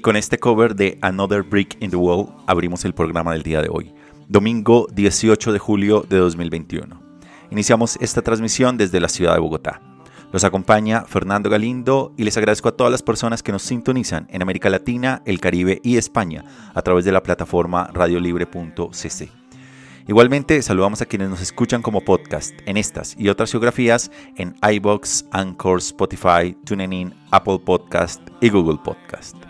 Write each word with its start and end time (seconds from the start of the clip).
Y 0.00 0.02
con 0.02 0.16
este 0.16 0.38
cover 0.38 0.74
de 0.74 0.98
Another 1.02 1.42
Brick 1.42 1.76
in 1.78 1.90
the 1.90 1.96
Wall 1.96 2.28
abrimos 2.46 2.86
el 2.86 2.94
programa 2.94 3.32
del 3.32 3.42
día 3.42 3.60
de 3.60 3.68
hoy, 3.70 3.92
domingo 4.28 4.86
18 4.94 5.52
de 5.52 5.58
julio 5.58 6.06
de 6.08 6.16
2021. 6.16 7.02
Iniciamos 7.50 7.98
esta 8.00 8.22
transmisión 8.22 8.78
desde 8.78 8.98
la 8.98 9.10
ciudad 9.10 9.34
de 9.34 9.40
Bogotá. 9.40 9.82
Los 10.32 10.42
acompaña 10.44 11.02
Fernando 11.02 11.50
Galindo 11.50 12.14
y 12.16 12.24
les 12.24 12.38
agradezco 12.38 12.70
a 12.70 12.76
todas 12.78 12.90
las 12.90 13.02
personas 13.02 13.42
que 13.42 13.52
nos 13.52 13.60
sintonizan 13.60 14.26
en 14.30 14.40
América 14.40 14.70
Latina, 14.70 15.20
el 15.26 15.38
Caribe 15.38 15.82
y 15.84 15.98
España 15.98 16.46
a 16.72 16.80
través 16.80 17.04
de 17.04 17.12
la 17.12 17.22
plataforma 17.22 17.90
radiolibre.cc. 17.92 19.28
Igualmente, 20.08 20.62
saludamos 20.62 21.02
a 21.02 21.04
quienes 21.04 21.28
nos 21.28 21.42
escuchan 21.42 21.82
como 21.82 22.00
podcast 22.00 22.54
en 22.64 22.78
estas 22.78 23.14
y 23.18 23.28
otras 23.28 23.50
geografías 23.50 24.10
en 24.36 24.56
iBox, 24.62 25.26
Anchor, 25.30 25.80
Spotify, 25.80 26.56
TuneIn, 26.64 27.14
Apple 27.32 27.58
Podcast 27.58 28.22
y 28.40 28.48
Google 28.48 28.78
Podcast. 28.82 29.49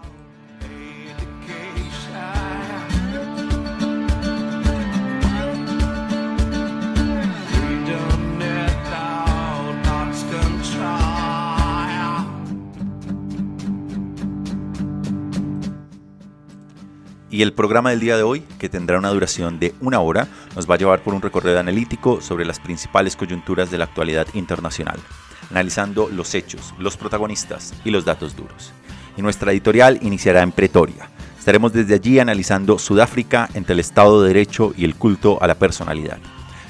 Y 17.31 17.43
el 17.43 17.53
programa 17.53 17.91
del 17.91 18.01
día 18.01 18.17
de 18.17 18.23
hoy, 18.23 18.41
que 18.59 18.67
tendrá 18.67 18.99
una 18.99 19.09
duración 19.09 19.57
de 19.57 19.73
una 19.79 20.01
hora, 20.01 20.27
nos 20.53 20.69
va 20.69 20.75
a 20.75 20.77
llevar 20.77 21.01
por 21.01 21.13
un 21.13 21.21
recorrido 21.21 21.57
analítico 21.61 22.19
sobre 22.19 22.43
las 22.43 22.59
principales 22.59 23.15
coyunturas 23.15 23.71
de 23.71 23.77
la 23.77 23.85
actualidad 23.85 24.27
internacional, 24.33 24.99
analizando 25.49 26.09
los 26.09 26.35
hechos, 26.35 26.73
los 26.77 26.97
protagonistas 26.97 27.73
y 27.85 27.91
los 27.91 28.03
datos 28.03 28.35
duros. 28.35 28.73
Y 29.15 29.21
nuestra 29.21 29.53
editorial 29.53 29.97
iniciará 30.01 30.41
en 30.41 30.51
Pretoria. 30.51 31.09
Estaremos 31.39 31.71
desde 31.71 31.95
allí 31.95 32.19
analizando 32.19 32.77
Sudáfrica 32.77 33.49
entre 33.53 33.73
el 33.73 33.79
Estado 33.79 34.21
de 34.21 34.27
Derecho 34.27 34.73
y 34.75 34.83
el 34.83 34.95
culto 34.95 35.41
a 35.41 35.47
la 35.47 35.55
personalidad. 35.55 36.17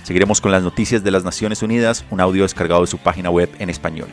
Seguiremos 0.03 0.41
con 0.41 0.51
las 0.51 0.61
noticias 0.61 1.03
de 1.03 1.09
las 1.09 1.23
Naciones 1.23 1.63
Unidas, 1.63 2.05
un 2.11 2.21
audio 2.21 2.43
descargado 2.43 2.81
de 2.81 2.87
su 2.87 2.99
página 2.99 3.31
web 3.31 3.49
en 3.57 3.71
español. 3.71 4.09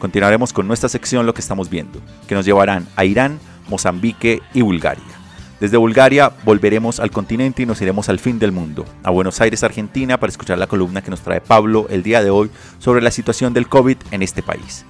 Continuaremos 0.00 0.52
con 0.52 0.66
nuestra 0.66 0.88
sección 0.88 1.24
Lo 1.24 1.34
que 1.34 1.40
estamos 1.40 1.70
viendo, 1.70 2.00
que 2.26 2.34
nos 2.34 2.44
llevarán 2.44 2.88
a 2.96 3.04
Irán, 3.04 3.38
Mozambique 3.68 4.42
y 4.52 4.62
Bulgaria. 4.62 5.23
Desde 5.64 5.78
Bulgaria 5.78 6.30
volveremos 6.44 7.00
al 7.00 7.10
continente 7.10 7.62
y 7.62 7.66
nos 7.66 7.80
iremos 7.80 8.10
al 8.10 8.18
fin 8.18 8.38
del 8.38 8.52
mundo, 8.52 8.84
a 9.02 9.10
Buenos 9.10 9.40
Aires, 9.40 9.62
Argentina, 9.62 10.20
para 10.20 10.30
escuchar 10.30 10.58
la 10.58 10.66
columna 10.66 11.00
que 11.00 11.10
nos 11.10 11.22
trae 11.22 11.40
Pablo 11.40 11.86
el 11.88 12.02
día 12.02 12.22
de 12.22 12.28
hoy 12.28 12.50
sobre 12.78 13.00
la 13.00 13.10
situación 13.10 13.54
del 13.54 13.66
COVID 13.66 13.96
en 14.10 14.22
este 14.22 14.42
país. 14.42 14.84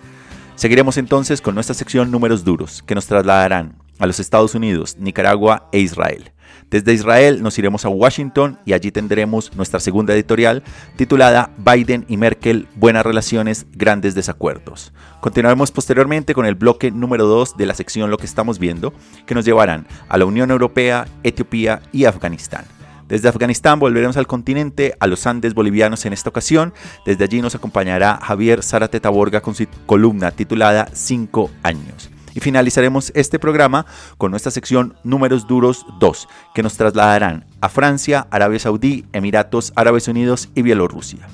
Seguiremos 0.57 0.97
entonces 0.97 1.41
con 1.41 1.55
nuestra 1.55 1.77
sección 1.77 2.11
Números 2.11 2.43
Duros, 2.43 2.83
que 2.83 2.97
nos 2.97 3.07
trasladarán 3.07 3.77
a 4.01 4.07
los 4.07 4.19
Estados 4.19 4.57
Unidos, 4.57 4.97
Nicaragua 4.99 5.69
e 5.71 5.79
Israel. 5.79 6.33
Desde 6.75 6.93
Israel 6.93 7.41
nos 7.41 7.57
iremos 7.57 7.85
a 7.85 7.89
Washington 7.89 8.59
y 8.65 8.73
allí 8.73 8.91
tendremos 8.91 9.55
nuestra 9.55 9.79
segunda 9.79 10.12
editorial 10.12 10.65
titulada 10.97 11.51
Biden 11.57 12.05
y 12.09 12.17
Merkel, 12.17 12.67
buenas 12.75 13.07
relaciones, 13.07 13.67
grandes 13.71 14.17
desacuerdos. 14.17 14.93
Continuaremos 15.21 15.71
posteriormente 15.71 16.35
con 16.35 16.47
el 16.47 16.57
bloque 16.57 16.91
número 16.91 17.27
2 17.29 17.57
de 17.57 17.67
la 17.67 17.75
sección 17.75 18.11
Lo 18.11 18.19
que 18.19 18.27
estamos 18.27 18.59
viendo, 18.59 18.93
que 19.25 19.37
nos 19.37 19.45
llevarán 19.45 19.87
a 20.09 20.19
la 20.19 20.25
Unión 20.25 20.51
Europea, 20.51 21.07
Etiopía 21.23 21.81
y 21.93 22.07
Afganistán. 22.07 22.65
Desde 23.06 23.29
Afganistán 23.29 23.79
volveremos 23.79 24.17
al 24.17 24.27
continente, 24.27 24.97
a 24.99 25.06
los 25.06 25.29
Andes 25.29 25.55
bolivianos 25.55 26.05
en 26.06 26.12
esta 26.12 26.31
ocasión. 26.31 26.75
Desde 27.06 27.23
allí 27.23 27.41
nos 27.41 27.55
acompañará 27.55 28.19
Javier 28.21 28.65
Zárate 28.65 28.99
Taborga 28.99 29.43
con 29.43 29.55
su 29.55 29.67
columna 29.87 30.33
titulada 30.33 30.89
5 30.93 31.53
años. 31.62 32.11
Y 32.34 32.41
finalizaremos 32.41 33.12
este 33.15 33.39
programa 33.39 33.87
con 34.19 34.31
nuestra 34.33 34.50
sección 34.50 34.97
Números 35.05 35.47
Duros 35.47 35.87
2, 36.00 36.28
que 36.55 36.62
nos 36.62 36.77
trasladarán 36.77 37.47
a 37.61 37.69
Francia, 37.69 38.27
Arabia 38.31 38.59
Saudí, 38.59 39.06
Emiratos 39.12 39.72
Árabes 39.77 40.09
Unidos 40.09 40.49
y 40.55 40.62
Bielorrusia. 40.62 41.28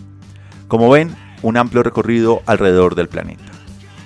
Como 0.69 0.91
ven, 0.91 1.17
un 1.43 1.57
amplio 1.57 1.83
recorrido 1.83 2.43
alrededor 2.47 2.95
del 2.95 3.09
planeta. 3.09 3.45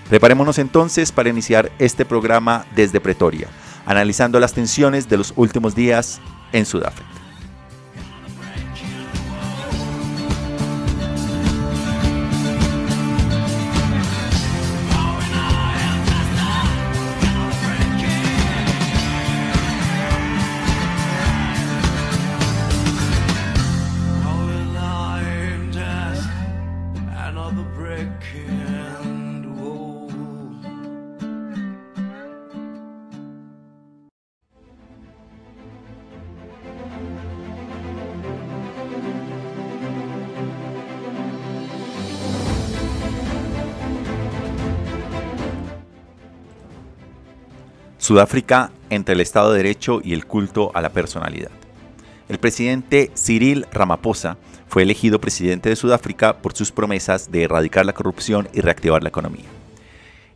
Preparémonos 0.09 0.59
entonces 0.59 1.11
para 1.11 1.31
iniciar 1.31 1.73
este 1.79 2.05
programa 2.05 2.65
desde 2.77 3.01
Pretoria, 3.01 3.49
analizando 3.87 4.39
las 4.39 4.53
tensiones 4.53 5.09
de 5.09 5.17
los 5.17 5.33
últimos 5.37 5.75
días 5.75 6.21
en 6.53 6.65
Sudáfrica. 6.65 7.24
Sudáfrica 48.05 48.71
entre 48.91 49.15
el 49.15 49.23
Estado 49.23 49.51
de 49.51 49.57
Derecho 49.57 50.03
y 50.05 50.13
el 50.13 50.27
culto 50.27 50.71
a 50.75 50.83
la 50.83 50.91
personalidad. 50.91 51.51
El 52.29 52.37
presidente 52.37 53.11
Cyril 53.17 53.65
Ramaphosa 53.73 54.37
fue 54.69 54.83
elegido 54.83 55.23
presidente 55.23 55.71
de 55.71 55.77
Sudáfrica 55.77 56.37
por 56.37 56.55
sus 56.55 56.71
promesas 56.71 57.33
de 57.33 57.45
erradicar 57.45 57.87
la 57.87 57.95
corrupción 57.95 58.47
y 58.53 58.61
reactivar 58.61 59.03
la 59.03 59.09
economía. 59.09 59.47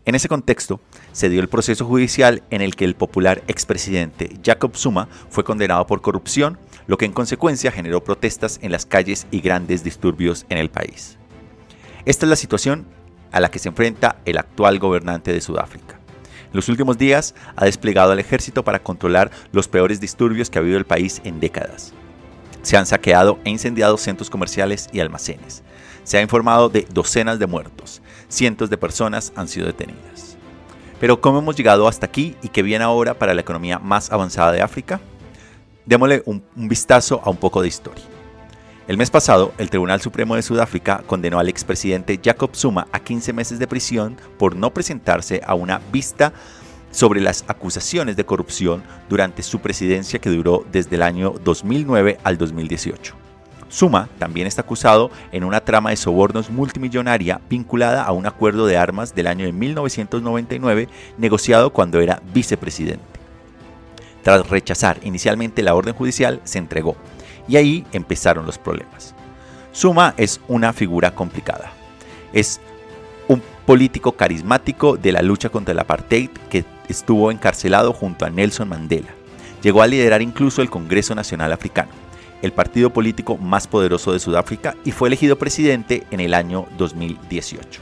En 0.06 0.14
ese 0.14 0.30
contexto, 0.30 0.80
se 1.12 1.28
dio 1.28 1.42
el 1.42 1.50
proceso 1.50 1.84
judicial 1.84 2.42
en 2.48 2.62
el 2.62 2.74
que 2.74 2.86
el 2.86 2.94
popular 2.94 3.42
expresidente 3.48 4.38
Jacob 4.42 4.74
Zuma 4.74 5.10
fue 5.28 5.44
condenado 5.44 5.86
por 5.86 6.00
corrupción, 6.00 6.58
lo 6.86 6.96
que 6.96 7.04
en 7.04 7.12
consecuencia 7.12 7.70
generó 7.70 8.02
protestas 8.02 8.60
en 8.62 8.72
las 8.72 8.86
calles 8.86 9.26
y 9.30 9.42
grandes 9.42 9.84
disturbios 9.84 10.46
en 10.48 10.56
el 10.56 10.70
país. 10.70 11.18
Esta 12.06 12.24
es 12.24 12.30
la 12.30 12.36
situación 12.36 12.86
a 13.30 13.40
la 13.40 13.50
que 13.50 13.58
se 13.58 13.68
enfrenta 13.68 14.22
el 14.24 14.38
actual 14.38 14.78
gobernante 14.78 15.34
de 15.34 15.42
Sudáfrica. 15.42 15.97
En 16.48 16.54
los 16.54 16.68
últimos 16.70 16.96
días 16.96 17.34
ha 17.56 17.66
desplegado 17.66 18.12
al 18.12 18.18
ejército 18.18 18.64
para 18.64 18.82
controlar 18.82 19.30
los 19.52 19.68
peores 19.68 20.00
disturbios 20.00 20.48
que 20.48 20.58
ha 20.58 20.62
habido 20.62 20.78
el 20.78 20.86
país 20.86 21.20
en 21.24 21.40
décadas. 21.40 21.92
Se 22.62 22.76
han 22.78 22.86
saqueado 22.86 23.38
e 23.44 23.50
incendiado 23.50 23.98
centros 23.98 24.30
comerciales 24.30 24.88
y 24.90 25.00
almacenes. 25.00 25.62
Se 26.04 26.16
ha 26.16 26.22
informado 26.22 26.70
de 26.70 26.86
docenas 26.90 27.38
de 27.38 27.46
muertos. 27.46 28.00
Cientos 28.28 28.70
de 28.70 28.78
personas 28.78 29.32
han 29.36 29.46
sido 29.46 29.66
detenidas. 29.66 30.38
Pero 30.98 31.20
¿cómo 31.20 31.38
hemos 31.38 31.54
llegado 31.54 31.86
hasta 31.86 32.06
aquí 32.06 32.34
y 32.42 32.48
qué 32.48 32.62
viene 32.62 32.84
ahora 32.84 33.14
para 33.14 33.34
la 33.34 33.42
economía 33.42 33.78
más 33.78 34.10
avanzada 34.10 34.52
de 34.52 34.62
África? 34.62 35.00
Démosle 35.84 36.22
un, 36.24 36.42
un 36.56 36.68
vistazo 36.68 37.20
a 37.22 37.30
un 37.30 37.36
poco 37.36 37.60
de 37.60 37.68
historia. 37.68 38.04
El 38.88 38.96
mes 38.96 39.10
pasado, 39.10 39.52
el 39.58 39.68
Tribunal 39.68 40.00
Supremo 40.00 40.34
de 40.34 40.40
Sudáfrica 40.40 41.02
condenó 41.06 41.38
al 41.38 41.50
expresidente 41.50 42.18
Jacob 42.24 42.56
Zuma 42.56 42.88
a 42.90 43.00
15 43.00 43.34
meses 43.34 43.58
de 43.58 43.66
prisión 43.66 44.16
por 44.38 44.56
no 44.56 44.72
presentarse 44.72 45.42
a 45.46 45.54
una 45.54 45.82
vista 45.92 46.32
sobre 46.90 47.20
las 47.20 47.44
acusaciones 47.48 48.16
de 48.16 48.24
corrupción 48.24 48.82
durante 49.10 49.42
su 49.42 49.58
presidencia 49.60 50.20
que 50.20 50.30
duró 50.30 50.64
desde 50.72 50.96
el 50.96 51.02
año 51.02 51.34
2009 51.44 52.16
al 52.24 52.38
2018. 52.38 53.14
Zuma 53.70 54.08
también 54.18 54.46
está 54.46 54.62
acusado 54.62 55.10
en 55.32 55.44
una 55.44 55.60
trama 55.60 55.90
de 55.90 55.96
sobornos 55.96 56.48
multimillonaria 56.48 57.42
vinculada 57.50 58.04
a 58.04 58.12
un 58.12 58.24
acuerdo 58.24 58.64
de 58.64 58.78
armas 58.78 59.14
del 59.14 59.26
año 59.26 59.44
de 59.44 59.52
1999 59.52 60.88
negociado 61.18 61.74
cuando 61.74 62.00
era 62.00 62.22
vicepresidente. 62.32 63.04
Tras 64.22 64.48
rechazar 64.48 64.98
inicialmente 65.02 65.62
la 65.62 65.74
orden 65.74 65.94
judicial, 65.94 66.40
se 66.44 66.56
entregó 66.56 66.96
y 67.48 67.56
ahí 67.56 67.86
empezaron 67.92 68.46
los 68.46 68.58
problemas. 68.58 69.14
Zuma 69.74 70.14
es 70.16 70.40
una 70.48 70.72
figura 70.72 71.14
complicada. 71.14 71.72
Es 72.32 72.60
un 73.26 73.42
político 73.66 74.12
carismático 74.12 74.96
de 74.96 75.12
la 75.12 75.22
lucha 75.22 75.48
contra 75.48 75.72
el 75.72 75.78
apartheid 75.78 76.30
que 76.50 76.64
estuvo 76.88 77.30
encarcelado 77.30 77.92
junto 77.92 78.24
a 78.24 78.30
Nelson 78.30 78.68
Mandela. 78.68 79.08
Llegó 79.62 79.82
a 79.82 79.86
liderar 79.86 80.22
incluso 80.22 80.62
el 80.62 80.70
Congreso 80.70 81.14
Nacional 81.14 81.52
Africano, 81.52 81.90
el 82.42 82.52
partido 82.52 82.90
político 82.90 83.36
más 83.36 83.66
poderoso 83.66 84.12
de 84.12 84.20
Sudáfrica, 84.20 84.76
y 84.84 84.92
fue 84.92 85.08
elegido 85.08 85.36
presidente 85.36 86.06
en 86.10 86.20
el 86.20 86.34
año 86.34 86.66
2018. 86.78 87.80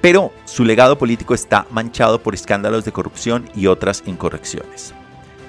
Pero 0.00 0.32
su 0.46 0.64
legado 0.64 0.96
político 0.96 1.34
está 1.34 1.66
manchado 1.70 2.22
por 2.22 2.34
escándalos 2.34 2.84
de 2.84 2.92
corrupción 2.92 3.50
y 3.54 3.66
otras 3.66 4.02
incorrecciones. 4.06 4.94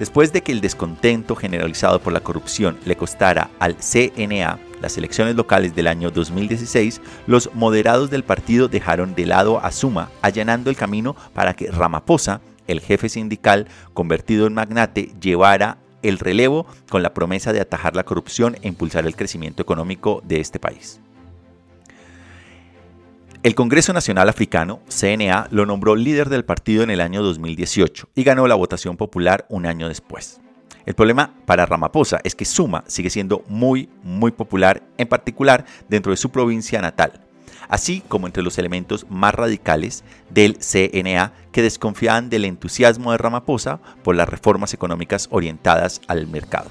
Después 0.02 0.34
de 0.34 0.42
que 0.42 0.52
el 0.52 0.62
descontento 0.62 1.36
generalizado 1.36 2.02
por 2.02 2.12
la 2.12 2.22
corrupción 2.22 2.80
le 2.86 2.96
costara 2.96 3.52
al 3.60 3.76
CNA 3.76 4.58
las 4.82 4.98
elecciones 4.98 5.36
locales 5.36 5.76
del 5.76 5.86
año 5.86 6.10
2016, 6.10 7.00
los 7.28 7.52
moderados 7.54 8.10
del 8.10 8.24
partido 8.24 8.68
dejaron 8.68 9.14
de 9.14 9.28
lado 9.28 9.64
a 9.64 9.72
Suma, 9.72 10.10
allanando 10.24 10.72
el 10.72 10.76
camino 10.76 11.16
para 11.36 11.54
que 11.54 11.70
Ramaphosa, 11.70 12.42
el 12.66 12.80
jefe 12.80 13.10
sindical 13.10 13.68
convertido 13.94 14.48
en 14.48 14.56
magnate, 14.56 15.12
llevara 15.22 15.78
el 16.02 16.18
relevo 16.18 16.66
con 16.90 17.04
la 17.04 17.14
promesa 17.14 17.54
de 17.54 17.62
atajar 17.62 17.96
la 17.96 18.04
corrupción 18.04 18.58
e 18.64 18.70
impulsar 18.70 19.06
el 19.06 19.16
crecimiento 19.16 19.62
económico 19.62 20.24
de 20.26 20.40
este 20.40 20.58
país. 20.58 21.00
El 23.44 23.56
Congreso 23.56 23.92
Nacional 23.92 24.30
Africano, 24.30 24.82
CNA, 24.88 25.48
lo 25.50 25.66
nombró 25.66 25.96
líder 25.96 26.30
del 26.30 26.46
partido 26.46 26.84
en 26.84 26.92
el 26.92 27.02
año 27.02 27.24
2018 27.24 28.10
y 28.14 28.24
ganó 28.24 28.46
la 28.46 28.54
votación 28.54 28.98
popular 28.98 29.48
un 29.50 29.66
año 29.66 29.88
después. 29.88 30.40
El 30.86 30.94
problema 30.94 31.34
para 31.48 31.66
Ramaphosa 31.66 32.20
es 32.24 32.36
que 32.36 32.46
Suma 32.46 32.84
sigue 32.86 33.10
siendo 33.10 33.44
muy, 33.48 33.90
muy 34.04 34.30
popular, 34.30 34.84
en 35.00 35.08
particular 35.08 35.66
dentro 35.90 36.12
de 36.12 36.18
su 36.18 36.30
provincia 36.30 36.82
natal, 36.82 37.14
así 37.68 38.04
como 38.08 38.28
entre 38.28 38.44
los 38.44 38.60
elementos 38.60 39.08
más 39.10 39.34
radicales 39.34 40.04
del 40.30 40.60
CNA 40.60 41.34
que 41.52 41.64
desconfiaban 41.64 42.30
del 42.30 42.46
entusiasmo 42.46 43.12
de 43.12 43.18
Ramaphosa 43.18 43.80
por 44.04 44.16
las 44.16 44.30
reformas 44.30 44.76
económicas 44.76 45.28
orientadas 45.32 46.00
al 46.08 46.28
mercado. 46.28 46.70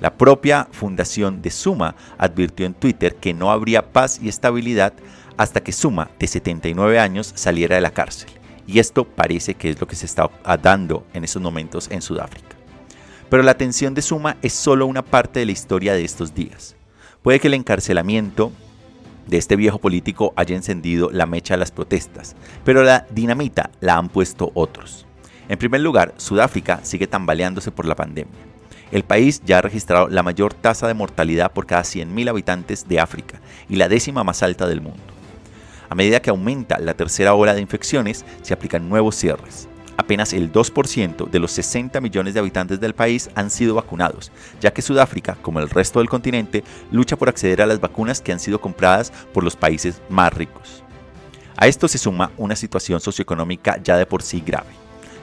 La 0.00 0.18
propia 0.18 0.66
fundación 0.72 1.40
de 1.40 1.50
Suma 1.50 1.94
advirtió 2.18 2.66
en 2.66 2.74
Twitter 2.74 3.14
que 3.14 3.32
no 3.32 3.52
habría 3.52 3.92
paz 3.92 4.18
y 4.20 4.28
estabilidad 4.28 4.92
hasta 5.36 5.62
que 5.62 5.72
Suma, 5.72 6.10
de 6.18 6.26
79 6.26 6.98
años, 6.98 7.32
saliera 7.34 7.76
de 7.76 7.80
la 7.80 7.92
cárcel. 7.92 8.30
Y 8.66 8.78
esto 8.78 9.04
parece 9.04 9.54
que 9.54 9.70
es 9.70 9.80
lo 9.80 9.86
que 9.86 9.96
se 9.96 10.06
está 10.06 10.30
dando 10.62 11.06
en 11.12 11.24
esos 11.24 11.42
momentos 11.42 11.90
en 11.90 12.02
Sudáfrica. 12.02 12.56
Pero 13.28 13.42
la 13.42 13.50
atención 13.50 13.94
de 13.94 14.02
Suma 14.02 14.36
es 14.42 14.52
solo 14.52 14.86
una 14.86 15.02
parte 15.02 15.40
de 15.40 15.46
la 15.46 15.52
historia 15.52 15.94
de 15.94 16.04
estos 16.04 16.34
días. 16.34 16.76
Puede 17.22 17.40
que 17.40 17.48
el 17.48 17.54
encarcelamiento 17.54 18.52
de 19.26 19.38
este 19.38 19.56
viejo 19.56 19.78
político 19.78 20.32
haya 20.36 20.54
encendido 20.54 21.10
la 21.10 21.26
mecha 21.26 21.54
de 21.54 21.58
las 21.58 21.70
protestas, 21.70 22.36
pero 22.64 22.82
la 22.82 23.06
dinamita 23.10 23.70
la 23.80 23.96
han 23.96 24.08
puesto 24.08 24.50
otros. 24.54 25.06
En 25.48 25.58
primer 25.58 25.80
lugar, 25.80 26.14
Sudáfrica 26.16 26.80
sigue 26.82 27.06
tambaleándose 27.06 27.70
por 27.70 27.86
la 27.86 27.96
pandemia. 27.96 28.34
El 28.92 29.02
país 29.02 29.42
ya 29.44 29.58
ha 29.58 29.62
registrado 29.62 30.08
la 30.08 30.22
mayor 30.22 30.54
tasa 30.54 30.86
de 30.86 30.94
mortalidad 30.94 31.52
por 31.52 31.66
cada 31.66 31.82
100.000 31.82 32.28
habitantes 32.28 32.86
de 32.86 33.00
África 33.00 33.40
y 33.68 33.76
la 33.76 33.88
décima 33.88 34.22
más 34.24 34.42
alta 34.42 34.68
del 34.68 34.80
mundo. 34.80 35.13
A 35.88 35.94
medida 35.94 36.20
que 36.20 36.30
aumenta 36.30 36.78
la 36.78 36.94
tercera 36.94 37.34
ola 37.34 37.54
de 37.54 37.60
infecciones, 37.60 38.24
se 38.42 38.54
aplican 38.54 38.88
nuevos 38.88 39.16
cierres. 39.16 39.68
Apenas 39.96 40.32
el 40.32 40.52
2% 40.52 41.30
de 41.30 41.38
los 41.38 41.52
60 41.52 42.00
millones 42.00 42.34
de 42.34 42.40
habitantes 42.40 42.80
del 42.80 42.94
país 42.94 43.30
han 43.34 43.50
sido 43.50 43.76
vacunados, 43.76 44.32
ya 44.60 44.72
que 44.72 44.82
Sudáfrica, 44.82 45.36
como 45.40 45.60
el 45.60 45.70
resto 45.70 46.00
del 46.00 46.08
continente, 46.08 46.64
lucha 46.90 47.16
por 47.16 47.28
acceder 47.28 47.62
a 47.62 47.66
las 47.66 47.80
vacunas 47.80 48.20
que 48.20 48.32
han 48.32 48.40
sido 48.40 48.60
compradas 48.60 49.12
por 49.32 49.44
los 49.44 49.54
países 49.54 50.02
más 50.08 50.32
ricos. 50.32 50.82
A 51.56 51.68
esto 51.68 51.86
se 51.86 51.98
suma 51.98 52.32
una 52.36 52.56
situación 52.56 53.00
socioeconómica 53.00 53.80
ya 53.82 53.96
de 53.96 54.06
por 54.06 54.22
sí 54.22 54.42
grave. 54.44 54.70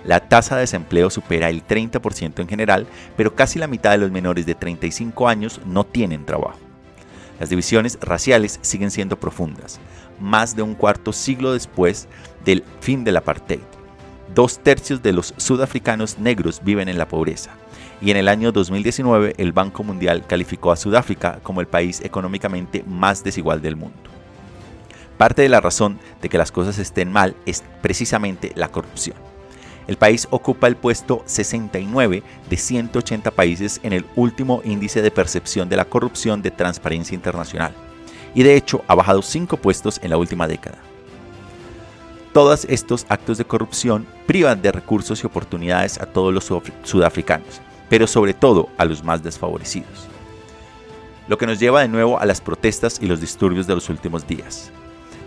La 0.06 0.22
tasa 0.30 0.56
de 0.56 0.62
desempleo 0.62 1.10
supera 1.10 1.50
el 1.50 1.68
30% 1.68 2.40
en 2.40 2.48
general, 2.48 2.88
pero 3.18 3.36
casi 3.36 3.60
la 3.60 3.68
mitad 3.68 3.92
de 3.92 3.98
los 3.98 4.12
menores 4.12 4.46
de 4.46 4.56
35 4.56 5.28
años 5.28 5.60
no 5.66 5.86
tienen 5.86 6.26
trabajo. 6.26 6.60
Las 7.40 7.50
divisiones 7.50 7.98
raciales 8.02 8.60
siguen 8.62 8.90
siendo 8.90 9.20
profundas 9.20 9.80
más 10.20 10.56
de 10.56 10.62
un 10.62 10.76
cuarto 10.76 11.14
siglo 11.14 11.54
después 11.54 12.08
del 12.46 12.64
fin 12.80 13.04
del 13.04 13.18
apartheid. 13.18 13.60
Dos 14.34 14.60
tercios 14.60 15.04
de 15.04 15.12
los 15.12 15.34
sudafricanos 15.38 16.18
negros 16.18 16.62
viven 16.64 16.88
en 16.88 16.98
la 16.98 17.08
pobreza. 17.08 17.52
Y 18.02 18.12
en 18.12 18.18
el 18.18 18.28
año 18.28 18.52
2019 18.52 19.36
el 19.38 19.52
Banco 19.52 19.84
Mundial 19.84 20.26
calificó 20.26 20.72
a 20.72 20.78
Sudáfrica 20.78 21.40
como 21.44 21.62
el 21.62 21.68
país 21.68 22.02
económicamente 22.02 22.84
más 22.88 23.24
desigual 23.24 23.62
del 23.62 23.76
mundo. 23.76 23.98
Parte 25.18 25.44
de 25.44 25.50
la 25.50 25.62
razón 25.62 26.00
de 26.22 26.30
que 26.30 26.38
las 26.38 26.52
cosas 26.52 26.80
estén 26.80 27.12
mal 27.12 27.36
es 27.46 27.64
precisamente 27.82 28.54
la 28.56 28.70
corrupción. 28.70 29.18
El 29.88 29.98
país 29.98 30.28
ocupa 30.32 30.68
el 30.68 30.78
puesto 30.78 31.24
69 31.26 32.24
de 32.50 32.58
180 32.58 33.30
países 33.32 33.80
en 33.84 33.94
el 33.94 34.06
último 34.16 34.62
índice 34.64 35.02
de 35.02 35.12
percepción 35.12 35.70
de 35.70 35.76
la 35.76 35.86
corrupción 35.86 36.42
de 36.42 36.52
Transparencia 36.52 37.14
Internacional 37.14 37.74
y 38.34 38.44
de 38.44 38.56
hecho 38.56 38.84
ha 38.88 38.96
bajado 38.96 39.22
5 39.22 39.58
puestos 39.58 40.00
en 40.04 40.10
la 40.10 40.18
última 40.18 40.48
década. 40.48 40.78
Todos 42.34 42.66
estos 42.70 43.06
actos 43.10 43.38
de 43.38 43.46
corrupción 43.46 44.08
privan 44.26 44.62
de 44.62 44.72
recursos 44.72 45.22
y 45.22 45.28
oportunidades 45.28 46.00
a 46.00 46.06
todos 46.06 46.34
los 46.34 46.50
sudafricanos, 46.84 47.60
pero 47.90 48.08
sobre 48.08 48.34
todo 48.34 48.70
a 48.78 48.86
los 48.86 49.04
más 49.04 49.22
desfavorecidos. 49.22 50.08
Lo 51.28 51.38
que 51.38 51.46
nos 51.46 51.60
lleva 51.60 51.82
de 51.82 51.90
nuevo 51.90 52.20
a 52.20 52.26
las 52.26 52.40
protestas 52.40 53.00
y 53.02 53.06
los 53.06 53.20
disturbios 53.20 53.68
de 53.68 53.76
los 53.76 53.90
últimos 53.90 54.26
días. 54.26 54.72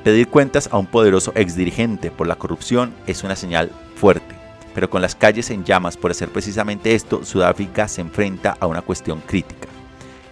Pedir 0.02 0.28
cuentas 0.28 0.68
a 0.72 0.78
un 0.78 0.86
poderoso 0.86 1.32
exdirigente 1.34 2.10
por 2.10 2.26
la 2.26 2.36
corrupción 2.36 2.94
es 3.06 3.22
una 3.22 3.36
señal 3.36 3.70
fuerte, 3.96 4.34
pero 4.74 4.88
con 4.88 5.02
las 5.02 5.14
calles 5.14 5.50
en 5.50 5.64
llamas 5.64 5.96
por 5.96 6.10
hacer 6.10 6.30
precisamente 6.30 6.94
esto, 6.94 7.24
Sudáfrica 7.24 7.86
se 7.86 8.00
enfrenta 8.00 8.56
a 8.60 8.66
una 8.66 8.82
cuestión 8.82 9.20
crítica. 9.20 9.68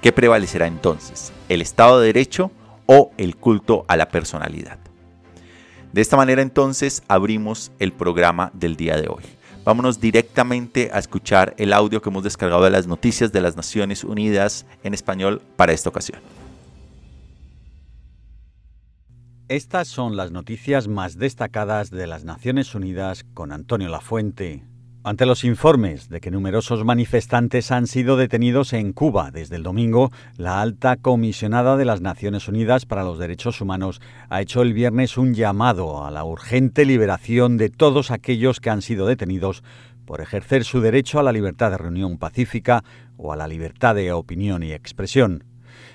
¿Qué 0.00 0.10
prevalecerá 0.10 0.66
entonces? 0.66 1.32
¿El 1.48 1.62
Estado 1.62 2.00
de 2.00 2.06
Derecho 2.06 2.50
o 2.92 3.10
el 3.16 3.36
culto 3.36 3.86
a 3.88 3.96
la 3.96 4.08
personalidad. 4.08 4.78
De 5.94 6.02
esta 6.02 6.18
manera 6.18 6.42
entonces 6.42 7.02
abrimos 7.08 7.72
el 7.78 7.92
programa 7.92 8.50
del 8.52 8.76
día 8.76 8.96
de 8.96 9.08
hoy. 9.08 9.22
Vámonos 9.64 9.98
directamente 9.98 10.90
a 10.92 10.98
escuchar 10.98 11.54
el 11.56 11.72
audio 11.72 12.02
que 12.02 12.10
hemos 12.10 12.22
descargado 12.22 12.64
de 12.64 12.70
las 12.70 12.86
noticias 12.86 13.32
de 13.32 13.40
las 13.40 13.56
Naciones 13.56 14.04
Unidas 14.04 14.66
en 14.82 14.92
español 14.92 15.40
para 15.56 15.72
esta 15.72 15.88
ocasión. 15.88 16.20
Estas 19.48 19.88
son 19.88 20.16
las 20.16 20.30
noticias 20.30 20.86
más 20.86 21.16
destacadas 21.16 21.90
de 21.90 22.06
las 22.06 22.24
Naciones 22.24 22.74
Unidas 22.74 23.24
con 23.32 23.52
Antonio 23.52 23.88
Lafuente. 23.88 24.64
Ante 25.04 25.26
los 25.26 25.42
informes 25.42 26.08
de 26.08 26.20
que 26.20 26.30
numerosos 26.30 26.84
manifestantes 26.84 27.72
han 27.72 27.88
sido 27.88 28.16
detenidos 28.16 28.72
en 28.72 28.92
Cuba 28.92 29.32
desde 29.32 29.56
el 29.56 29.64
domingo, 29.64 30.12
la 30.36 30.60
alta 30.60 30.94
comisionada 30.94 31.76
de 31.76 31.84
las 31.84 32.00
Naciones 32.00 32.46
Unidas 32.46 32.86
para 32.86 33.02
los 33.02 33.18
Derechos 33.18 33.60
Humanos 33.60 34.00
ha 34.28 34.40
hecho 34.40 34.62
el 34.62 34.72
viernes 34.72 35.18
un 35.18 35.34
llamado 35.34 36.06
a 36.06 36.12
la 36.12 36.22
urgente 36.22 36.84
liberación 36.84 37.56
de 37.56 37.68
todos 37.68 38.12
aquellos 38.12 38.60
que 38.60 38.70
han 38.70 38.80
sido 38.80 39.06
detenidos 39.06 39.64
por 40.04 40.20
ejercer 40.20 40.62
su 40.62 40.80
derecho 40.80 41.18
a 41.18 41.24
la 41.24 41.32
libertad 41.32 41.72
de 41.72 41.78
reunión 41.78 42.16
pacífica 42.16 42.84
o 43.16 43.32
a 43.32 43.36
la 43.36 43.48
libertad 43.48 43.96
de 43.96 44.12
opinión 44.12 44.62
y 44.62 44.70
expresión. 44.70 45.42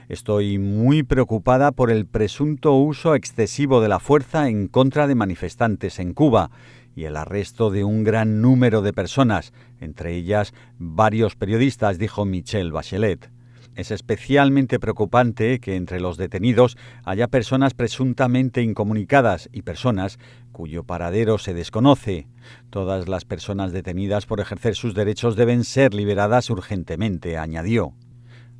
Estoy 0.09 0.57
muy 0.57 1.03
preocupada 1.03 1.71
por 1.71 1.91
el 1.91 2.05
presunto 2.05 2.73
uso 2.73 3.15
excesivo 3.15 3.79
de 3.79 3.87
la 3.87 3.99
fuerza 3.99 4.49
en 4.49 4.67
contra 4.67 5.07
de 5.07 5.15
manifestantes 5.15 5.99
en 5.99 6.13
Cuba 6.13 6.49
y 6.97 7.05
el 7.05 7.15
arresto 7.15 7.69
de 7.69 7.83
un 7.83 8.03
gran 8.03 8.41
número 8.41 8.81
de 8.81 8.91
personas, 8.91 9.53
entre 9.79 10.15
ellas 10.15 10.55
varios 10.79 11.35
periodistas, 11.35 11.99
dijo 11.99 12.25
Michelle 12.25 12.71
Bachelet. 12.71 13.29
Es 13.75 13.91
especialmente 13.91 14.79
preocupante 14.79 15.59
que 15.59 15.75
entre 15.75 15.99
los 15.99 16.17
detenidos 16.17 16.75
haya 17.03 17.27
personas 17.27 17.75
presuntamente 17.75 18.63
incomunicadas 18.63 19.47
y 19.53 19.61
personas 19.61 20.17
cuyo 20.51 20.83
paradero 20.83 21.37
se 21.37 21.53
desconoce. 21.53 22.25
Todas 22.71 23.07
las 23.07 23.25
personas 23.25 23.71
detenidas 23.71 24.25
por 24.25 24.39
ejercer 24.39 24.73
sus 24.73 24.95
derechos 24.95 25.35
deben 25.35 25.65
ser 25.65 25.93
liberadas 25.93 26.49
urgentemente, 26.49 27.37
añadió. 27.37 27.93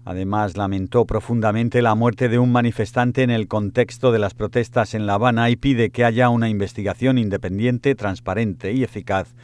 Además, 0.10 0.56
lamentó 0.56 1.04
profundamente 1.04 1.82
la 1.82 1.94
muerte 1.94 2.30
de 2.30 2.40
un 2.40 2.50
manifestante 2.50 3.24
en 3.24 3.30
el 3.30 3.50
contexto 3.50 4.14
de 4.14 4.20
las 4.20 4.34
protestas 4.34 4.94
en 4.94 5.06
La 5.06 5.16
Habana 5.16 5.50
y 5.50 5.58
pide 5.58 5.90
que 5.90 6.06
haya 6.06 6.30
una 6.30 6.48
investigación 6.48 7.18
independiente, 7.18 7.94
transparente 7.94 8.72
y 8.72 8.86
eficaz 8.86 9.36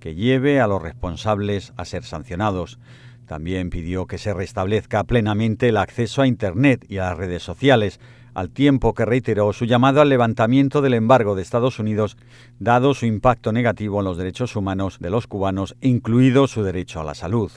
que 0.00 0.14
lleve 0.14 0.60
a 0.60 0.66
los 0.66 0.82
responsables 0.82 1.72
a 1.78 1.86
ser 1.86 2.04
sancionados. 2.04 2.78
También 3.24 3.70
pidió 3.70 4.04
que 4.04 4.18
se 4.18 4.34
restablezca 4.34 5.02
plenamente 5.04 5.70
el 5.70 5.78
acceso 5.78 6.20
a 6.20 6.26
Internet 6.26 6.84
y 6.90 6.98
a 6.98 7.04
las 7.04 7.16
redes 7.16 7.42
sociales, 7.42 7.98
al 8.34 8.50
tiempo 8.50 8.92
que 8.92 9.06
reiteró 9.06 9.50
su 9.54 9.64
llamado 9.64 10.02
al 10.02 10.10
levantamiento 10.10 10.82
del 10.82 10.92
embargo 10.92 11.34
de 11.36 11.40
Estados 11.40 11.78
Unidos, 11.78 12.18
dado 12.58 12.92
su 12.92 13.06
impacto 13.06 13.50
negativo 13.50 14.00
en 14.00 14.04
los 14.04 14.18
derechos 14.18 14.56
humanos 14.56 14.98
de 15.00 15.08
los 15.08 15.26
cubanos, 15.26 15.74
incluido 15.80 16.48
su 16.48 16.62
derecho 16.62 17.00
a 17.00 17.04
la 17.04 17.14
salud. 17.14 17.50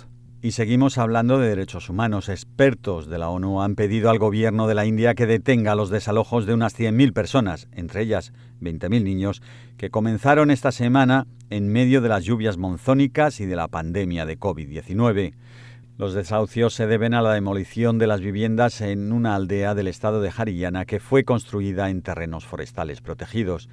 Y 0.45 0.51
seguimos 0.51 0.99
hablando 0.99 1.39
de 1.39 1.49
derechos 1.49 1.89
humanos. 1.89 2.29
Expertos 2.29 3.07
de 3.07 3.17
la 3.17 3.29
ONU 3.29 3.63
han 3.63 3.73
pedido 3.73 4.11
al 4.11 4.19
gobierno 4.19 4.67
de 4.67 4.75
la 4.75 4.85
India 4.85 5.15
que 5.15 5.25
detenga 5.25 5.73
los 5.73 5.89
desalojos 5.89 6.45
de 6.45 6.53
unas 6.53 6.79
100.000 6.79 7.13
personas, 7.13 7.67
entre 7.71 8.03
ellas 8.03 8.31
20.000 8.61 9.03
niños, 9.03 9.41
que 9.77 9.89
comenzaron 9.89 10.51
esta 10.51 10.71
semana 10.71 11.25
en 11.49 11.69
medio 11.69 11.99
de 11.99 12.09
las 12.09 12.25
lluvias 12.25 12.57
monzónicas 12.57 13.39
y 13.39 13.47
de 13.47 13.55
la 13.55 13.69
pandemia 13.69 14.27
de 14.27 14.39
COVID-19. 14.39 15.33
Los 15.97 16.13
desahucios 16.13 16.75
se 16.75 16.85
deben 16.85 17.15
a 17.15 17.23
la 17.23 17.33
demolición 17.33 17.97
de 17.97 18.05
las 18.05 18.21
viviendas 18.21 18.81
en 18.81 19.13
una 19.13 19.33
aldea 19.33 19.73
del 19.73 19.87
estado 19.87 20.21
de 20.21 20.29
Haryana 20.29 20.85
que 20.85 20.99
fue 20.99 21.23
construida 21.23 21.89
en 21.89 22.03
terrenos 22.03 22.45
forestales 22.45 23.01
protegidos. 23.01 23.67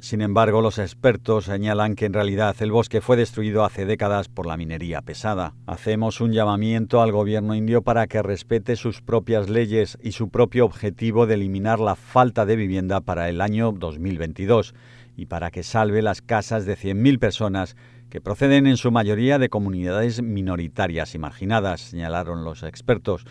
Sin 0.00 0.20
embargo, 0.20 0.60
los 0.60 0.78
expertos 0.78 1.46
señalan 1.46 1.94
que 1.94 2.04
en 2.04 2.12
realidad 2.12 2.54
el 2.60 2.70
bosque 2.70 3.00
fue 3.00 3.16
destruido 3.16 3.64
hace 3.64 3.86
décadas 3.86 4.28
por 4.28 4.46
la 4.46 4.56
minería 4.56 5.00
pesada. 5.00 5.54
Hacemos 5.66 6.20
un 6.20 6.32
llamamiento 6.32 7.00
al 7.00 7.10
gobierno 7.10 7.54
indio 7.54 7.82
para 7.82 8.06
que 8.06 8.22
respete 8.22 8.76
sus 8.76 9.00
propias 9.00 9.48
leyes 9.48 9.96
y 10.02 10.12
su 10.12 10.28
propio 10.28 10.66
objetivo 10.66 11.26
de 11.26 11.34
eliminar 11.34 11.80
la 11.80 11.96
falta 11.96 12.44
de 12.44 12.56
vivienda 12.56 13.00
para 13.00 13.30
el 13.30 13.40
año 13.40 13.72
2022 13.72 14.74
y 15.16 15.26
para 15.26 15.50
que 15.50 15.62
salve 15.62 16.02
las 16.02 16.20
casas 16.20 16.66
de 16.66 16.76
100.000 16.76 17.18
personas 17.18 17.76
que 18.10 18.20
proceden 18.20 18.66
en 18.66 18.76
su 18.76 18.90
mayoría 18.90 19.38
de 19.38 19.48
comunidades 19.48 20.22
minoritarias 20.22 21.14
y 21.14 21.18
marginadas, 21.18 21.80
señalaron 21.80 22.44
los 22.44 22.62
expertos. 22.62 23.24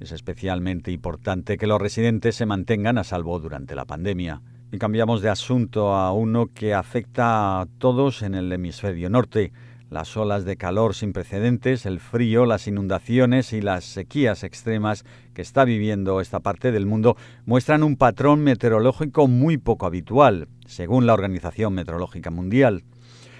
Es 0.00 0.12
especialmente 0.12 0.90
importante 0.90 1.56
que 1.56 1.66
los 1.66 1.80
residentes 1.80 2.36
se 2.36 2.46
mantengan 2.46 2.98
a 2.98 3.04
salvo 3.04 3.38
durante 3.38 3.74
la 3.74 3.86
pandemia. 3.86 4.42
Y 4.72 4.78
cambiamos 4.78 5.22
de 5.22 5.28
asunto 5.28 5.94
a 5.94 6.12
uno 6.12 6.48
que 6.52 6.74
afecta 6.74 7.60
a 7.60 7.66
todos 7.78 8.22
en 8.22 8.34
el 8.34 8.52
hemisferio 8.52 9.08
norte. 9.08 9.52
Las 9.90 10.16
olas 10.16 10.44
de 10.44 10.56
calor 10.56 10.96
sin 10.96 11.12
precedentes, 11.12 11.86
el 11.86 12.00
frío, 12.00 12.44
las 12.46 12.66
inundaciones 12.66 13.52
y 13.52 13.60
las 13.60 13.84
sequías 13.84 14.42
extremas 14.42 15.04
que 15.34 15.42
está 15.42 15.64
viviendo 15.64 16.20
esta 16.20 16.40
parte 16.40 16.72
del 16.72 16.84
mundo 16.84 17.16
muestran 17.44 17.84
un 17.84 17.96
patrón 17.96 18.40
meteorológico 18.40 19.28
muy 19.28 19.56
poco 19.56 19.86
habitual, 19.86 20.48
según 20.66 21.06
la 21.06 21.14
Organización 21.14 21.72
Meteorológica 21.74 22.32
Mundial. 22.32 22.82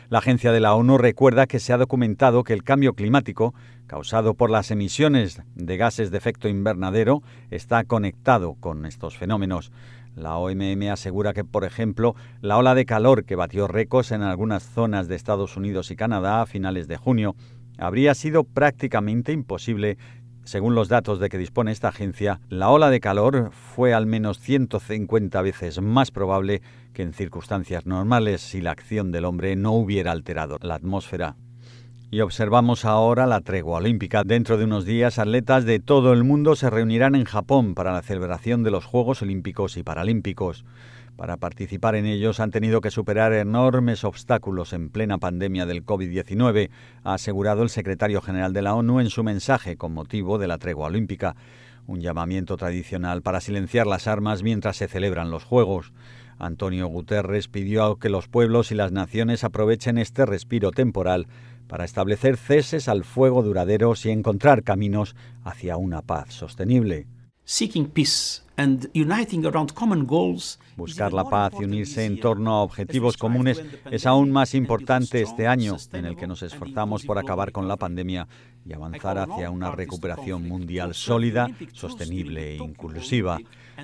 La 0.08 0.18
agencia 0.18 0.52
de 0.52 0.60
la 0.60 0.74
ONU 0.74 0.98
recuerda 0.98 1.48
que 1.48 1.58
se 1.58 1.72
ha 1.72 1.78
documentado 1.78 2.44
que 2.44 2.52
el 2.52 2.62
cambio 2.62 2.94
climático, 2.94 3.52
causado 3.88 4.34
por 4.34 4.50
las 4.50 4.70
emisiones 4.70 5.42
de 5.56 5.76
gases 5.76 6.12
de 6.12 6.18
efecto 6.18 6.48
invernadero, 6.48 7.24
está 7.50 7.82
conectado 7.82 8.54
con 8.60 8.86
estos 8.86 9.16
fenómenos. 9.16 9.72
La 10.16 10.36
OMM 10.38 10.90
asegura 10.90 11.32
que, 11.32 11.44
por 11.44 11.64
ejemplo, 11.64 12.16
la 12.40 12.56
ola 12.56 12.74
de 12.74 12.86
calor 12.86 13.24
que 13.24 13.36
batió 13.36 13.68
récords 13.68 14.10
en 14.10 14.22
algunas 14.22 14.64
zonas 14.64 15.06
de 15.06 15.14
Estados 15.14 15.56
Unidos 15.56 15.92
y 15.92 15.96
Canadá 15.96 16.42
a 16.42 16.46
finales 16.46 16.88
de 16.88 16.96
junio 16.96 17.36
habría 17.78 18.14
sido 18.14 18.42
prácticamente 18.42 19.32
imposible 19.32 19.98
según 20.46 20.76
los 20.76 20.88
datos 20.88 21.18
de 21.18 21.28
que 21.28 21.38
dispone 21.38 21.72
esta 21.72 21.88
agencia, 21.88 22.40
la 22.48 22.70
ola 22.70 22.88
de 22.88 23.00
calor 23.00 23.50
fue 23.50 23.92
al 23.92 24.06
menos 24.06 24.38
150 24.38 25.42
veces 25.42 25.82
más 25.82 26.12
probable 26.12 26.62
que 26.92 27.02
en 27.02 27.12
circunstancias 27.12 27.84
normales 27.84 28.42
si 28.42 28.60
la 28.60 28.70
acción 28.70 29.10
del 29.10 29.24
hombre 29.24 29.56
no 29.56 29.72
hubiera 29.72 30.12
alterado 30.12 30.58
la 30.62 30.76
atmósfera. 30.76 31.34
Y 32.08 32.20
observamos 32.20 32.84
ahora 32.84 33.26
la 33.26 33.40
tregua 33.40 33.78
olímpica. 33.78 34.22
Dentro 34.24 34.56
de 34.56 34.64
unos 34.64 34.84
días, 34.84 35.18
atletas 35.18 35.64
de 35.64 35.80
todo 35.80 36.12
el 36.12 36.22
mundo 36.22 36.54
se 36.54 36.70
reunirán 36.70 37.16
en 37.16 37.24
Japón 37.24 37.74
para 37.74 37.92
la 37.92 38.02
celebración 38.02 38.62
de 38.62 38.70
los 38.70 38.84
Juegos 38.84 39.22
Olímpicos 39.22 39.76
y 39.76 39.82
Paralímpicos. 39.82 40.64
Para 41.16 41.36
participar 41.36 41.96
en 41.96 42.06
ellos 42.06 42.38
han 42.38 42.52
tenido 42.52 42.80
que 42.80 42.92
superar 42.92 43.32
enormes 43.32 44.04
obstáculos 44.04 44.72
en 44.72 44.88
plena 44.88 45.18
pandemia 45.18 45.66
del 45.66 45.84
COVID-19, 45.84 46.70
ha 47.02 47.14
asegurado 47.14 47.64
el 47.64 47.70
secretario 47.70 48.22
general 48.22 48.52
de 48.52 48.62
la 48.62 48.74
ONU 48.76 49.00
en 49.00 49.10
su 49.10 49.24
mensaje 49.24 49.76
con 49.76 49.92
motivo 49.92 50.38
de 50.38 50.46
la 50.46 50.58
tregua 50.58 50.86
olímpica, 50.86 51.34
un 51.88 52.00
llamamiento 52.00 52.56
tradicional 52.56 53.22
para 53.22 53.40
silenciar 53.40 53.88
las 53.88 54.06
armas 54.06 54.44
mientras 54.44 54.76
se 54.76 54.86
celebran 54.86 55.32
los 55.32 55.42
Juegos. 55.42 55.92
Antonio 56.38 56.86
Guterres 56.86 57.48
pidió 57.48 57.96
que 57.96 58.10
los 58.10 58.28
pueblos 58.28 58.70
y 58.70 58.74
las 58.74 58.92
naciones 58.92 59.42
aprovechen 59.42 59.96
este 59.96 60.26
respiro 60.26 60.70
temporal 60.70 61.26
para 61.66 61.84
establecer 61.84 62.36
ceses 62.36 62.88
al 62.88 63.04
fuego 63.04 63.42
duraderos 63.42 64.06
y 64.06 64.10
encontrar 64.10 64.62
caminos 64.62 65.16
hacia 65.44 65.76
una 65.76 66.02
paz 66.02 66.32
sostenible. 66.34 67.06
Buscar 70.76 71.12
la 71.12 71.24
paz 71.24 71.52
y 71.60 71.64
unirse 71.64 72.04
en 72.04 72.18
torno 72.18 72.54
a 72.54 72.62
objetivos 72.62 73.16
comunes 73.16 73.62
es 73.90 74.06
aún 74.06 74.32
más 74.32 74.54
importante 74.54 75.22
este 75.22 75.46
año, 75.46 75.76
en 75.92 76.06
el 76.06 76.16
que 76.16 76.26
nos 76.26 76.42
esforzamos 76.42 77.04
por 77.04 77.18
acabar 77.18 77.52
con 77.52 77.68
la 77.68 77.76
pandemia 77.76 78.26
y 78.64 78.72
avanzar 78.72 79.18
hacia 79.18 79.50
una 79.50 79.70
recuperación 79.70 80.48
mundial 80.48 80.94
sólida, 80.94 81.48
sostenible 81.72 82.52
e 82.52 82.56
inclusiva. 82.56 83.38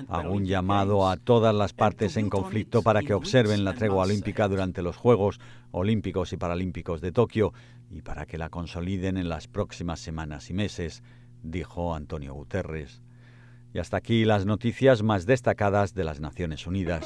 Hago 0.07 0.31
un 0.31 0.45
llamado 0.45 1.07
a 1.07 1.17
todas 1.17 1.53
las 1.53 1.73
partes 1.73 2.17
en 2.17 2.29
conflicto 2.29 2.81
para 2.81 3.01
que 3.01 3.13
observen 3.13 3.63
la 3.63 3.73
tregua 3.73 4.03
olímpica 4.03 4.47
durante 4.47 4.81
los 4.81 4.97
Juegos 4.97 5.39
Olímpicos 5.71 6.33
y 6.33 6.37
Paralímpicos 6.37 7.01
de 7.01 7.11
Tokio 7.11 7.53
y 7.91 8.01
para 8.01 8.25
que 8.25 8.37
la 8.37 8.49
consoliden 8.49 9.17
en 9.17 9.29
las 9.29 9.47
próximas 9.47 9.99
semanas 9.99 10.49
y 10.49 10.53
meses, 10.53 11.03
dijo 11.43 11.93
Antonio 11.93 12.33
Guterres. 12.33 13.01
Y 13.73 13.79
hasta 13.79 13.97
aquí 13.97 14.25
las 14.25 14.45
noticias 14.45 15.03
más 15.03 15.25
destacadas 15.25 15.93
de 15.93 16.03
las 16.03 16.19
Naciones 16.19 16.65
Unidas. 16.65 17.05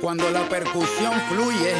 Cuando 0.00 0.30
la 0.30 0.48
percusión 0.48 1.12
fluye, 1.28 1.74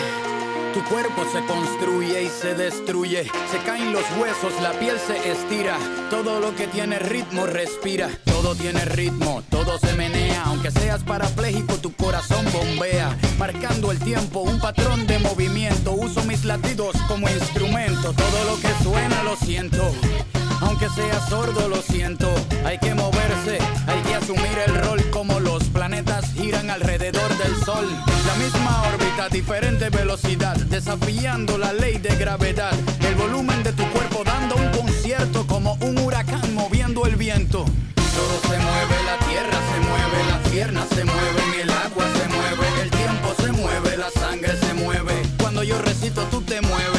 tu 0.77 0.85
cuerpo 0.91 1.25
se 1.33 1.43
construye 1.47 2.25
y 2.25 2.29
se 2.29 2.55
destruye. 2.55 3.25
Se 3.51 3.59
caen 3.65 3.95
los 3.95 4.05
huesos, 4.19 4.53
la 4.61 4.73
piel 4.73 4.99
se 4.99 5.17
estira. 5.31 5.79
Todo 6.11 6.39
lo 6.39 6.55
que 6.55 6.67
tiene 6.67 6.99
ritmo 6.99 7.47
respira. 7.47 8.11
Todo 8.27 8.55
tiene 8.55 8.85
ritmo, 8.85 9.43
todo 9.49 9.79
se 9.79 9.95
menea. 9.95 10.43
Aunque 10.45 10.71
seas 10.71 11.03
parapléjico, 11.03 11.77
tu 11.77 11.95
corazón 11.95 12.45
bombea. 12.53 13.17
Marcando 13.39 13.91
el 13.91 13.99
tiempo, 14.01 14.41
un 14.41 14.61
patrón 14.61 15.07
de 15.07 15.19
movimiento. 15.19 15.93
Uso 15.93 16.23
mis 16.25 16.45
latidos 16.45 16.95
como 17.09 17.27
instrumento. 17.31 18.13
Todo 18.13 18.45
lo 18.45 18.61
que 18.61 18.85
suena 18.85 19.23
lo 19.23 19.35
siento. 19.37 19.83
Aunque 20.61 20.91
sea 20.91 21.27
sordo, 21.27 21.69
lo 21.69 21.77
siento. 21.77 22.29
Hay 22.67 22.79
que 22.79 22.95
moverse, 22.95 23.59
hay 23.87 24.03
que 24.03 24.15
asumir 24.15 24.59
el 24.67 24.75
rol 24.85 25.03
como 25.11 25.41
los 25.41 25.65
alrededor 26.65 27.37
del 27.37 27.55
sol. 27.65 27.87
La 28.27 28.35
misma 28.35 28.83
órbita, 28.95 29.29
diferente 29.29 29.91
velocidad, 29.91 30.57
desafiando 30.57 31.59
la 31.59 31.73
ley 31.73 31.99
de 31.99 32.17
gravedad. 32.17 32.73
El 33.07 33.15
volumen 33.15 33.63
de 33.63 33.73
tu 33.73 33.85
cuerpo 33.91 34.25
dando 34.25 34.57
un 34.57 34.71
concierto 34.71 35.47
como 35.47 35.75
un 35.81 35.99
huracán 35.99 36.55
moviendo 36.55 37.05
el 37.07 37.17
viento. 37.17 37.65
Todo 37.95 38.41
se 38.43 38.59
mueve, 38.59 38.97
la 39.05 39.27
tierra 39.27 39.59
se 39.71 39.81
mueve, 39.89 40.19
las 40.31 40.49
piernas 40.51 40.89
se 40.89 41.05
mueven, 41.05 41.61
el 41.63 41.71
agua 41.71 42.05
se 42.19 42.29
mueve, 42.29 42.83
el 42.83 42.91
tiempo 42.91 43.35
se 43.39 43.53
mueve, 43.53 43.97
la 43.99 44.11
sangre 44.11 44.57
se 44.59 44.75
mueve. 44.75 45.23
Cuando 45.39 45.63
yo 45.63 45.81
recito, 45.83 46.23
tú 46.31 46.41
te 46.41 46.61
mueves. 46.63 46.96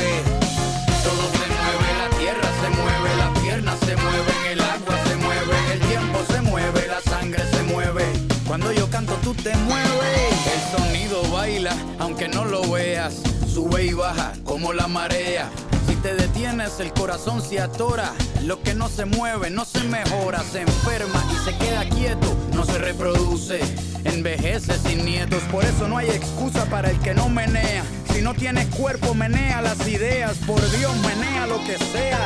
Sube 13.10 13.86
y 13.86 13.94
baja 13.94 14.34
como 14.44 14.74
la 14.74 14.88
marea. 14.88 15.50
Si 15.88 15.96
te 15.96 16.16
detienes, 16.16 16.80
el 16.80 16.92
corazón 16.94 17.42
se 17.42 17.60
atora. 17.60 18.14
Lo 18.44 18.62
que 18.62 18.74
no 18.74 18.90
se 18.90 19.06
mueve, 19.06 19.50
no 19.50 19.66
se 19.66 19.84
mejora, 19.84 20.44
se 20.44 20.62
enferma 20.62 21.24
y 21.32 21.46
se 21.46 21.58
queda 21.58 21.88
quieto. 21.90 22.36
No 22.54 22.66
se 22.66 22.78
reproduce, 22.78 23.60
envejece 24.04 24.78
sin 24.80 25.06
nietos. 25.06 25.42
Por 25.52 25.64
eso 25.64 25.88
no 25.88 25.98
hay 25.98 26.10
excusa 26.10 26.66
para 26.66 26.92
el 26.92 27.00
que 27.00 27.14
no 27.14 27.30
menea. 27.30 27.84
Si 28.14 28.22
no 28.22 28.34
tienes 28.34 28.66
cuerpo, 28.76 29.14
menea 29.14 29.62
las 29.62 29.88
ideas. 29.88 30.38
Por 30.46 30.60
Dios, 30.78 30.96
menea 30.98 31.48
lo 31.48 31.58
que 31.66 31.78
sea. 31.78 32.26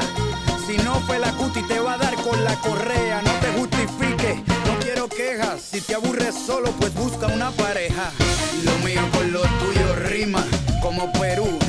Si 0.67 0.77
no 0.77 0.95
fue 1.01 1.19
la 1.19 1.31
cuti, 1.33 1.61
te 1.67 1.79
va 1.79 1.93
a 1.93 1.97
dar 1.97 2.15
con 2.15 2.43
la 2.43 2.55
correa. 2.61 3.21
No 3.21 3.31
te 3.41 3.59
justifique, 3.59 4.43
no 4.65 4.79
quiero 4.79 5.07
quejas. 5.07 5.61
Si 5.61 5.81
te 5.81 5.95
aburres 5.95 6.33
solo, 6.33 6.71
pues 6.79 6.93
busca 6.93 7.27
una 7.27 7.51
pareja. 7.51 8.11
Perú, 11.08 11.61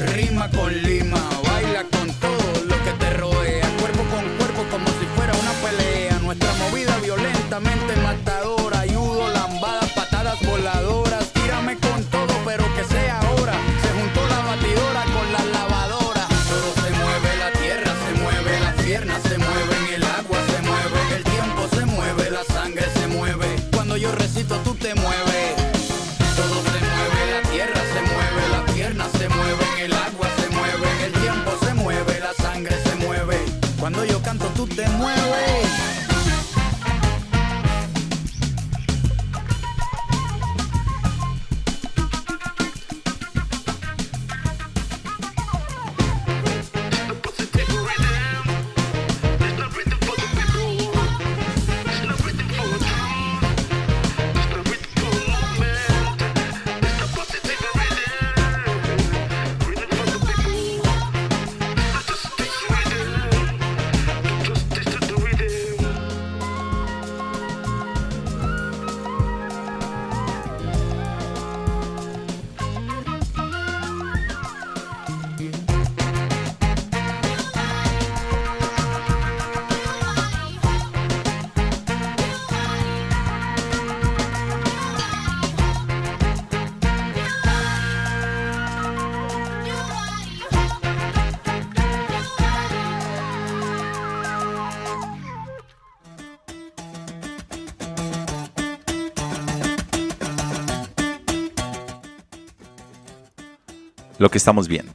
Lo 104.22 104.30
que 104.30 104.38
estamos 104.38 104.68
viendo. 104.68 104.92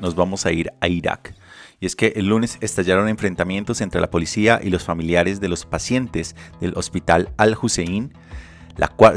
Nos 0.00 0.14
vamos 0.14 0.46
a 0.46 0.52
ir 0.52 0.72
a 0.80 0.88
Irak. 0.88 1.34
Y 1.80 1.84
es 1.84 1.94
que 1.94 2.14
el 2.16 2.28
lunes 2.28 2.56
estallaron 2.62 3.10
enfrentamientos 3.10 3.82
entre 3.82 4.00
la 4.00 4.08
policía 4.10 4.58
y 4.64 4.70
los 4.70 4.84
familiares 4.84 5.38
de 5.38 5.48
los 5.48 5.66
pacientes 5.66 6.34
del 6.62 6.72
hospital 6.74 7.28
Al-Hussein 7.36 8.14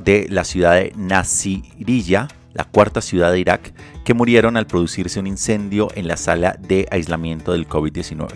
de 0.03 0.27
la 0.29 0.43
ciudad 0.43 0.75
de 0.75 0.91
Nasiriyah, 0.97 2.27
la 2.51 2.65
cuarta 2.65 2.99
ciudad 2.99 3.31
de 3.31 3.39
Irak, 3.39 3.73
que 4.03 4.13
murieron 4.13 4.57
al 4.57 4.67
producirse 4.67 5.21
un 5.21 5.27
incendio 5.27 5.87
en 5.95 6.09
la 6.09 6.17
sala 6.17 6.57
de 6.59 6.85
aislamiento 6.91 7.53
del 7.53 7.65
COVID-19. 7.65 8.33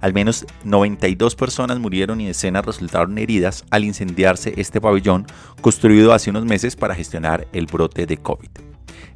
Al 0.00 0.14
menos 0.14 0.46
92 0.62 1.34
personas 1.34 1.80
murieron 1.80 2.20
y 2.20 2.28
decenas 2.28 2.64
resultaron 2.64 3.18
heridas 3.18 3.64
al 3.70 3.82
incendiarse 3.82 4.54
este 4.56 4.80
pabellón 4.80 5.26
construido 5.60 6.12
hace 6.12 6.30
unos 6.30 6.44
meses 6.44 6.76
para 6.76 6.94
gestionar 6.94 7.48
el 7.52 7.66
brote 7.66 8.06
de 8.06 8.16
COVID. 8.16 8.71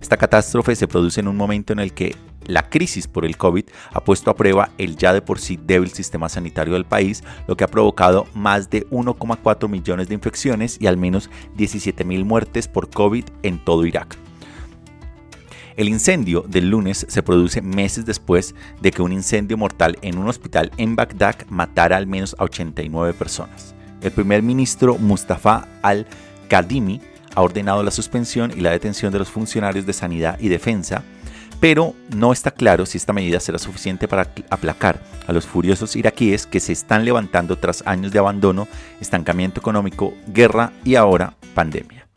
Esta 0.06 0.18
catástrofe 0.18 0.76
se 0.76 0.86
produce 0.86 1.18
en 1.18 1.26
un 1.26 1.36
momento 1.36 1.72
en 1.72 1.80
el 1.80 1.92
que 1.92 2.14
la 2.46 2.70
crisis 2.70 3.08
por 3.08 3.24
el 3.24 3.36
COVID 3.36 3.64
ha 3.92 4.04
puesto 4.04 4.30
a 4.30 4.36
prueba 4.36 4.70
el 4.78 4.96
ya 4.96 5.12
de 5.12 5.20
por 5.20 5.40
sí 5.40 5.58
débil 5.60 5.90
sistema 5.90 6.28
sanitario 6.28 6.74
del 6.74 6.84
país, 6.84 7.24
lo 7.48 7.56
que 7.56 7.64
ha 7.64 7.66
provocado 7.66 8.28
más 8.32 8.70
de 8.70 8.88
1,4 8.90 9.68
millones 9.68 10.06
de 10.06 10.14
infecciones 10.14 10.78
y 10.80 10.86
al 10.86 10.96
menos 10.96 11.28
17 11.56 12.04
mil 12.04 12.24
muertes 12.24 12.68
por 12.68 12.88
COVID 12.88 13.24
en 13.42 13.58
todo 13.58 13.84
Irak. 13.84 14.16
El 15.74 15.88
incendio 15.88 16.44
del 16.46 16.70
lunes 16.70 17.04
se 17.08 17.24
produce 17.24 17.60
meses 17.60 18.06
después 18.06 18.54
de 18.80 18.92
que 18.92 19.02
un 19.02 19.12
incendio 19.12 19.58
mortal 19.58 19.98
en 20.02 20.18
un 20.18 20.28
hospital 20.28 20.70
en 20.76 20.94
Bagdad 20.94 21.34
matara 21.48 21.96
al 21.96 22.06
menos 22.06 22.36
a 22.38 22.44
89 22.44 23.12
personas. 23.12 23.74
El 24.02 24.12
primer 24.12 24.44
ministro 24.44 24.98
Mustafa 24.98 25.66
al-Kadhimi 25.82 27.00
ha 27.36 27.42
ordenado 27.42 27.82
la 27.84 27.92
suspensión 27.92 28.50
y 28.56 28.60
la 28.60 28.70
detención 28.70 29.12
de 29.12 29.20
los 29.20 29.28
funcionarios 29.28 29.86
de 29.86 29.92
sanidad 29.92 30.38
y 30.40 30.48
defensa, 30.48 31.04
pero 31.60 31.94
no 32.14 32.32
está 32.32 32.50
claro 32.50 32.86
si 32.86 32.98
esta 32.98 33.12
medida 33.12 33.38
será 33.40 33.58
suficiente 33.58 34.08
para 34.08 34.32
aplacar 34.50 35.00
a 35.26 35.32
los 35.32 35.46
furiosos 35.46 35.96
iraquíes 35.96 36.46
que 36.46 36.60
se 36.60 36.72
están 36.72 37.04
levantando 37.04 37.56
tras 37.58 37.86
años 37.86 38.10
de 38.10 38.18
abandono, 38.18 38.66
estancamiento 39.00 39.60
económico, 39.60 40.14
guerra 40.26 40.72
y 40.84 40.94
ahora 40.96 41.34
pandemia. 41.54 42.08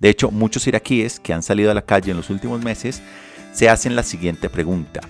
De 0.00 0.08
hecho, 0.08 0.30
muchos 0.30 0.66
iraquíes 0.66 1.20
que 1.20 1.32
han 1.32 1.42
salido 1.42 1.70
a 1.70 1.74
la 1.74 1.82
calle 1.82 2.10
en 2.10 2.16
los 2.16 2.28
últimos 2.28 2.62
meses 2.62 3.02
se 3.52 3.68
hacen 3.68 3.96
la 3.96 4.02
siguiente 4.02 4.50
pregunta. 4.50 5.00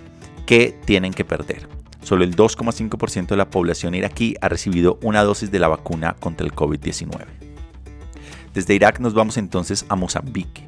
¿Qué 0.47 0.79
tienen 0.85 1.13
que 1.13 1.25
perder? 1.25 1.67
Solo 2.03 2.25
el 2.25 2.37
2,5% 2.37 3.27
de 3.27 3.37
la 3.37 3.51
población 3.51 3.95
iraquí 3.95 4.37
ha 4.41 4.49
recibido 4.49 4.99
una 5.03 5.25
dosis 5.25 5.51
de 5.51 5.59
la 5.59 5.69
vacuna 5.69 6.15
contra 6.21 6.47
el 6.47 6.55
COVID-19. 6.55 7.36
Desde 8.57 8.73
Irak 8.73 9.01
nos 9.01 9.13
vamos 9.13 9.37
entonces 9.37 9.85
a 9.91 9.97
Mozambique. 9.97 10.67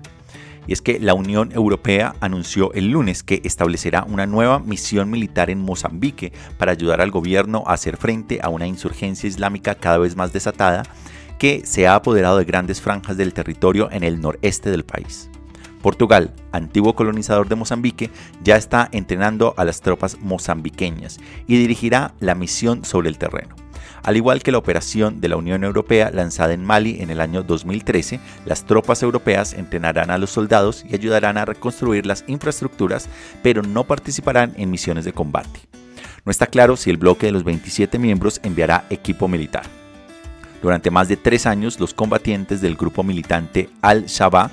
Y 0.66 0.74
es 0.74 0.82
que 0.82 1.00
la 1.00 1.14
Unión 1.14 1.52
Europea 1.52 2.14
anunció 2.20 2.70
el 2.74 2.90
lunes 2.90 3.22
que 3.22 3.40
establecerá 3.44 4.04
una 4.06 4.26
nueva 4.26 4.58
misión 4.58 5.08
militar 5.08 5.48
en 5.48 5.60
Mozambique 5.60 6.34
para 6.58 6.72
ayudar 6.72 7.00
al 7.00 7.10
gobierno 7.10 7.64
a 7.66 7.72
hacer 7.72 7.96
frente 7.96 8.40
a 8.42 8.50
una 8.50 8.66
insurgencia 8.66 9.26
islámica 9.26 9.74
cada 9.74 9.96
vez 9.96 10.16
más 10.16 10.34
desatada 10.34 10.82
que 11.38 11.64
se 11.64 11.86
ha 11.86 11.94
apoderado 11.94 12.36
de 12.36 12.44
grandes 12.44 12.82
franjas 12.82 13.16
del 13.16 13.32
territorio 13.32 13.90
en 13.90 14.04
el 14.04 14.20
noreste 14.20 14.70
del 14.70 14.84
país. 14.84 15.30
Portugal, 15.80 16.34
antiguo 16.52 16.94
colonizador 16.94 17.48
de 17.48 17.56
Mozambique, 17.56 18.10
ya 18.44 18.56
está 18.56 18.90
entrenando 18.92 19.54
a 19.56 19.64
las 19.64 19.80
tropas 19.80 20.18
mozambiqueñas 20.20 21.20
y 21.46 21.56
dirigirá 21.56 22.12
la 22.20 22.34
misión 22.34 22.84
sobre 22.84 23.08
el 23.08 23.16
terreno. 23.16 23.67
Al 24.02 24.16
igual 24.16 24.42
que 24.42 24.52
la 24.52 24.58
operación 24.58 25.20
de 25.20 25.28
la 25.28 25.36
Unión 25.36 25.64
Europea 25.64 26.10
lanzada 26.12 26.52
en 26.52 26.64
Mali 26.64 27.00
en 27.00 27.10
el 27.10 27.20
año 27.20 27.42
2013, 27.42 28.20
las 28.44 28.64
tropas 28.64 29.02
europeas 29.02 29.52
entrenarán 29.52 30.10
a 30.10 30.18
los 30.18 30.30
soldados 30.30 30.84
y 30.88 30.94
ayudarán 30.94 31.38
a 31.38 31.44
reconstruir 31.44 32.06
las 32.06 32.24
infraestructuras, 32.26 33.08
pero 33.42 33.62
no 33.62 33.84
participarán 33.84 34.54
en 34.56 34.70
misiones 34.70 35.04
de 35.04 35.12
combate. 35.12 35.60
No 36.24 36.30
está 36.30 36.46
claro 36.46 36.76
si 36.76 36.90
el 36.90 36.96
bloque 36.96 37.26
de 37.26 37.32
los 37.32 37.44
27 37.44 37.98
miembros 37.98 38.40
enviará 38.42 38.84
equipo 38.90 39.28
militar. 39.28 39.64
Durante 40.62 40.90
más 40.90 41.08
de 41.08 41.16
tres 41.16 41.46
años, 41.46 41.78
los 41.78 41.94
combatientes 41.94 42.60
del 42.60 42.76
grupo 42.76 43.02
militante 43.02 43.70
Al-Shabaab 43.80 44.50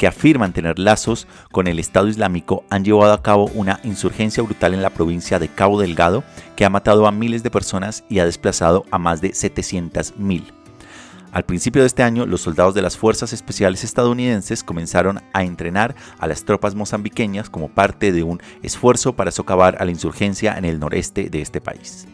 que 0.00 0.06
afirman 0.06 0.54
tener 0.54 0.78
lazos 0.78 1.26
con 1.52 1.66
el 1.66 1.78
Estado 1.78 2.08
Islámico 2.08 2.64
han 2.70 2.86
llevado 2.86 3.12
a 3.12 3.22
cabo 3.22 3.50
una 3.54 3.80
insurgencia 3.84 4.42
brutal 4.42 4.72
en 4.72 4.80
la 4.80 4.88
provincia 4.88 5.38
de 5.38 5.48
Cabo 5.48 5.78
Delgado 5.78 6.24
que 6.56 6.64
ha 6.64 6.70
matado 6.70 7.06
a 7.06 7.12
miles 7.12 7.42
de 7.42 7.50
personas 7.50 8.02
y 8.08 8.18
ha 8.18 8.24
desplazado 8.24 8.86
a 8.90 8.98
más 8.98 9.20
de 9.20 9.32
700.000. 9.32 10.44
Al 11.32 11.44
principio 11.44 11.82
de 11.82 11.86
este 11.86 12.02
año, 12.02 12.24
los 12.24 12.40
soldados 12.40 12.72
de 12.72 12.80
las 12.80 12.96
Fuerzas 12.96 13.34
Especiales 13.34 13.84
estadounidenses 13.84 14.64
comenzaron 14.64 15.20
a 15.34 15.44
entrenar 15.44 15.94
a 16.18 16.26
las 16.26 16.46
tropas 16.46 16.74
mozambiqueñas 16.74 17.50
como 17.50 17.68
parte 17.68 18.10
de 18.10 18.22
un 18.22 18.40
esfuerzo 18.62 19.16
para 19.16 19.30
socavar 19.30 19.76
a 19.82 19.84
la 19.84 19.90
insurgencia 19.90 20.56
en 20.56 20.64
el 20.64 20.80
noreste 20.80 21.28
de 21.28 21.42
este 21.42 21.60
país. 21.60 22.08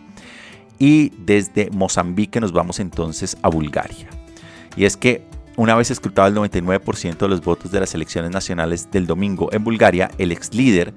Y 0.81 1.11
desde 1.18 1.70
Mozambique 1.70 2.40
nos 2.40 2.51
vamos 2.51 2.81
entonces 2.81 3.37
a 3.42 3.49
Bulgaria. 3.49 4.09
Y 4.75 4.87
es 4.87 4.96
que 4.96 5.25
una 5.57 5.75
vez 5.75 5.90
escrutado 5.90 6.29
el 6.29 6.35
99% 6.35 7.16
de 7.16 7.29
los 7.29 7.40
votos 7.40 7.71
de 7.71 7.81
las 7.81 7.95
elecciones 7.95 8.31
nacionales 8.31 8.90
del 8.90 9.07
domingo 9.07 9.53
en 9.53 9.64
Bulgaria, 9.64 10.11
el 10.19 10.33
ex 10.33 10.55
líder 10.55 10.92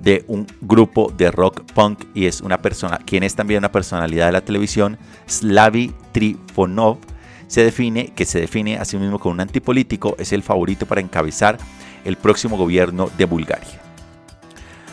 de 0.00 0.24
un 0.28 0.46
grupo 0.60 1.12
de 1.16 1.30
rock 1.30 1.62
punk 1.72 2.04
y 2.14 2.26
es 2.26 2.40
una 2.40 2.60
persona, 2.60 2.98
quien 2.98 3.22
es 3.22 3.34
también 3.34 3.58
una 3.58 3.72
personalidad 3.72 4.26
de 4.26 4.32
la 4.32 4.40
televisión, 4.40 4.98
Slavi 5.26 5.94
Trifonov, 6.12 6.98
se 7.46 7.64
define, 7.64 8.12
que 8.14 8.24
se 8.24 8.40
define 8.40 8.78
a 8.78 8.84
sí 8.84 8.96
mismo 8.96 9.18
como 9.18 9.34
un 9.34 9.40
antipolítico, 9.40 10.16
es 10.18 10.32
el 10.32 10.42
favorito 10.42 10.86
para 10.86 11.00
encabezar 11.00 11.58
el 12.04 12.16
próximo 12.16 12.56
gobierno 12.56 13.10
de 13.16 13.24
Bulgaria. 13.26 13.80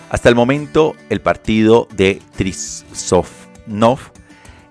Hasta 0.09 0.29
el 0.29 0.35
momento, 0.35 0.95
el 1.09 1.21
partido 1.21 1.87
de 1.95 2.21
Trisovnov 2.35 3.99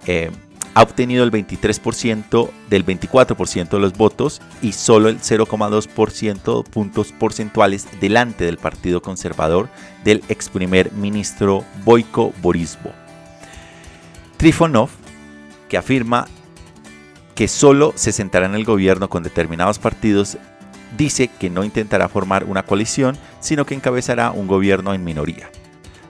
eh, 0.07 0.31
ha 0.75 0.83
obtenido 0.83 1.25
el 1.25 1.33
23% 1.33 2.51
del 2.69 2.87
24% 2.87 3.69
de 3.69 3.79
los 3.79 3.95
votos 3.95 4.41
y 4.63 4.73
solo 4.73 5.09
el 5.09 5.21
0,2% 5.21 6.65
puntos 6.65 7.13
porcentuales 7.13 7.87
delante 8.01 8.45
del 8.45 8.59
Partido 8.59 9.03
Conservador 9.03 9.69
del 10.05 10.23
ex 10.29 10.49
primer 10.49 10.93
ministro 10.93 11.65
Boyko 11.85 12.33
Borisbo. 12.41 12.93
Trifonov, 14.37 14.91
que 15.69 15.77
afirma 15.77 16.27
que 17.35 17.49
solo 17.49 17.93
se 17.97 18.13
sentará 18.13 18.47
en 18.47 18.55
el 18.55 18.65
gobierno 18.65 19.09
con 19.09 19.23
determinados 19.23 19.79
partidos, 19.79 20.39
dice 20.97 21.29
que 21.29 21.51
no 21.51 21.65
intentará 21.65 22.09
formar 22.09 22.45
una 22.45 22.63
coalición, 22.63 23.17
sino 23.41 23.67
que 23.67 23.75
encabezará 23.75 24.31
un 24.31 24.47
gobierno 24.47 24.95
en 24.95 25.05
minoría. 25.05 25.51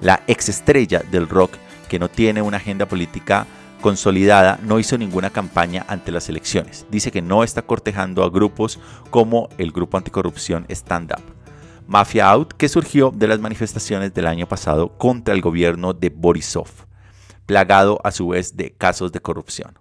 La 0.00 0.20
ex 0.26 0.48
estrella 0.48 1.02
del 1.10 1.28
rock, 1.28 1.56
que 1.88 1.98
no 1.98 2.08
tiene 2.08 2.42
una 2.42 2.58
agenda 2.58 2.86
política 2.86 3.46
consolidada, 3.80 4.58
no 4.62 4.78
hizo 4.78 4.98
ninguna 4.98 5.30
campaña 5.30 5.84
ante 5.88 6.12
las 6.12 6.28
elecciones. 6.28 6.86
Dice 6.90 7.10
que 7.10 7.22
no 7.22 7.44
está 7.44 7.62
cortejando 7.62 8.24
a 8.24 8.30
grupos 8.30 8.78
como 9.10 9.48
el 9.58 9.72
grupo 9.72 9.96
anticorrupción 9.96 10.66
Stand 10.68 11.12
Up. 11.12 11.38
Mafia 11.86 12.28
Out, 12.28 12.52
que 12.52 12.68
surgió 12.68 13.10
de 13.14 13.28
las 13.28 13.40
manifestaciones 13.40 14.12
del 14.12 14.26
año 14.26 14.46
pasado 14.46 14.98
contra 14.98 15.32
el 15.32 15.40
gobierno 15.40 15.94
de 15.94 16.10
Borisov, 16.10 16.68
plagado 17.46 17.98
a 18.04 18.10
su 18.10 18.28
vez 18.28 18.56
de 18.56 18.72
casos 18.72 19.10
de 19.10 19.20
corrupción. 19.20 19.78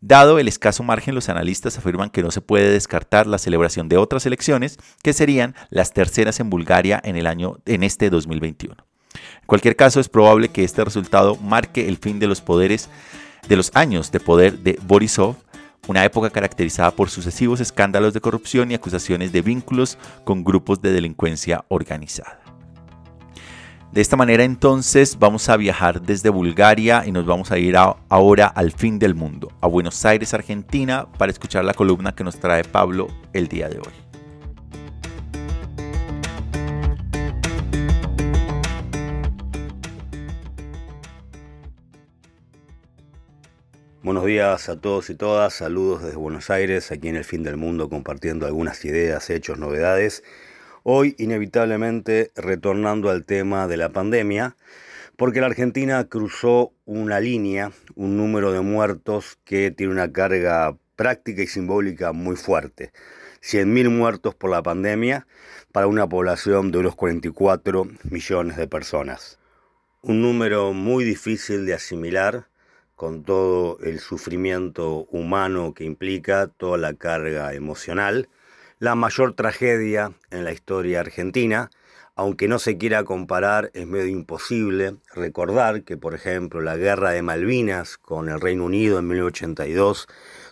Dado 0.00 0.38
el 0.38 0.48
escaso 0.48 0.82
margen, 0.82 1.14
los 1.14 1.28
analistas 1.28 1.78
afirman 1.78 2.10
que 2.10 2.22
no 2.22 2.30
se 2.30 2.40
puede 2.40 2.70
descartar 2.70 3.26
la 3.26 3.38
celebración 3.38 3.88
de 3.88 3.98
otras 3.98 4.26
elecciones, 4.26 4.78
que 5.02 5.12
serían 5.12 5.54
las 5.70 5.92
terceras 5.92 6.40
en 6.40 6.50
Bulgaria 6.50 7.00
en, 7.04 7.16
el 7.16 7.26
año, 7.26 7.58
en 7.66 7.82
este 7.82 8.10
2021. 8.10 8.87
En 9.40 9.46
cualquier 9.46 9.76
caso, 9.76 10.00
es 10.00 10.08
probable 10.08 10.48
que 10.48 10.64
este 10.64 10.84
resultado 10.84 11.36
marque 11.36 11.88
el 11.88 11.96
fin 11.96 12.18
de 12.18 12.26
los 12.26 12.40
poderes 12.40 12.88
de 13.48 13.56
los 13.56 13.70
años 13.74 14.12
de 14.12 14.20
poder 14.20 14.58
de 14.58 14.78
Borisov, 14.86 15.36
una 15.86 16.04
época 16.04 16.30
caracterizada 16.30 16.90
por 16.90 17.08
sucesivos 17.08 17.60
escándalos 17.60 18.12
de 18.12 18.20
corrupción 18.20 18.70
y 18.70 18.74
acusaciones 18.74 19.32
de 19.32 19.42
vínculos 19.42 19.98
con 20.24 20.44
grupos 20.44 20.82
de 20.82 20.92
delincuencia 20.92 21.64
organizada. 21.68 22.40
De 23.92 24.02
esta 24.02 24.16
manera 24.16 24.44
entonces 24.44 25.18
vamos 25.18 25.48
a 25.48 25.56
viajar 25.56 26.02
desde 26.02 26.28
Bulgaria 26.28 27.04
y 27.06 27.12
nos 27.12 27.24
vamos 27.24 27.50
a 27.50 27.58
ir 27.58 27.74
ahora 27.76 28.46
al 28.46 28.72
fin 28.72 28.98
del 28.98 29.14
mundo, 29.14 29.50
a 29.62 29.66
Buenos 29.66 30.04
Aires, 30.04 30.34
Argentina, 30.34 31.06
para 31.16 31.32
escuchar 31.32 31.64
la 31.64 31.72
columna 31.72 32.14
que 32.14 32.22
nos 32.22 32.38
trae 32.38 32.64
Pablo 32.64 33.08
el 33.32 33.48
día 33.48 33.70
de 33.70 33.78
hoy. 33.78 34.07
Buenos 44.00 44.26
días 44.26 44.68
a 44.68 44.80
todos 44.80 45.10
y 45.10 45.16
todas, 45.16 45.54
saludos 45.54 46.04
desde 46.04 46.16
Buenos 46.16 46.50
Aires, 46.50 46.92
aquí 46.92 47.08
en 47.08 47.16
el 47.16 47.24
fin 47.24 47.42
del 47.42 47.56
mundo 47.56 47.88
compartiendo 47.88 48.46
algunas 48.46 48.84
ideas, 48.84 49.28
hechos, 49.28 49.58
novedades. 49.58 50.22
Hoy 50.84 51.16
inevitablemente 51.18 52.30
retornando 52.36 53.10
al 53.10 53.24
tema 53.24 53.66
de 53.66 53.76
la 53.76 53.88
pandemia, 53.88 54.56
porque 55.16 55.40
la 55.40 55.48
Argentina 55.48 56.04
cruzó 56.04 56.72
una 56.84 57.18
línea, 57.18 57.72
un 57.96 58.16
número 58.16 58.52
de 58.52 58.60
muertos 58.60 59.36
que 59.44 59.72
tiene 59.72 59.94
una 59.94 60.12
carga 60.12 60.76
práctica 60.94 61.42
y 61.42 61.48
simbólica 61.48 62.12
muy 62.12 62.36
fuerte. 62.36 62.92
100.000 63.42 63.90
muertos 63.90 64.36
por 64.36 64.50
la 64.50 64.62
pandemia 64.62 65.26
para 65.72 65.88
una 65.88 66.08
población 66.08 66.70
de 66.70 66.78
unos 66.78 66.94
44 66.94 67.88
millones 68.08 68.56
de 68.58 68.68
personas. 68.68 69.40
Un 70.02 70.22
número 70.22 70.72
muy 70.72 71.02
difícil 71.02 71.66
de 71.66 71.74
asimilar 71.74 72.47
con 72.98 73.22
todo 73.22 73.78
el 73.78 74.00
sufrimiento 74.00 75.06
humano 75.12 75.72
que 75.72 75.84
implica, 75.84 76.48
toda 76.48 76.76
la 76.78 76.94
carga 76.94 77.54
emocional, 77.54 78.28
la 78.80 78.96
mayor 78.96 79.34
tragedia 79.34 80.14
en 80.32 80.42
la 80.42 80.50
historia 80.50 80.98
argentina, 80.98 81.70
aunque 82.16 82.48
no 82.48 82.58
se 82.58 82.76
quiera 82.76 83.04
comparar, 83.04 83.70
es 83.72 83.86
medio 83.86 84.08
imposible 84.08 84.96
recordar 85.14 85.84
que, 85.84 85.96
por 85.96 86.12
ejemplo, 86.12 86.60
la 86.60 86.76
guerra 86.76 87.12
de 87.12 87.22
Malvinas 87.22 87.98
con 87.98 88.28
el 88.28 88.40
Reino 88.40 88.64
Unido 88.64 88.98
en 88.98 89.06
1982 89.06 90.08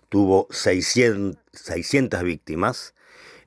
tuvo 0.09 0.47
600, 0.53 1.43
600 1.53 2.23
víctimas, 2.23 2.95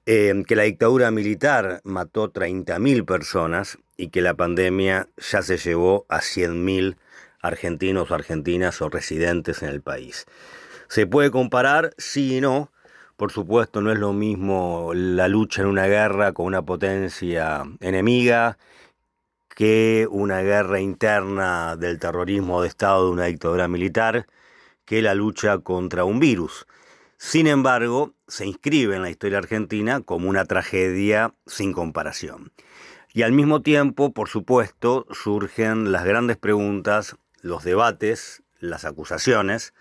eh, 0.08 0.44
que 0.46 0.58
la 0.58 0.64
dictadura 0.64 1.10
militar 1.10 1.80
mató 1.86 2.34
30.000 2.34 3.06
personas 3.06 3.78
y 3.96 4.10
que 4.10 4.22
la 4.22 4.34
pandemia 4.34 5.08
ya 5.18 5.42
se 5.42 5.56
llevó 5.56 6.06
a 6.10 6.20
100.000 6.20 6.98
argentinos 7.42 8.12
o 8.12 8.16
argentinas 8.16 8.82
o 8.82 8.90
residentes 8.90 9.64
en 9.64 9.70
el 9.70 9.82
país. 9.82 10.26
¿Se 10.88 11.08
puede 11.08 11.32
comparar? 11.32 11.94
Sí 11.98 12.38
y 12.38 12.42
no. 12.42 12.72
Por 13.18 13.32
supuesto, 13.32 13.82
no 13.82 13.92
es 13.92 14.00
lo 14.00 14.14
mismo 14.14 14.92
la 14.94 15.28
lucha 15.28 15.62
en 15.62 15.68
una 15.68 15.88
guerra 15.88 16.32
con 16.32 16.46
una 16.46 16.62
potencia 16.62 17.64
enemiga 17.82 18.58
que 19.60 20.08
una 20.10 20.42
guerra 20.42 20.80
interna 20.80 21.76
del 21.76 22.00
terrorismo 22.00 22.62
de 22.62 22.70
Estado 22.70 23.08
de 23.08 23.12
una 23.12 23.26
dictadura 23.26 23.68
militar, 23.68 24.26
que 24.86 25.02
la 25.02 25.16
lucha 25.16 25.58
contra 25.58 26.06
un 26.06 26.22
virus. 26.22 26.66
Sin 27.18 27.46
embargo, 27.46 28.14
se 28.30 28.46
inscribe 28.46 28.96
en 28.96 29.02
la 29.02 29.10
historia 29.10 29.40
argentina 29.40 30.00
como 30.00 30.30
una 30.30 30.46
tragedia 30.46 31.34
sin 31.46 31.74
comparación. 31.74 32.54
Y 33.14 33.24
al 33.24 33.34
mismo 33.34 33.62
tiempo, 33.62 34.14
por 34.14 34.30
supuesto, 34.30 35.06
surgen 35.12 35.92
las 35.92 36.06
grandes 36.06 36.38
preguntas 36.38 37.18
los 37.42 37.64
debates, 37.64 38.44
las 38.60 38.86
acusaciones, 38.86 39.74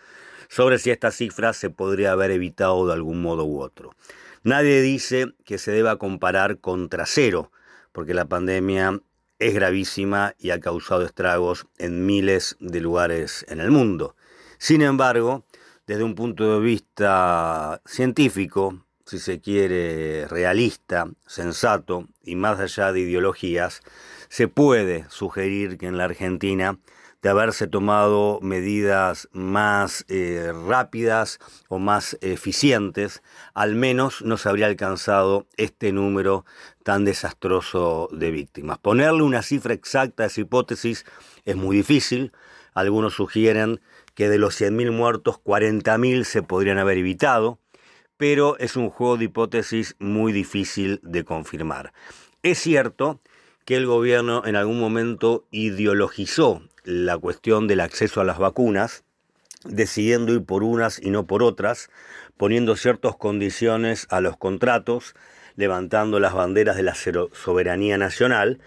sobre 0.49 0.79
si 0.79 0.91
esta 0.91 1.11
cifra 1.11 1.53
se 1.53 1.71
podría 1.71 2.13
haber 2.13 2.31
evitado 2.31 2.87
de 2.87 2.95
algún 2.95 3.21
modo 3.21 3.45
u 3.45 3.61
otro. 3.61 3.95
Nadie 4.43 4.81
dice 4.81 5.35
que 5.45 5.59
se 5.59 5.73
deba 5.73 5.99
comparar 5.99 6.59
contra 6.59 7.07
cero, 7.07 7.53
porque 7.93 8.15
la 8.15 8.27
pandemia 8.27 9.01
es 9.39 9.55
gravísima 9.55 10.35
y 10.39 10.51
ha 10.51 10.61
causado 10.61 11.05
estragos 11.05 11.67
en 11.79 12.07
miles 12.07 12.57
de 12.61 12.81
lugares 12.81 13.45
en 13.49 13.61
el 13.61 13.71
mundo. 13.71 14.17
Sin 14.59 14.83
embargo, 14.83 15.45
desde 15.87 16.05
un 16.05 16.15
punto 16.15 16.55
de 16.55 16.61
vista 16.61 17.81
científico, 17.85 18.85
si 19.07 19.19
se 19.19 19.41
quiere, 19.41 20.27
realista, 20.29 21.09
sensato 21.27 22.09
y 22.23 22.37
más 22.37 22.61
allá 22.61 22.93
de 22.93 23.01
ideologías, 23.01 23.81
se 24.29 24.49
puede 24.49 25.07
sugerir 25.09 25.79
que 25.79 25.87
en 25.87 25.97
la 25.97 26.05
Argentina 26.05 26.79
de 27.23 27.29
haberse 27.29 27.67
tomado 27.67 28.39
medidas 28.43 29.29
más 29.33 30.05
eh, 30.09 30.53
rápidas 30.69 31.41
o 31.69 31.79
más 31.79 32.17
eficientes, 32.21 33.23
al 33.55 33.75
menos 33.75 34.23
no 34.23 34.37
se 34.37 34.49
habría 34.49 34.67
alcanzado 34.67 35.47
este 35.57 35.93
número 35.93 36.45
tan 36.85 37.05
desastroso 37.05 38.09
de 38.13 38.31
víctimas. 38.31 38.79
Ponerle 38.79 39.23
una 39.23 39.43
cifra 39.43 39.75
exacta 39.75 40.23
a 40.23 40.27
esa 40.27 40.41
hipótesis 40.41 41.05
es 41.45 41.57
muy 41.57 41.77
difícil. 41.77 42.33
Algunos 42.73 43.15
sugieren 43.15 43.81
que 44.15 44.29
de 44.29 44.39
los 44.39 44.61
100.000 44.61 44.93
muertos, 44.93 45.41
40.000 45.43 46.25
se 46.25 46.43
podrían 46.43 46.79
haber 46.79 46.99
evitado, 46.99 47.59
pero 48.17 48.57
es 48.59 48.77
un 48.77 48.91
juego 48.91 49.17
de 49.17 49.25
hipótesis 49.25 49.97
muy 49.99 50.33
difícil 50.33 51.01
de 51.03 51.25
confirmar. 51.25 51.93
Es 52.45 52.59
cierto 52.59 53.21
que 53.65 53.77
el 53.77 53.87
gobierno 53.87 54.45
en 54.47 54.57
algún 54.57 54.81
momento 54.81 55.47
ideologizó 55.51 56.63
la 56.89 57.19
cuestión 57.19 57.69
del 57.69 57.81
acceso 57.81 58.23
a 58.23 58.25
las 58.25 58.39
vacunas, 58.39 59.05
decidiendo 59.67 60.33
ir 60.33 60.43
por 60.45 60.63
unas 60.63 60.99
y 60.99 61.11
no 61.11 61.27
por 61.27 61.43
otras, 61.43 61.91
poniendo 62.39 62.77
ciertas 62.77 63.15
condiciones 63.15 64.07
a 64.09 64.23
los 64.23 64.39
contratos, 64.39 65.15
levantando 65.55 66.19
las 66.19 66.33
banderas 66.33 66.77
de 66.77 66.85
la 66.85 66.95
soberanía 66.95 67.99
nacional. 67.99 68.59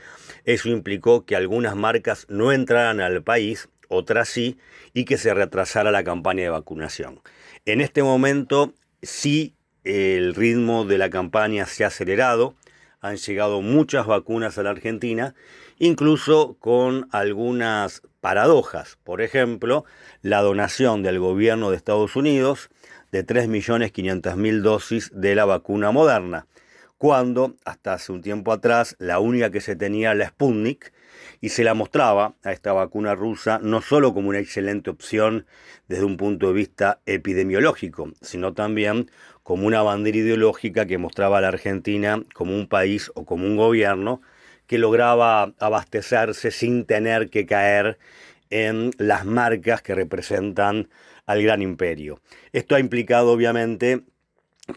Eso 0.45 0.69
implicó 0.69 1.25
que 1.25 1.35
algunas 1.35 1.75
marcas 1.75 2.27
no 2.29 2.51
entraran 2.51 3.01
al 3.01 3.23
país, 3.23 3.69
otras 3.87 4.29
sí, 4.29 4.59
y 4.93 5.05
que 5.05 5.17
se 5.17 5.33
retrasara 5.33 5.89
la 5.89 6.03
campaña 6.03 6.43
de 6.43 6.49
vacunación. 6.49 7.21
En 7.65 7.81
este 7.81 8.03
momento 8.03 8.75
sí 9.01 9.55
el 9.83 10.35
ritmo 10.35 10.85
de 10.85 10.99
la 10.99 11.09
campaña 11.09 11.65
se 11.65 11.85
ha 11.85 11.87
acelerado, 11.87 12.53
han 12.99 13.17
llegado 13.17 13.61
muchas 13.61 14.05
vacunas 14.05 14.59
a 14.59 14.63
la 14.63 14.69
Argentina, 14.69 15.33
incluso 15.79 16.55
con 16.59 17.07
algunas 17.11 18.03
paradojas. 18.21 18.97
Por 19.03 19.21
ejemplo, 19.21 19.83
la 20.21 20.41
donación 20.41 21.03
del 21.03 21.19
gobierno 21.19 21.71
de 21.71 21.77
Estados 21.77 22.15
Unidos 22.15 22.69
de 23.11 23.25
3.500.000 23.25 24.61
dosis 24.61 25.11
de 25.13 25.35
la 25.35 25.45
vacuna 25.45 25.91
moderna, 25.91 26.47
cuando 26.97 27.55
hasta 27.65 27.93
hace 27.93 28.11
un 28.11 28.21
tiempo 28.21 28.53
atrás 28.53 28.95
la 28.99 29.19
única 29.19 29.49
que 29.49 29.59
se 29.59 29.75
tenía 29.75 30.13
la 30.13 30.29
Sputnik 30.29 30.93
y 31.41 31.49
se 31.49 31.63
la 31.63 31.73
mostraba 31.73 32.35
a 32.43 32.51
esta 32.51 32.73
vacuna 32.73 33.15
rusa 33.15 33.59
no 33.61 33.81
solo 33.81 34.13
como 34.13 34.29
una 34.29 34.39
excelente 34.39 34.91
opción 34.91 35.45
desde 35.87 36.05
un 36.05 36.15
punto 36.15 36.47
de 36.47 36.53
vista 36.53 36.99
epidemiológico, 37.05 38.11
sino 38.21 38.53
también 38.53 39.09
como 39.43 39.65
una 39.65 39.81
bandera 39.81 40.19
ideológica 40.19 40.85
que 40.85 40.99
mostraba 40.99 41.39
a 41.39 41.41
la 41.41 41.47
Argentina 41.49 42.21
como 42.33 42.55
un 42.55 42.67
país 42.67 43.11
o 43.15 43.25
como 43.25 43.45
un 43.45 43.57
gobierno 43.57 44.21
que 44.71 44.77
lograba 44.77 45.53
abastecerse 45.59 46.49
sin 46.49 46.85
tener 46.85 47.29
que 47.29 47.45
caer 47.45 47.97
en 48.49 48.91
las 48.97 49.25
marcas 49.25 49.81
que 49.81 49.93
representan 49.93 50.87
al 51.25 51.43
gran 51.43 51.61
imperio. 51.61 52.21
Esto 52.53 52.75
ha 52.75 52.79
implicado 52.79 53.33
obviamente 53.33 54.05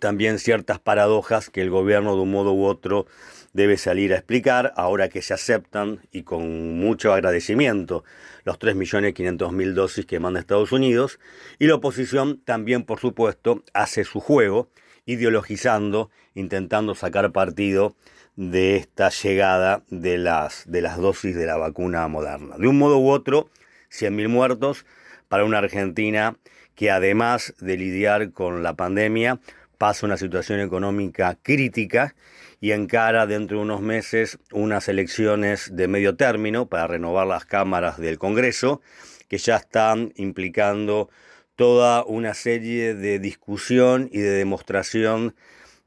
también 0.00 0.40
ciertas 0.40 0.80
paradojas 0.80 1.48
que 1.48 1.62
el 1.62 1.70
gobierno 1.70 2.16
de 2.16 2.22
un 2.22 2.32
modo 2.32 2.54
u 2.54 2.64
otro 2.64 3.06
debe 3.52 3.76
salir 3.76 4.12
a 4.12 4.16
explicar, 4.16 4.72
ahora 4.74 5.08
que 5.08 5.22
se 5.22 5.32
aceptan 5.32 6.00
y 6.10 6.24
con 6.24 6.76
mucho 6.76 7.12
agradecimiento 7.12 8.02
los 8.42 8.58
3.500.000 8.58 9.74
dosis 9.74 10.06
que 10.06 10.18
manda 10.18 10.40
Estados 10.40 10.72
Unidos, 10.72 11.20
y 11.60 11.68
la 11.68 11.76
oposición 11.76 12.40
también, 12.44 12.82
por 12.82 12.98
supuesto, 12.98 13.62
hace 13.74 14.02
su 14.02 14.18
juego, 14.18 14.70
ideologizando, 15.06 16.10
intentando 16.34 16.96
sacar 16.96 17.30
partido 17.30 17.94
de 18.36 18.76
esta 18.76 19.10
llegada 19.10 19.82
de 19.88 20.18
las, 20.18 20.64
de 20.66 20.82
las 20.82 20.98
dosis 20.98 21.36
de 21.36 21.46
la 21.46 21.56
vacuna 21.56 22.06
moderna. 22.08 22.56
De 22.58 22.66
un 22.66 22.78
modo 22.78 22.98
u 22.98 23.10
otro, 23.10 23.48
100.000 23.90 24.28
muertos 24.28 24.86
para 25.28 25.44
una 25.44 25.58
Argentina 25.58 26.36
que 26.74 26.90
además 26.90 27.54
de 27.60 27.76
lidiar 27.76 28.32
con 28.32 28.62
la 28.62 28.74
pandemia, 28.74 29.40
pasa 29.78 30.06
una 30.06 30.16
situación 30.16 30.60
económica 30.60 31.36
crítica 31.42 32.14
y 32.60 32.72
encara 32.72 33.26
dentro 33.26 33.58
de 33.58 33.62
unos 33.64 33.80
meses 33.80 34.38
unas 34.52 34.88
elecciones 34.88 35.76
de 35.76 35.88
medio 35.88 36.16
término 36.16 36.66
para 36.66 36.86
renovar 36.86 37.26
las 37.26 37.44
cámaras 37.44 37.98
del 37.98 38.18
Congreso, 38.18 38.80
que 39.28 39.38
ya 39.38 39.56
están 39.56 40.12
implicando 40.16 41.10
toda 41.56 42.04
una 42.04 42.34
serie 42.34 42.94
de 42.94 43.18
discusión 43.18 44.08
y 44.10 44.18
de 44.18 44.30
demostración 44.30 45.34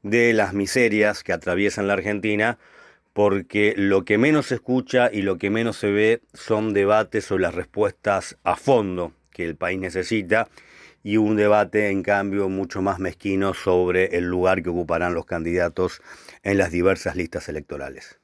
de 0.02 0.32
las 0.32 0.54
miserias 0.54 1.22
que 1.22 1.32
atraviesan 1.32 1.86
la 1.86 1.94
Argentina, 1.94 2.58
porque 3.12 3.74
lo 3.76 4.04
que 4.04 4.18
menos 4.18 4.46
se 4.46 4.56
escucha 4.56 5.10
y 5.12 5.22
lo 5.22 5.38
que 5.38 5.50
menos 5.50 5.76
se 5.76 5.90
ve 5.90 6.20
son 6.34 6.72
debates 6.72 7.24
sobre 7.24 7.42
las 7.42 7.54
respuestas 7.54 8.36
a 8.44 8.56
fondo 8.56 9.12
que 9.30 9.44
el 9.44 9.56
país 9.56 9.78
necesita 9.78 10.48
y 11.02 11.16
un 11.16 11.36
debate, 11.36 11.90
en 11.90 12.02
cambio, 12.02 12.48
mucho 12.48 12.82
más 12.82 12.98
mezquino 12.98 13.54
sobre 13.54 14.16
el 14.18 14.24
lugar 14.24 14.62
que 14.62 14.70
ocuparán 14.70 15.14
los 15.14 15.26
candidatos 15.26 16.02
en 16.42 16.58
las 16.58 16.70
diversas 16.70 17.16
listas 17.16 17.48
electorales. 17.48 18.18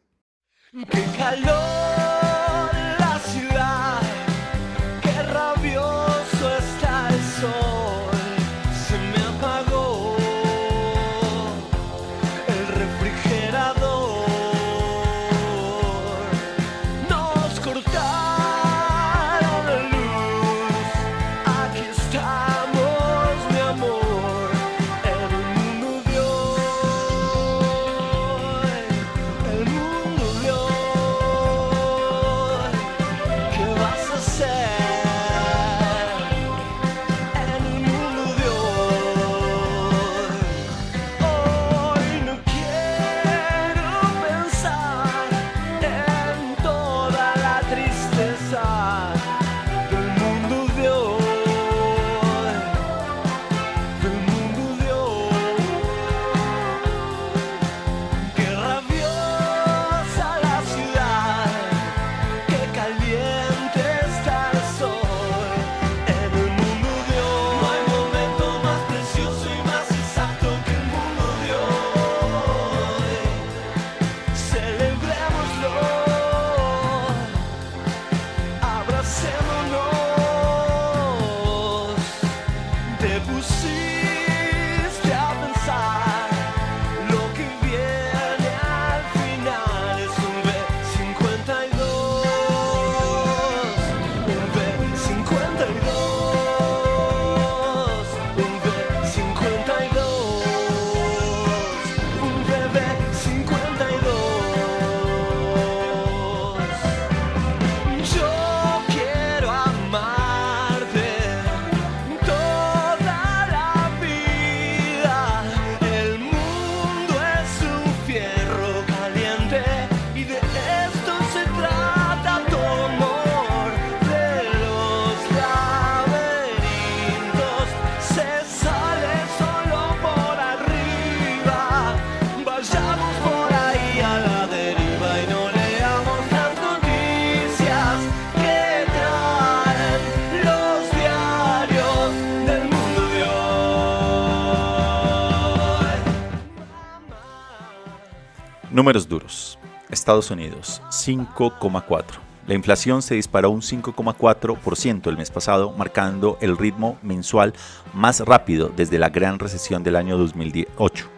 Números 148.74 149.08
duros. 149.08 149.56
Estados 149.88 150.32
Unidos, 150.32 150.82
5,4. 150.88 152.04
La 152.48 152.54
inflación 152.54 153.02
se 153.02 153.14
disparó 153.14 153.50
un 153.50 153.60
5,4% 153.60 155.06
el 155.06 155.16
mes 155.16 155.30
pasado, 155.30 155.70
marcando 155.78 156.38
el 156.40 156.58
ritmo 156.58 156.98
mensual 157.00 157.54
más 157.92 158.18
rápido 158.18 158.72
desde 158.76 158.98
la 158.98 159.10
gran 159.10 159.38
recesión 159.38 159.84
del 159.84 159.94
año 159.94 160.18
2008. 160.18 161.08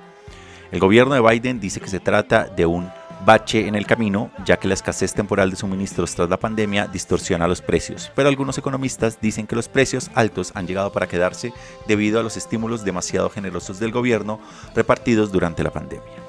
El 0.70 0.80
gobierno 0.80 1.14
de 1.14 1.22
Biden 1.22 1.58
dice 1.58 1.80
que 1.80 1.88
se 1.88 1.98
trata 1.98 2.44
de 2.44 2.66
un 2.66 2.90
bache 3.24 3.66
en 3.66 3.74
el 3.74 3.86
camino, 3.86 4.30
ya 4.44 4.58
que 4.58 4.68
la 4.68 4.74
escasez 4.74 5.14
temporal 5.14 5.48
de 5.48 5.56
suministros 5.56 6.14
tras 6.14 6.28
la 6.28 6.36
pandemia 6.36 6.88
distorsiona 6.88 7.48
los 7.48 7.62
precios, 7.62 8.12
pero 8.14 8.28
algunos 8.28 8.58
economistas 8.58 9.18
dicen 9.18 9.46
que 9.46 9.56
los 9.56 9.70
precios 9.70 10.10
altos 10.14 10.52
han 10.54 10.66
llegado 10.66 10.92
para 10.92 11.06
quedarse 11.06 11.54
debido 11.88 12.20
a 12.20 12.22
los 12.22 12.36
estímulos 12.36 12.84
demasiado 12.84 13.30
generosos 13.30 13.80
del 13.80 13.92
gobierno 13.92 14.40
repartidos 14.74 15.32
durante 15.32 15.62
la 15.62 15.70
pandemia. 15.70 16.25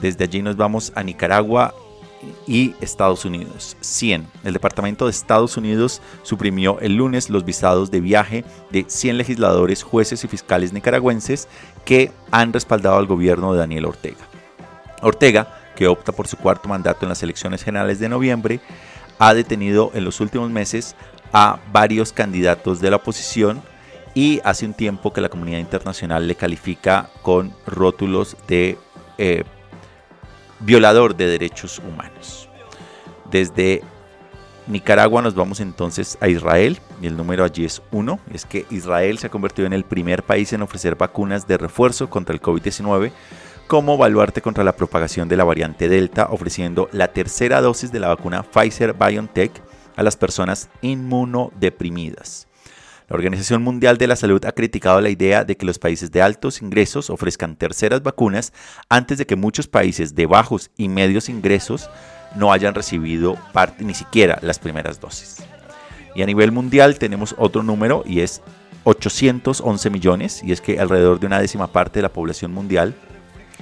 Desde 0.00 0.24
allí 0.24 0.42
nos 0.42 0.56
vamos 0.56 0.92
a 0.94 1.02
Nicaragua 1.02 1.74
y 2.46 2.74
Estados 2.80 3.24
Unidos. 3.24 3.76
100. 3.80 4.26
El 4.44 4.52
Departamento 4.52 5.04
de 5.04 5.10
Estados 5.10 5.56
Unidos 5.56 6.00
suprimió 6.22 6.78
el 6.80 6.96
lunes 6.96 7.30
los 7.30 7.44
visados 7.44 7.90
de 7.90 8.00
viaje 8.00 8.44
de 8.70 8.84
100 8.86 9.18
legisladores, 9.18 9.82
jueces 9.82 10.24
y 10.24 10.28
fiscales 10.28 10.72
nicaragüenses 10.72 11.48
que 11.84 12.12
han 12.30 12.52
respaldado 12.52 12.96
al 12.96 13.06
gobierno 13.06 13.52
de 13.52 13.58
Daniel 13.58 13.86
Ortega. 13.86 14.26
Ortega, 15.02 15.60
que 15.76 15.86
opta 15.86 16.12
por 16.12 16.28
su 16.28 16.36
cuarto 16.36 16.68
mandato 16.68 17.04
en 17.04 17.10
las 17.10 17.22
elecciones 17.22 17.62
generales 17.62 17.98
de 17.98 18.08
noviembre, 18.08 18.60
ha 19.18 19.34
detenido 19.34 19.90
en 19.94 20.04
los 20.04 20.20
últimos 20.20 20.50
meses 20.50 20.96
a 21.32 21.58
varios 21.72 22.12
candidatos 22.12 22.80
de 22.80 22.90
la 22.90 22.96
oposición 22.96 23.62
y 24.14 24.40
hace 24.44 24.66
un 24.66 24.74
tiempo 24.74 25.12
que 25.12 25.20
la 25.20 25.28
comunidad 25.28 25.58
internacional 25.58 26.28
le 26.28 26.36
califica 26.36 27.10
con 27.22 27.52
rótulos 27.66 28.36
de 28.46 28.78
eh, 29.18 29.44
violador 30.60 31.16
de 31.16 31.26
derechos 31.26 31.78
humanos. 31.78 32.48
Desde 33.30 33.82
Nicaragua 34.66 35.20
nos 35.20 35.34
vamos 35.34 35.60
entonces 35.60 36.16
a 36.20 36.28
Israel 36.28 36.78
y 37.02 37.06
el 37.06 37.16
número 37.16 37.44
allí 37.44 37.64
es 37.64 37.82
1. 37.90 38.18
Es 38.32 38.44
que 38.46 38.64
Israel 38.70 39.18
se 39.18 39.26
ha 39.26 39.30
convertido 39.30 39.66
en 39.66 39.72
el 39.72 39.84
primer 39.84 40.22
país 40.22 40.52
en 40.52 40.62
ofrecer 40.62 40.94
vacunas 40.96 41.46
de 41.46 41.58
refuerzo 41.58 42.08
contra 42.08 42.34
el 42.34 42.40
COVID-19 42.40 43.12
como 43.66 43.96
baluarte 43.96 44.42
contra 44.42 44.64
la 44.64 44.76
propagación 44.76 45.28
de 45.28 45.36
la 45.36 45.44
variante 45.44 45.88
Delta, 45.88 46.28
ofreciendo 46.30 46.88
la 46.92 47.08
tercera 47.08 47.60
dosis 47.60 47.90
de 47.92 48.00
la 48.00 48.08
vacuna 48.08 48.42
Pfizer 48.42 48.92
BioNTech 48.92 49.52
a 49.96 50.02
las 50.02 50.16
personas 50.16 50.68
inmunodeprimidas. 50.82 52.46
La 53.08 53.16
Organización 53.16 53.62
Mundial 53.62 53.98
de 53.98 54.06
la 54.06 54.16
Salud 54.16 54.42
ha 54.46 54.52
criticado 54.52 55.00
la 55.00 55.10
idea 55.10 55.44
de 55.44 55.56
que 55.56 55.66
los 55.66 55.78
países 55.78 56.10
de 56.10 56.22
altos 56.22 56.62
ingresos 56.62 57.10
ofrezcan 57.10 57.56
terceras 57.56 58.02
vacunas 58.02 58.52
antes 58.88 59.18
de 59.18 59.26
que 59.26 59.36
muchos 59.36 59.66
países 59.66 60.14
de 60.14 60.24
bajos 60.24 60.70
y 60.76 60.88
medios 60.88 61.28
ingresos 61.28 61.90
no 62.34 62.50
hayan 62.50 62.74
recibido 62.74 63.36
parte, 63.52 63.84
ni 63.84 63.92
siquiera 63.92 64.38
las 64.40 64.58
primeras 64.58 65.00
dosis. 65.00 65.44
Y 66.14 66.22
a 66.22 66.26
nivel 66.26 66.50
mundial 66.50 66.98
tenemos 66.98 67.34
otro 67.36 67.62
número 67.62 68.04
y 68.06 68.20
es 68.20 68.40
811 68.84 69.90
millones, 69.90 70.42
y 70.42 70.52
es 70.52 70.60
que 70.62 70.80
alrededor 70.80 71.20
de 71.20 71.26
una 71.26 71.40
décima 71.40 71.66
parte 71.66 71.98
de 71.98 72.02
la 72.02 72.12
población 72.12 72.52
mundial 72.52 72.94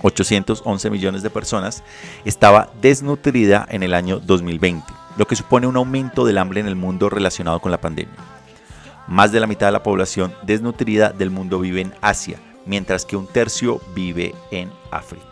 811 0.03 0.91
millones 0.91 1.23
de 1.23 1.31
personas, 1.31 1.83
estaba 2.25 2.71
desnutrida 2.81 3.67
en 3.71 3.83
el 3.83 3.95
año 3.95 4.19
2020, 4.21 4.85
lo 5.17 5.27
que 5.27 5.37
supone 5.37 5.67
un 5.67 5.77
aumento 5.77 6.25
del 6.25 6.39
hambre 6.39 6.61
en 6.61 6.67
el 6.67 6.77
mundo 6.77 7.11
relacionado 7.11 7.61
con 7.61 7.71
la 7.71 7.81
pandemia. 7.81 8.15
Más 9.09 9.33
de 9.33 9.41
la 9.41 9.47
mitad 9.47 9.67
de 9.67 9.73
la 9.73 9.83
población 9.83 10.33
desnutrida 10.43 11.11
del 11.11 11.31
mundo 11.31 11.59
vive 11.59 11.81
en 11.81 11.95
Asia, 12.01 12.39
mientras 12.67 13.05
que 13.05 13.17
un 13.17 13.27
tercio 13.27 13.81
vive 13.95 14.35
en 14.51 14.71
África. 14.91 15.32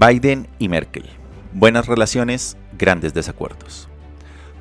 Biden 0.00 0.48
y 0.58 0.70
Merkel. 0.70 1.04
Buenas 1.52 1.86
relaciones, 1.86 2.56
grandes 2.78 3.12
desacuerdos. 3.12 3.86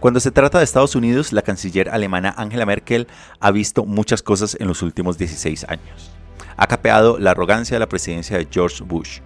Cuando 0.02 0.20
se 0.20 0.32
trata 0.32 0.58
de 0.58 0.66
Estados 0.66 0.98
Unidos, 0.98 1.32
la 1.32 1.44
canciller 1.44 1.88
alemana 1.88 2.34
Angela 2.36 2.66
Merkel 2.66 3.08
ha 3.40 3.50
visto 3.52 3.86
muchas 3.86 4.22
cosas 4.22 4.58
en 4.60 4.68
los 4.68 4.82
últimos 4.82 5.18
16 5.18 5.64
años. 5.70 6.12
Ha 6.58 6.68
capeado 6.68 7.18
la 7.20 7.32
arrogancia 7.32 7.76
de 7.76 7.80
la 7.80 7.88
presidencia 7.88 8.38
de 8.38 8.50
George 8.52 8.84
Bush. 8.84 9.22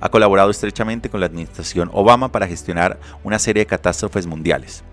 Ha 0.00 0.08
colaborado 0.08 0.50
estrechamente 0.50 1.10
con 1.10 1.18
la 1.18 1.26
administración 1.26 1.90
Obama 1.92 2.30
para 2.30 2.46
gestionar 2.46 3.00
una 3.24 3.40
serie 3.40 3.62
de 3.62 3.66
catástrofes 3.66 4.28
mundiales. 4.28 4.84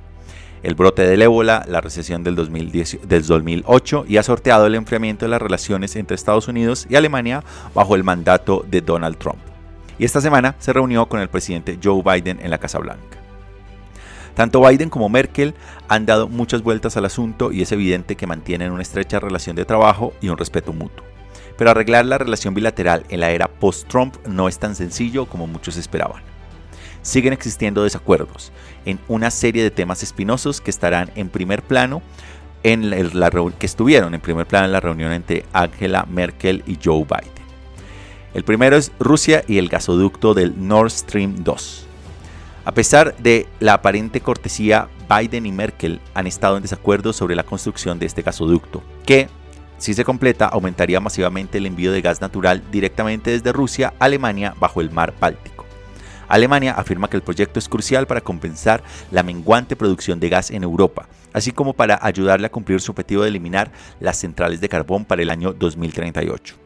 El 0.63 0.73
brote 0.73 1.05
del 1.05 1.21
ébola, 1.21 1.65
la 1.67 1.81
recesión 1.81 2.23
del, 2.23 2.33
2010, 2.33 3.07
del 3.07 3.27
2008 3.27 4.05
y 4.07 4.17
ha 4.17 4.23
sorteado 4.23 4.65
el 4.65 4.73
enfriamiento 4.73 5.25
de 5.25 5.29
las 5.29 5.41
relaciones 5.41 5.95
entre 5.97 6.15
Estados 6.15 6.47
Unidos 6.47 6.87
y 6.89 6.95
Alemania 6.95 7.43
bajo 7.75 7.93
el 7.93 8.03
mandato 8.03 8.65
de 8.67 8.81
Donald 8.81 9.17
Trump 9.17 9.52
y 9.97 10.05
esta 10.05 10.21
semana 10.21 10.55
se 10.59 10.73
reunió 10.73 11.07
con 11.07 11.19
el 11.19 11.29
presidente 11.29 11.79
Joe 11.81 12.01
Biden 12.03 12.39
en 12.41 12.49
la 12.49 12.57
Casa 12.57 12.79
Blanca. 12.79 13.17
Tanto 14.35 14.67
Biden 14.67 14.89
como 14.89 15.09
Merkel 15.09 15.53
han 15.87 16.05
dado 16.05 16.27
muchas 16.27 16.63
vueltas 16.63 16.97
al 16.97 17.05
asunto 17.05 17.51
y 17.51 17.61
es 17.61 17.71
evidente 17.71 18.15
que 18.15 18.27
mantienen 18.27 18.71
una 18.71 18.81
estrecha 18.81 19.19
relación 19.19 19.55
de 19.55 19.65
trabajo 19.65 20.13
y 20.21 20.29
un 20.29 20.37
respeto 20.37 20.73
mutuo. 20.73 21.05
Pero 21.57 21.69
arreglar 21.69 22.05
la 22.05 22.17
relación 22.17 22.55
bilateral 22.55 23.05
en 23.09 23.19
la 23.19 23.29
era 23.29 23.47
post-Trump 23.47 24.15
no 24.25 24.47
es 24.47 24.57
tan 24.57 24.75
sencillo 24.75 25.27
como 25.27 25.45
muchos 25.45 25.77
esperaban. 25.77 26.23
Siguen 27.03 27.33
existiendo 27.33 27.83
desacuerdos 27.83 28.51
en 28.85 28.99
una 29.07 29.29
serie 29.29 29.61
de 29.61 29.71
temas 29.71 30.01
espinosos 30.01 30.61
que 30.61 30.71
estarán 30.71 31.11
en 31.15 31.29
primer 31.29 31.61
plano 31.61 32.01
en 32.63 32.89
la, 33.19 33.29
que 33.59 33.65
estuvieron 33.65 34.15
en 34.15 34.21
primer 34.21 34.47
plano 34.47 34.65
en 34.65 34.71
la 34.71 34.79
reunión 34.79 35.11
entre 35.11 35.45
Angela 35.53 36.07
Merkel 36.09 36.63
y 36.65 36.79
Joe 36.83 37.03
Biden. 37.03 37.42
El 38.33 38.43
primero 38.43 38.75
es 38.75 38.91
Rusia 38.99 39.43
y 39.47 39.59
el 39.59 39.69
gasoducto 39.69 40.33
del 40.33 40.67
Nord 40.67 40.89
Stream 40.89 41.43
2. 41.43 41.85
A 42.65 42.71
pesar 42.71 43.15
de 43.17 43.45
la 43.59 43.73
aparente 43.73 44.21
cortesía, 44.21 44.89
Biden 45.07 45.45
y 45.45 45.51
Merkel 45.51 46.01
han 46.15 46.25
estado 46.25 46.57
en 46.57 46.63
desacuerdo 46.63 47.13
sobre 47.13 47.35
la 47.35 47.43
construcción 47.43 47.99
de 47.99 48.07
este 48.07 48.23
gasoducto, 48.23 48.81
que, 49.05 49.27
si 49.77 49.93
se 49.93 50.03
completa, 50.03 50.47
aumentaría 50.47 50.99
masivamente 50.99 51.59
el 51.59 51.67
envío 51.67 51.91
de 51.91 52.01
gas 52.01 52.21
natural 52.21 52.63
directamente 52.71 53.29
desde 53.29 53.51
Rusia 53.51 53.93
a 53.99 54.05
Alemania 54.05 54.55
bajo 54.59 54.81
el 54.81 54.89
mar 54.89 55.13
Báltico. 55.19 55.65
Alemania 56.27 56.73
afirma 56.73 57.09
que 57.09 57.17
el 57.17 57.23
proyecto 57.23 57.59
es 57.59 57.69
crucial 57.69 58.07
para 58.07 58.21
compensar 58.21 58.81
la 59.11 59.21
menguante 59.21 59.75
producción 59.75 60.19
de 60.19 60.29
gas 60.29 60.49
en 60.49 60.63
Europa, 60.63 61.07
así 61.33 61.51
como 61.51 61.73
para 61.73 61.99
ayudarle 62.01 62.47
a 62.47 62.51
cumplir 62.51 62.81
su 62.81 62.93
objetivo 62.93 63.21
de 63.21 63.29
eliminar 63.29 63.71
las 63.99 64.17
centrales 64.17 64.59
de 64.59 64.69
carbón 64.69 65.05
para 65.05 65.21
el 65.21 65.29
año 65.29 65.53
2038 65.53 66.62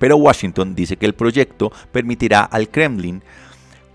pero 0.00 0.16
Washington 0.16 0.74
dice 0.74 0.96
que 0.96 1.06
el 1.06 1.14
proyecto 1.14 1.70
permitirá 1.92 2.40
al 2.40 2.70
Kremlin 2.70 3.22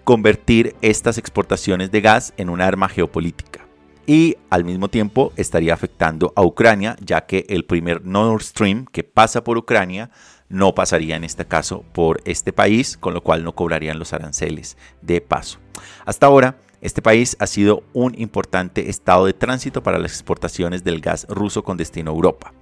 convertir 0.06 0.76
estas 0.82 1.18
exportaciones 1.18 1.92
de 1.92 2.00
gas 2.00 2.32
en 2.38 2.50
un 2.50 2.62
arma 2.62 2.88
geopolítica 2.88 3.66
y 4.06 4.38
al 4.52 4.64
mismo 4.64 4.88
tiempo 4.88 5.34
estaría 5.36 5.74
afectando 5.74 6.32
a 6.36 6.44
Ucrania, 6.44 6.96
ya 7.02 7.26
que 7.26 7.48
el 7.50 7.66
primer 7.66 8.06
Nord 8.06 8.44
Stream 8.44 8.86
que 8.86 9.04
pasa 9.04 9.44
por 9.44 9.58
Ucrania 9.58 10.12
no 10.48 10.76
pasaría 10.76 11.16
en 11.16 11.24
este 11.24 11.46
caso 11.46 11.84
por 11.92 12.22
este 12.24 12.54
país, 12.54 12.98
con 12.98 13.16
lo 13.16 13.24
cual 13.24 13.44
no 13.44 13.56
cobrarían 13.56 13.98
los 13.98 14.14
aranceles 14.14 14.78
de 15.02 15.22
paso. 15.22 15.58
Hasta 16.06 16.28
ahora, 16.28 16.60
este 16.82 17.02
país 17.02 17.36
ha 17.40 17.48
sido 17.48 17.82
un 17.94 18.14
importante 18.16 18.92
estado 18.92 19.26
de 19.26 19.34
tránsito 19.34 19.82
para 19.82 19.98
las 19.98 20.12
exportaciones 20.12 20.84
del 20.84 21.02
gas 21.02 21.26
ruso 21.28 21.64
con 21.64 21.78
destino 21.78 22.12
a 22.12 22.14
Europa 22.14 22.54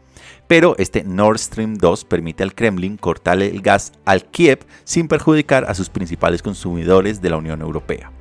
pero 0.48 0.76
este 0.78 1.04
Nord 1.04 1.39
Stream 1.39 1.76
2 1.76 2.06
permite 2.06 2.43
al 2.43 2.54
Kremlin 2.54 2.98
cortarle 2.98 3.48
el 3.48 3.62
gas 3.62 3.93
al 4.06 4.26
Kiev 4.26 4.65
sin 4.84 5.08
perjudicar 5.08 5.65
a 5.65 5.74
sus 5.74 5.89
principales 5.89 6.41
consumidores 6.41 7.22
de 7.22 7.30
la 7.30 7.38
Unión 7.38 7.62
Europea. 7.62 8.12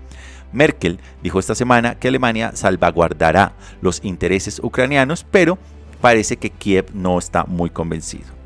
Merkel 0.53 0.99
dijo 1.23 1.39
esta 1.39 1.55
semana 1.55 1.95
que 1.97 2.09
Alemania 2.09 2.53
salvaguardará 2.55 3.55
los 3.81 4.01
intereses 4.05 4.61
ucranianos, 4.63 5.25
pero 5.31 5.59
parece 6.01 6.37
que 6.37 6.51
Kiev 6.51 6.87
no 6.95 7.19
está 7.19 7.45
muy 7.45 7.71
convencido. 7.71 8.43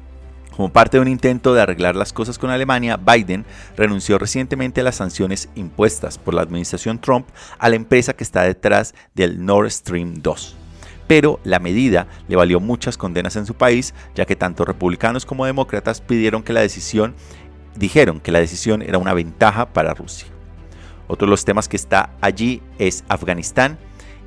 Como 0.56 0.72
parte 0.72 0.96
de 0.96 1.02
un 1.02 1.08
intento 1.08 1.52
de 1.52 1.60
arreglar 1.60 1.96
las 1.96 2.14
cosas 2.14 2.38
con 2.38 2.48
Alemania, 2.48 2.96
Biden 2.96 3.44
renunció 3.76 4.16
recientemente 4.16 4.80
a 4.80 4.84
las 4.84 4.96
sanciones 4.96 5.50
impuestas 5.54 6.16
por 6.16 6.32
la 6.32 6.40
administración 6.40 6.98
Trump 6.98 7.28
a 7.58 7.68
la 7.68 7.76
empresa 7.76 8.14
que 8.14 8.24
está 8.24 8.42
detrás 8.42 8.94
del 9.14 9.44
Nord 9.44 9.70
Stream 9.70 10.14
2 10.22 10.56
pero 11.06 11.40
la 11.44 11.58
medida 11.58 12.06
le 12.28 12.36
valió 12.36 12.60
muchas 12.60 12.96
condenas 12.96 13.36
en 13.36 13.46
su 13.46 13.54
país, 13.54 13.94
ya 14.14 14.24
que 14.24 14.36
tanto 14.36 14.64
republicanos 14.64 15.26
como 15.26 15.46
demócratas 15.46 16.00
pidieron 16.00 16.42
que 16.42 16.52
la 16.52 16.60
decisión, 16.60 17.14
dijeron 17.76 18.20
que 18.20 18.32
la 18.32 18.40
decisión 18.40 18.82
era 18.82 18.98
una 18.98 19.14
ventaja 19.14 19.66
para 19.72 19.94
Rusia. 19.94 20.28
Otro 21.08 21.26
de 21.26 21.30
los 21.30 21.44
temas 21.44 21.68
que 21.68 21.76
está 21.76 22.10
allí 22.20 22.62
es 22.78 23.04
Afganistán 23.08 23.78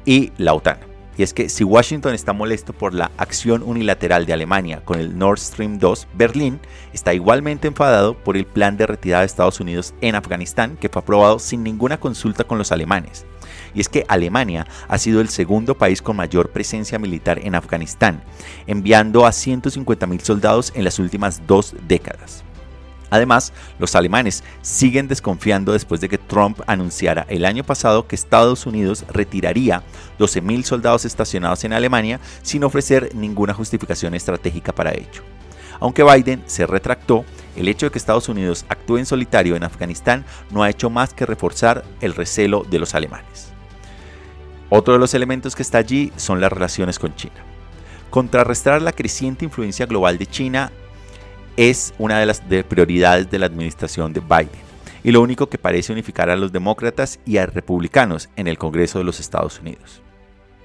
y 0.06 0.32
la 0.38 0.54
OTAN. 0.54 0.78
y 1.18 1.24
es 1.24 1.34
que 1.34 1.50
si 1.50 1.66
Washington 1.66 2.14
está 2.14 2.32
molesto 2.32 2.72
por 2.72 2.94
la 2.94 3.12
acción 3.18 3.62
unilateral 3.62 4.26
de 4.26 4.32
Alemania 4.32 4.82
con 4.86 5.02
el 5.02 5.18
Nord 5.18 5.40
Stream 5.40 5.78
2, 5.78 6.08
Berlín 6.14 6.62
está 6.94 7.14
igualmente 7.14 7.68
enfadado 7.68 8.14
por 8.14 8.38
el 8.38 8.46
plan 8.46 8.78
de 8.78 8.88
retirada 8.88 9.22
de 9.22 9.26
Estados 9.26 9.60
Unidos 9.60 9.94
en 10.00 10.16
Afganistán 10.16 10.78
que 10.78 10.88
fue 10.88 11.02
aprobado 11.02 11.40
sin 11.40 11.62
ninguna 11.62 12.00
consulta 12.00 12.46
con 12.46 12.58
los 12.58 12.72
alemanes. 12.72 13.26
Y 13.74 13.82
es 13.82 13.90
que 13.90 14.06
Alemania 14.08 14.68
ha 14.88 14.98
sido 14.98 15.22
el 15.22 15.30
segundo 15.30 15.78
país 15.78 16.02
con 16.02 16.16
mayor 16.16 16.50
presencia 16.50 17.00
militar 17.00 17.40
en 17.44 17.56
Afganistán, 17.56 18.22
enviando 18.68 19.26
a 19.26 19.32
150.000 19.32 20.22
soldados 20.22 20.72
en 20.76 20.84
las 20.84 21.00
últimas 21.00 21.46
dos 21.48 21.76
décadas. 21.88 22.44
Además, 23.10 23.54
los 23.80 23.96
alemanes 23.96 24.44
siguen 24.62 25.08
desconfiando 25.08 25.74
después 25.74 26.00
de 26.02 26.10
que 26.10 26.18
Trump 26.18 26.62
anunciara 26.68 27.26
el 27.30 27.46
año 27.46 27.64
pasado 27.64 28.08
que 28.08 28.16
Estados 28.16 28.66
Unidos 28.66 29.06
retiraría 29.10 29.84
12.000 30.20 30.64
soldados 30.64 31.06
estacionados 31.06 31.64
en 31.64 31.74
Alemania 31.74 32.20
sin 32.44 32.64
ofrecer 32.64 33.10
ninguna 33.16 33.54
justificación 33.54 34.14
estratégica 34.14 34.74
para 34.74 34.92
ello. 34.92 35.24
Aunque 35.80 36.04
Biden 36.04 36.44
se 36.46 36.68
retractó, 36.68 37.26
el 37.56 37.68
hecho 37.68 37.86
de 37.86 37.92
que 37.92 37.98
Estados 37.98 38.30
Unidos 38.30 38.66
actúe 38.70 38.98
en 38.98 39.06
solitario 39.06 39.56
en 39.56 39.64
Afganistán 39.64 40.26
no 40.52 40.64
ha 40.64 40.70
hecho 40.70 40.90
más 40.90 41.14
que 41.14 41.26
reforzar 41.26 41.84
el 42.02 42.14
recelo 42.14 42.66
de 42.70 42.80
los 42.80 42.96
alemanes. 42.96 43.49
Otro 44.72 44.94
de 44.94 45.00
los 45.00 45.16
elementos 45.16 45.56
que 45.56 45.64
está 45.64 45.80
allí 45.80 46.12
son 46.16 46.40
las 46.40 46.52
relaciones 46.52 47.00
con 47.00 47.16
China. 47.16 47.44
Contrarrestar 48.12 48.82
la 48.84 48.92
creciente 48.92 49.44
influencia 49.44 49.88
global 49.88 50.20
de 50.20 50.28
China 50.28 50.72
es 51.58 51.94
una 51.98 52.20
de 52.20 52.28
las 52.28 52.42
prioridades 52.42 53.32
de 53.32 53.40
la 53.40 53.48
administración 53.48 54.14
de 54.14 54.20
Biden 54.20 54.70
y 55.04 55.12
lo 55.12 55.22
único 55.22 55.50
que 55.50 55.58
parece 55.58 55.92
unificar 55.92 56.30
a 56.30 56.36
los 56.36 56.52
demócratas 56.52 57.20
y 57.26 57.38
a 57.38 57.48
republicanos 57.48 58.30
en 58.36 58.48
el 58.48 58.60
Congreso 58.60 59.00
de 59.00 59.06
los 59.06 59.20
Estados 59.20 59.60
Unidos. 59.60 60.04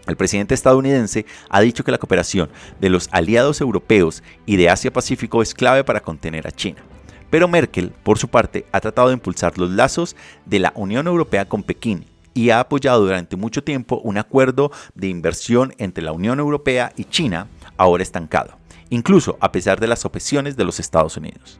El 0.06 0.16
presidente 0.16 0.52
estadounidense 0.52 1.24
ha 1.48 1.62
dicho 1.62 1.82
que 1.82 1.90
la 1.90 1.98
cooperación 1.98 2.50
de 2.78 2.90
los 2.90 3.08
aliados 3.10 3.62
europeos 3.62 4.22
y 4.44 4.56
de 4.56 4.68
Asia-Pacífico 4.68 5.40
es 5.40 5.54
clave 5.54 5.82
para 5.82 6.00
contener 6.00 6.46
a 6.46 6.52
China. 6.52 6.82
Pero 7.30 7.48
Merkel, 7.48 7.90
por 8.02 8.18
su 8.18 8.28
parte, 8.28 8.66
ha 8.70 8.80
tratado 8.80 9.08
de 9.08 9.14
impulsar 9.14 9.56
los 9.56 9.70
lazos 9.70 10.14
de 10.44 10.58
la 10.58 10.72
Unión 10.76 11.06
Europea 11.06 11.46
con 11.48 11.62
Pekín 11.62 12.04
y 12.34 12.50
ha 12.50 12.60
apoyado 12.60 13.00
durante 13.00 13.36
mucho 13.36 13.64
tiempo 13.64 14.00
un 14.04 14.18
acuerdo 14.18 14.70
de 14.94 15.08
inversión 15.08 15.72
entre 15.78 16.04
la 16.04 16.12
Unión 16.12 16.40
Europea 16.40 16.92
y 16.96 17.04
China, 17.04 17.46
ahora 17.78 18.02
estancado 18.02 18.58
incluso 18.90 19.36
a 19.40 19.52
pesar 19.52 19.80
de 19.80 19.86
las 19.86 20.04
objeciones 20.04 20.56
de 20.56 20.64
los 20.64 20.80
Estados 20.80 21.16
Unidos. 21.16 21.58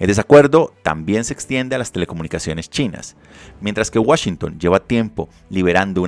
El 0.00 0.08
desacuerdo 0.08 0.74
también 0.82 1.24
se 1.24 1.32
extiende 1.32 1.76
a 1.76 1.78
las 1.78 1.92
telecomunicaciones 1.92 2.68
chinas. 2.68 3.14
Mientras 3.60 3.92
que 3.92 4.00
Washington 4.00 4.58
lleva 4.58 4.80
tiempo 4.80 5.28
liderando 5.50 6.02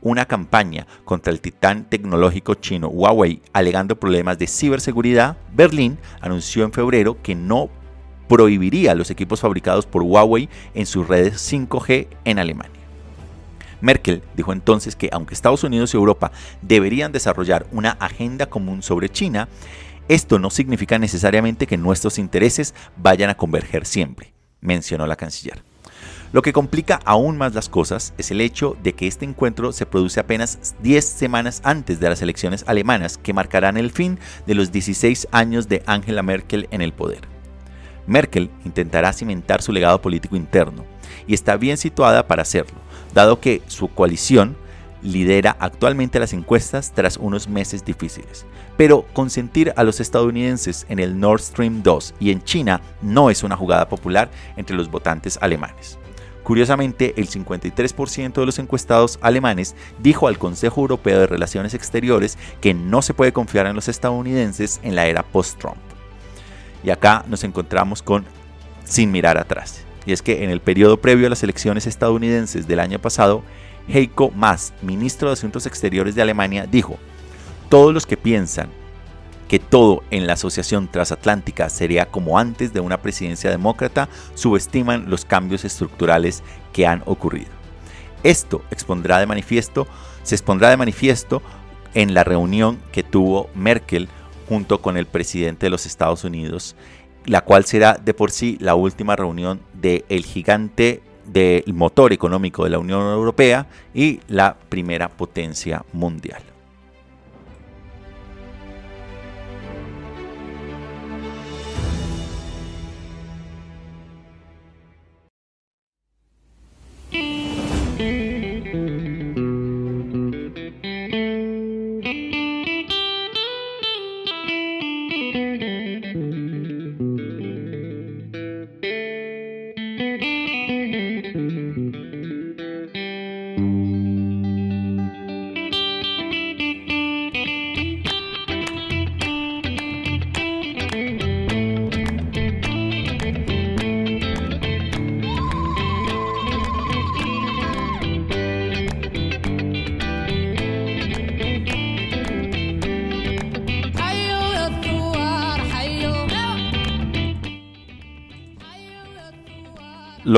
una 0.00 0.24
campaña 0.24 0.86
contra 1.04 1.32
el 1.34 1.40
titán 1.42 1.84
tecnológico 1.84 2.54
chino 2.54 2.88
Huawei 2.88 3.42
alegando 3.52 4.00
problemas 4.00 4.38
de 4.38 4.46
ciberseguridad, 4.46 5.36
Berlín 5.52 5.98
anunció 6.22 6.64
en 6.64 6.72
febrero 6.72 7.18
que 7.22 7.34
no 7.34 7.68
prohibiría 8.28 8.94
los 8.94 9.10
equipos 9.10 9.40
fabricados 9.40 9.86
por 9.86 10.02
Huawei 10.02 10.48
en 10.74 10.86
sus 10.86 11.06
redes 11.06 11.34
5G 11.52 12.08
en 12.24 12.38
Alemania. 12.38 12.80
Merkel 13.80 14.22
dijo 14.34 14.52
entonces 14.52 14.96
que 14.96 15.10
aunque 15.12 15.34
Estados 15.34 15.64
Unidos 15.64 15.92
y 15.92 15.96
Europa 15.96 16.32
deberían 16.62 17.12
desarrollar 17.12 17.66
una 17.72 17.90
agenda 17.92 18.46
común 18.46 18.82
sobre 18.82 19.08
China, 19.08 19.48
esto 20.08 20.38
no 20.38 20.50
significa 20.50 20.98
necesariamente 20.98 21.66
que 21.66 21.76
nuestros 21.76 22.18
intereses 22.18 22.74
vayan 22.96 23.30
a 23.30 23.36
converger 23.36 23.86
siempre, 23.86 24.32
mencionó 24.60 25.06
la 25.06 25.16
canciller. 25.16 25.62
Lo 26.32 26.42
que 26.42 26.52
complica 26.52 27.00
aún 27.04 27.38
más 27.38 27.54
las 27.54 27.68
cosas 27.68 28.12
es 28.18 28.30
el 28.30 28.40
hecho 28.40 28.76
de 28.82 28.94
que 28.94 29.06
este 29.06 29.24
encuentro 29.24 29.72
se 29.72 29.86
produce 29.86 30.20
apenas 30.20 30.74
10 30.82 31.04
semanas 31.04 31.60
antes 31.64 32.00
de 32.00 32.08
las 32.08 32.20
elecciones 32.20 32.64
alemanas 32.66 33.18
que 33.18 33.32
marcarán 33.32 33.76
el 33.76 33.90
fin 33.90 34.18
de 34.46 34.54
los 34.54 34.72
16 34.72 35.28
años 35.30 35.68
de 35.68 35.82
Angela 35.86 36.22
Merkel 36.22 36.68
en 36.72 36.82
el 36.82 36.92
poder. 36.92 37.35
Merkel 38.06 38.50
intentará 38.64 39.12
cimentar 39.12 39.62
su 39.62 39.72
legado 39.72 40.00
político 40.00 40.36
interno 40.36 40.84
y 41.26 41.34
está 41.34 41.56
bien 41.56 41.76
situada 41.76 42.26
para 42.26 42.42
hacerlo 42.42 42.86
dado 43.16 43.40
que 43.40 43.62
su 43.66 43.88
coalición 43.88 44.56
lidera 45.02 45.56
actualmente 45.58 46.20
las 46.20 46.34
encuestas 46.34 46.92
tras 46.92 47.16
unos 47.16 47.48
meses 47.48 47.84
difíciles. 47.84 48.44
Pero 48.76 49.06
consentir 49.14 49.72
a 49.76 49.84
los 49.84 50.00
estadounidenses 50.00 50.84
en 50.90 50.98
el 50.98 51.18
Nord 51.18 51.40
Stream 51.40 51.82
2 51.82 52.14
y 52.20 52.30
en 52.30 52.42
China 52.44 52.80
no 53.00 53.30
es 53.30 53.42
una 53.42 53.56
jugada 53.56 53.88
popular 53.88 54.30
entre 54.56 54.76
los 54.76 54.90
votantes 54.90 55.38
alemanes. 55.40 55.98
Curiosamente, 56.42 57.14
el 57.16 57.28
53% 57.28 58.34
de 58.34 58.46
los 58.46 58.58
encuestados 58.58 59.18
alemanes 59.22 59.74
dijo 59.98 60.28
al 60.28 60.38
Consejo 60.38 60.82
Europeo 60.82 61.18
de 61.20 61.26
Relaciones 61.26 61.74
Exteriores 61.74 62.38
que 62.60 62.74
no 62.74 63.02
se 63.02 63.14
puede 63.14 63.32
confiar 63.32 63.66
en 63.66 63.74
los 63.74 63.88
estadounidenses 63.88 64.78
en 64.82 64.94
la 64.94 65.06
era 65.06 65.22
post-Trump. 65.24 65.85
Y 66.84 66.90
acá 66.90 67.24
nos 67.28 67.44
encontramos 67.44 68.02
con 68.02 68.24
sin 68.84 69.10
mirar 69.10 69.38
atrás 69.38 69.86
y 70.06 70.12
es 70.12 70.22
que 70.22 70.44
en 70.44 70.50
el 70.50 70.60
periodo 70.60 70.98
previo 70.98 71.26
a 71.26 71.30
las 71.30 71.42
elecciones 71.42 71.86
estadounidenses 71.86 72.66
del 72.66 72.80
año 72.80 73.00
pasado, 73.00 73.42
Heiko 73.88 74.30
Maas, 74.30 74.72
ministro 74.80 75.28
de 75.28 75.34
Asuntos 75.34 75.66
Exteriores 75.66 76.14
de 76.14 76.22
Alemania, 76.22 76.66
dijo, 76.70 76.96
todos 77.68 77.92
los 77.92 78.06
que 78.06 78.16
piensan 78.16 78.70
que 79.48 79.58
todo 79.58 80.02
en 80.10 80.26
la 80.26 80.34
Asociación 80.34 80.88
Transatlántica 80.88 81.68
sería 81.68 82.06
como 82.06 82.38
antes 82.38 82.72
de 82.72 82.80
una 82.80 83.02
presidencia 83.02 83.50
demócrata, 83.50 84.08
subestiman 84.34 85.10
los 85.10 85.24
cambios 85.24 85.64
estructurales 85.64 86.42
que 86.72 86.86
han 86.86 87.02
ocurrido. 87.06 87.50
Esto 88.22 88.62
expondrá 88.70 89.18
de 89.18 89.26
manifiesto, 89.26 89.86
se 90.22 90.36
expondrá 90.36 90.70
de 90.70 90.76
manifiesto 90.76 91.42
en 91.94 92.14
la 92.14 92.24
reunión 92.24 92.78
que 92.92 93.02
tuvo 93.02 93.50
Merkel 93.54 94.08
junto 94.48 94.80
con 94.80 94.96
el 94.96 95.06
presidente 95.06 95.66
de 95.66 95.70
los 95.70 95.86
Estados 95.86 96.24
Unidos 96.24 96.76
la 97.26 97.42
cual 97.42 97.64
será 97.64 97.94
de 97.94 98.14
por 98.14 98.30
sí 98.30 98.56
la 98.60 98.74
última 98.74 99.16
reunión 99.16 99.60
del 99.74 100.04
el 100.08 100.24
gigante 100.24 101.02
del 101.26 101.74
motor 101.74 102.12
económico 102.12 102.64
de 102.64 102.70
la 102.70 102.78
Unión 102.78 103.02
Europea 103.02 103.66
y 103.92 104.20
la 104.28 104.56
primera 104.68 105.08
potencia 105.08 105.84
mundial. 105.92 106.42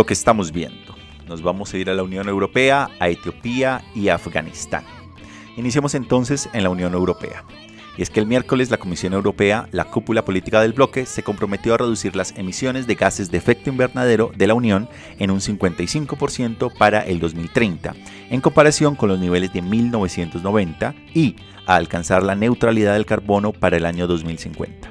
Que 0.09 0.15
estamos 0.15 0.53
viendo. 0.53 0.95
Nos 1.29 1.43
vamos 1.43 1.73
a 1.73 1.77
ir 1.77 1.91
a 1.91 1.95
la 1.95 2.03
Unión 2.03 2.31
Europea, 2.31 2.89
a 2.99 3.11
Etiopía 3.11 3.85
y 3.95 4.09
a 4.09 4.15
Afganistán. 4.15 4.83
Iniciemos 5.59 5.95
entonces 5.95 6.49
en 6.55 6.63
la 6.63 6.71
Unión 6.71 6.95
Europea. 6.95 7.45
Y 7.99 8.03
es 8.03 8.09
que 8.09 8.19
el 8.19 8.27
miércoles 8.27 8.71
la 8.71 8.79
Comisión 8.79 9.13
Europea, 9.13 9.69
la 9.71 9.85
cúpula 9.85 10.25
política 10.25 10.63
del 10.63 10.73
bloque, 10.73 11.05
se 11.05 11.23
comprometió 11.23 11.75
a 11.75 11.77
reducir 11.77 12.17
las 12.17 12.33
emisiones 12.39 12.87
de 12.87 12.95
gases 12.95 13.31
de 13.31 13.37
efecto 13.37 13.69
invernadero 13.69 14.33
de 14.35 14.47
la 14.47 14.55
Unión 14.55 14.89
en 15.19 15.31
un 15.31 15.41
55% 15.41 16.73
para 16.79 17.01
el 17.01 17.21
2030, 17.21 17.95
en 18.31 18.41
comparación 18.41 18.95
con 18.95 19.11
los 19.11 19.19
niveles 19.19 19.53
de 19.53 19.61
1990 19.61 20.95
y 21.13 21.37
a 21.67 21.77
alcanzar 21.77 22.23
la 22.23 22.35
neutralidad 22.35 22.95
del 22.95 23.05
carbono 23.05 23.53
para 23.53 23.77
el 23.77 23.85
año 23.85 24.07
2050. 24.07 24.91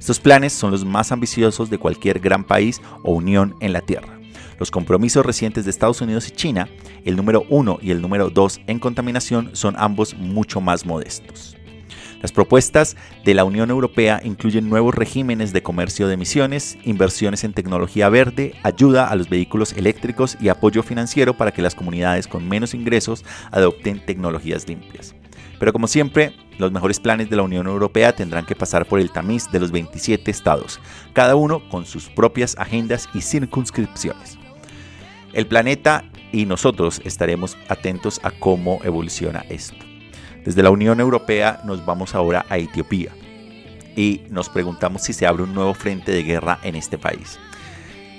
Estos 0.00 0.18
planes 0.18 0.52
son 0.52 0.72
los 0.72 0.84
más 0.84 1.12
ambiciosos 1.12 1.70
de 1.70 1.78
cualquier 1.78 2.18
gran 2.18 2.42
país 2.42 2.80
o 3.04 3.12
unión 3.12 3.54
en 3.60 3.72
la 3.72 3.82
Tierra 3.82 4.17
los 4.58 4.70
compromisos 4.70 5.24
recientes 5.24 5.64
de 5.64 5.70
Estados 5.70 6.00
Unidos 6.00 6.28
y 6.28 6.32
China, 6.32 6.68
el 7.04 7.16
número 7.16 7.44
1 7.48 7.78
y 7.82 7.90
el 7.90 8.02
número 8.02 8.30
2 8.30 8.60
en 8.66 8.78
contaminación, 8.78 9.50
son 9.54 9.74
ambos 9.78 10.14
mucho 10.14 10.60
más 10.60 10.84
modestos. 10.84 11.58
Las 12.20 12.32
propuestas 12.32 12.96
de 13.24 13.34
la 13.34 13.44
Unión 13.44 13.70
Europea 13.70 14.20
incluyen 14.24 14.68
nuevos 14.68 14.92
regímenes 14.94 15.52
de 15.52 15.62
comercio 15.62 16.08
de 16.08 16.14
emisiones, 16.14 16.76
inversiones 16.82 17.44
en 17.44 17.52
tecnología 17.52 18.08
verde, 18.08 18.54
ayuda 18.64 19.08
a 19.08 19.14
los 19.14 19.28
vehículos 19.28 19.72
eléctricos 19.72 20.36
y 20.40 20.48
apoyo 20.48 20.82
financiero 20.82 21.36
para 21.36 21.52
que 21.52 21.62
las 21.62 21.76
comunidades 21.76 22.26
con 22.26 22.48
menos 22.48 22.74
ingresos 22.74 23.24
adopten 23.52 24.04
tecnologías 24.04 24.66
limpias. 24.66 25.14
Pero 25.60 25.72
como 25.72 25.86
siempre, 25.86 26.34
los 26.58 26.72
mejores 26.72 26.98
planes 26.98 27.30
de 27.30 27.36
la 27.36 27.42
Unión 27.42 27.66
Europea 27.66 28.12
tendrán 28.12 28.46
que 28.46 28.56
pasar 28.56 28.86
por 28.86 28.98
el 28.98 29.12
tamiz 29.12 29.48
de 29.50 29.60
los 29.60 29.70
27 29.70 30.28
estados, 30.30 30.80
cada 31.12 31.36
uno 31.36 31.68
con 31.68 31.84
sus 31.84 32.08
propias 32.08 32.56
agendas 32.58 33.08
y 33.14 33.20
circunscripciones. 33.20 34.37
El 35.32 35.46
planeta 35.46 36.04
y 36.32 36.46
nosotros 36.46 37.00
estaremos 37.04 37.56
atentos 37.68 38.20
a 38.22 38.30
cómo 38.30 38.80
evoluciona 38.82 39.44
esto. 39.48 39.76
Desde 40.44 40.62
la 40.62 40.70
Unión 40.70 41.00
Europea 41.00 41.60
nos 41.64 41.84
vamos 41.84 42.14
ahora 42.14 42.46
a 42.48 42.58
Etiopía 42.58 43.12
y 43.94 44.22
nos 44.30 44.48
preguntamos 44.48 45.02
si 45.02 45.12
se 45.12 45.26
abre 45.26 45.42
un 45.42 45.54
nuevo 45.54 45.74
frente 45.74 46.12
de 46.12 46.22
guerra 46.22 46.58
en 46.62 46.76
este 46.76 46.96
país. 46.96 47.38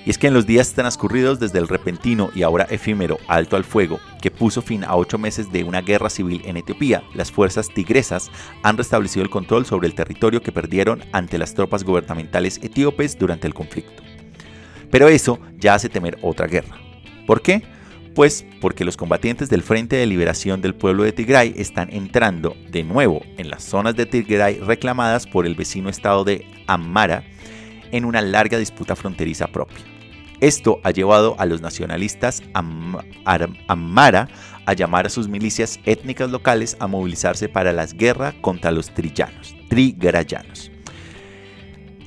Y 0.05 0.11
es 0.11 0.17
que 0.17 0.27
en 0.27 0.33
los 0.33 0.45
días 0.45 0.73
transcurridos 0.73 1.39
desde 1.39 1.59
el 1.59 1.67
repentino 1.67 2.29
y 2.33 2.43
ahora 2.43 2.67
efímero 2.69 3.17
alto 3.27 3.55
al 3.55 3.63
fuego, 3.63 3.99
que 4.21 4.31
puso 4.31 4.61
fin 4.61 4.83
a 4.83 4.95
ocho 4.95 5.17
meses 5.17 5.51
de 5.51 5.63
una 5.63 5.81
guerra 5.81 6.09
civil 6.09 6.41
en 6.45 6.57
Etiopía, 6.57 7.03
las 7.13 7.31
fuerzas 7.31 7.69
tigresas 7.69 8.31
han 8.63 8.77
restablecido 8.77 9.23
el 9.23 9.29
control 9.29 9.65
sobre 9.65 9.87
el 9.87 9.95
territorio 9.95 10.41
que 10.41 10.51
perdieron 10.51 11.03
ante 11.11 11.37
las 11.37 11.53
tropas 11.53 11.83
gubernamentales 11.83 12.59
etíopes 12.63 13.17
durante 13.17 13.47
el 13.47 13.53
conflicto. 13.53 14.03
Pero 14.89 15.07
eso 15.07 15.39
ya 15.57 15.75
hace 15.75 15.89
temer 15.89 16.17
otra 16.21 16.47
guerra. 16.47 16.88
¿Por 17.29 17.43
qué? 17.43 17.61
Pues 18.15 18.43
porque 18.59 18.83
los 18.83 18.97
combatientes 18.97 19.51
del 19.51 19.61
Frente 19.61 19.95
de 19.95 20.07
Liberación 20.07 20.61
del 20.61 20.73
Pueblo 20.73 21.03
de 21.03 21.11
Tigray 21.11 21.53
están 21.57 21.93
entrando 21.93 22.55
de 22.71 22.81
nuevo 22.81 23.21
en 23.37 23.51
las 23.51 23.63
zonas 23.63 23.95
de 23.95 24.07
Tigray 24.07 24.57
reclamadas 24.61 25.27
por 25.27 25.45
el 25.45 25.53
vecino 25.53 25.89
estado 25.89 26.23
de 26.23 26.43
Amara 26.65 27.23
en 27.91 28.05
una 28.05 28.21
larga 28.21 28.57
disputa 28.57 28.95
fronteriza 28.95 29.45
propia. 29.45 29.77
Esto 30.39 30.79
ha 30.83 30.89
llevado 30.89 31.35
a 31.37 31.45
los 31.45 31.61
nacionalistas 31.61 32.41
Amara 32.55 34.27
a 34.65 34.73
llamar 34.73 35.05
a 35.05 35.09
sus 35.09 35.27
milicias 35.27 35.79
étnicas 35.85 36.31
locales 36.31 36.77
a 36.79 36.87
movilizarse 36.87 37.47
para 37.47 37.73
la 37.73 37.85
guerra 37.85 38.33
contra 38.41 38.71
los 38.71 38.89
trillanos. 38.89 39.55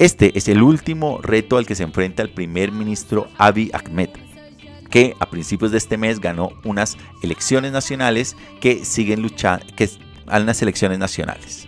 Este 0.01 0.37
es 0.37 0.49
el 0.49 0.65
último 0.65 1.21
reto 1.23 1.59
al 1.59 1.67
que 1.67 1.77
se 1.77 1.85
enfrenta 1.85 2.25
el 2.25 2.31
primer 2.31 2.73
ministro 2.73 3.29
Abiy 3.39 3.71
Ahmed, 3.73 4.11
que 4.93 5.17
a 5.19 5.27
principios 5.27 5.73
de 5.73 5.79
este 5.79 5.97
mes 5.97 6.21
ganó 6.21 6.51
unas 6.65 6.99
elecciones 7.23 7.73
nacionales 7.73 8.37
que 8.61 8.85
siguen 8.85 9.23
luchando, 9.23 9.65
que 9.75 9.89
unas 10.27 10.63
elecciones 10.63 10.99
nacionales. 10.99 11.67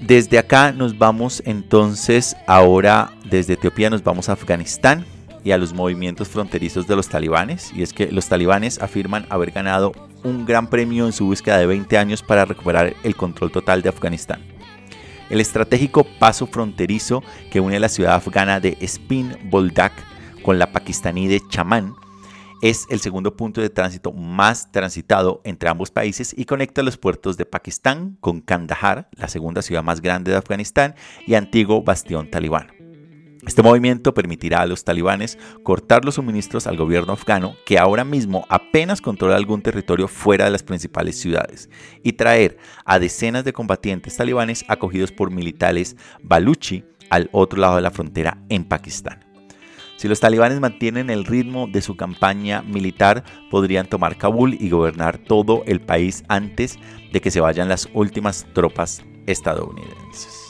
Desde 0.00 0.38
acá 0.38 0.72
nos 0.72 0.96
vamos 0.96 1.42
entonces, 1.44 2.36
ahora 2.46 3.10
desde 3.24 3.54
Etiopía 3.54 3.90
nos 3.90 4.04
vamos 4.04 4.28
a 4.28 4.32
Afganistán 4.32 5.04
y 5.42 5.50
a 5.50 5.58
los 5.58 5.72
movimientos 5.74 6.28
fronterizos 6.28 6.86
de 6.86 6.94
los 6.94 7.08
talibanes. 7.08 7.72
Y 7.74 7.82
es 7.82 7.92
que 7.92 8.10
los 8.12 8.28
talibanes 8.28 8.80
afirman 8.80 9.26
haber 9.28 9.50
ganado 9.50 9.92
un 10.22 10.46
gran 10.46 10.68
premio 10.68 11.06
en 11.06 11.12
su 11.12 11.26
búsqueda 11.26 11.58
de 11.58 11.66
20 11.66 11.98
años 11.98 12.22
para 12.22 12.44
recuperar 12.44 12.94
el 13.02 13.16
control 13.16 13.50
total 13.50 13.82
de 13.82 13.88
Afganistán. 13.88 14.40
El 15.28 15.40
estratégico 15.40 16.04
paso 16.20 16.46
fronterizo 16.46 17.24
que 17.50 17.60
une 17.60 17.80
la 17.80 17.88
ciudad 17.88 18.14
afgana 18.14 18.60
de 18.60 18.76
Spin 18.80 19.36
Boldak 19.50 19.92
con 20.46 20.60
la 20.60 20.70
pakistaní 20.70 21.26
de 21.26 21.42
Chaman, 21.48 21.96
es 22.62 22.86
el 22.88 23.00
segundo 23.00 23.36
punto 23.36 23.60
de 23.60 23.68
tránsito 23.68 24.12
más 24.12 24.70
transitado 24.70 25.40
entre 25.42 25.68
ambos 25.68 25.90
países 25.90 26.32
y 26.38 26.44
conecta 26.44 26.84
los 26.84 26.96
puertos 26.96 27.36
de 27.36 27.46
Pakistán 27.46 28.16
con 28.20 28.40
Kandahar, 28.42 29.08
la 29.10 29.26
segunda 29.26 29.60
ciudad 29.60 29.82
más 29.82 30.00
grande 30.00 30.30
de 30.30 30.36
Afganistán 30.36 30.94
y 31.26 31.34
antiguo 31.34 31.82
bastión 31.82 32.30
talibán. 32.30 32.68
Este 33.44 33.60
movimiento 33.60 34.14
permitirá 34.14 34.60
a 34.60 34.66
los 34.66 34.84
talibanes 34.84 35.36
cortar 35.64 36.04
los 36.04 36.14
suministros 36.14 36.68
al 36.68 36.76
gobierno 36.76 37.14
afgano, 37.14 37.56
que 37.66 37.80
ahora 37.80 38.04
mismo 38.04 38.46
apenas 38.48 39.00
controla 39.00 39.34
algún 39.34 39.62
territorio 39.62 40.06
fuera 40.06 40.44
de 40.44 40.52
las 40.52 40.62
principales 40.62 41.18
ciudades, 41.18 41.68
y 42.04 42.12
traer 42.12 42.56
a 42.84 43.00
decenas 43.00 43.42
de 43.42 43.52
combatientes 43.52 44.16
talibanes 44.16 44.64
acogidos 44.68 45.10
por 45.10 45.32
militares 45.32 45.96
baluchi 46.22 46.84
al 47.10 47.30
otro 47.32 47.58
lado 47.60 47.74
de 47.74 47.82
la 47.82 47.90
frontera 47.90 48.38
en 48.48 48.64
Pakistán. 48.64 49.25
Si 49.96 50.08
los 50.08 50.20
talibanes 50.20 50.60
mantienen 50.60 51.08
el 51.08 51.24
ritmo 51.24 51.66
de 51.66 51.80
su 51.80 51.96
campaña 51.96 52.62
militar, 52.62 53.24
podrían 53.50 53.86
tomar 53.86 54.16
Kabul 54.16 54.54
y 54.60 54.68
gobernar 54.68 55.18
todo 55.18 55.62
el 55.66 55.80
país 55.80 56.22
antes 56.28 56.78
de 57.12 57.20
que 57.20 57.30
se 57.30 57.40
vayan 57.40 57.68
las 57.68 57.88
últimas 57.94 58.46
tropas 58.52 59.02
estadounidenses. 59.26 60.45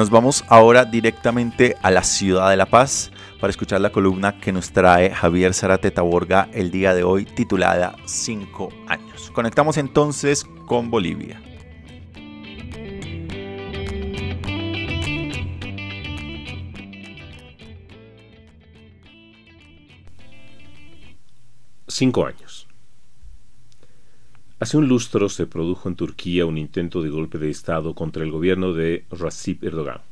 Nos 0.00 0.08
vamos 0.08 0.46
ahora 0.48 0.86
directamente 0.86 1.76
a 1.82 1.90
la 1.90 2.02
ciudad 2.02 2.48
de 2.48 2.56
La 2.56 2.64
Paz 2.64 3.10
para 3.38 3.50
escuchar 3.50 3.82
la 3.82 3.92
columna 3.92 4.40
que 4.40 4.50
nos 4.50 4.72
trae 4.72 5.10
Javier 5.10 5.52
Zarate 5.52 5.90
Taborga 5.90 6.48
el 6.54 6.70
día 6.70 6.94
de 6.94 7.02
hoy 7.02 7.26
titulada 7.26 7.94
5 8.06 8.70
años. 8.88 9.30
Conectamos 9.34 9.76
entonces 9.76 10.46
con 10.64 10.90
Bolivia. 10.90 11.42
Cinco 21.88 22.24
años. 22.24 22.49
Hace 24.60 24.76
un 24.76 24.88
lustro 24.88 25.30
se 25.30 25.46
produjo 25.46 25.88
en 25.88 25.96
Turquía 25.96 26.44
un 26.44 26.58
intento 26.58 27.00
de 27.00 27.08
golpe 27.08 27.38
de 27.38 27.48
Estado 27.48 27.94
contra 27.94 28.22
el 28.24 28.30
gobierno 28.30 28.74
de 28.74 29.06
Recep 29.10 29.64
Erdogan. 29.64 30.02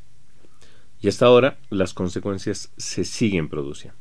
Y 1.02 1.08
hasta 1.08 1.26
ahora 1.26 1.58
las 1.68 1.92
consecuencias 1.92 2.72
se 2.78 3.04
siguen 3.04 3.50
produciendo. 3.50 3.98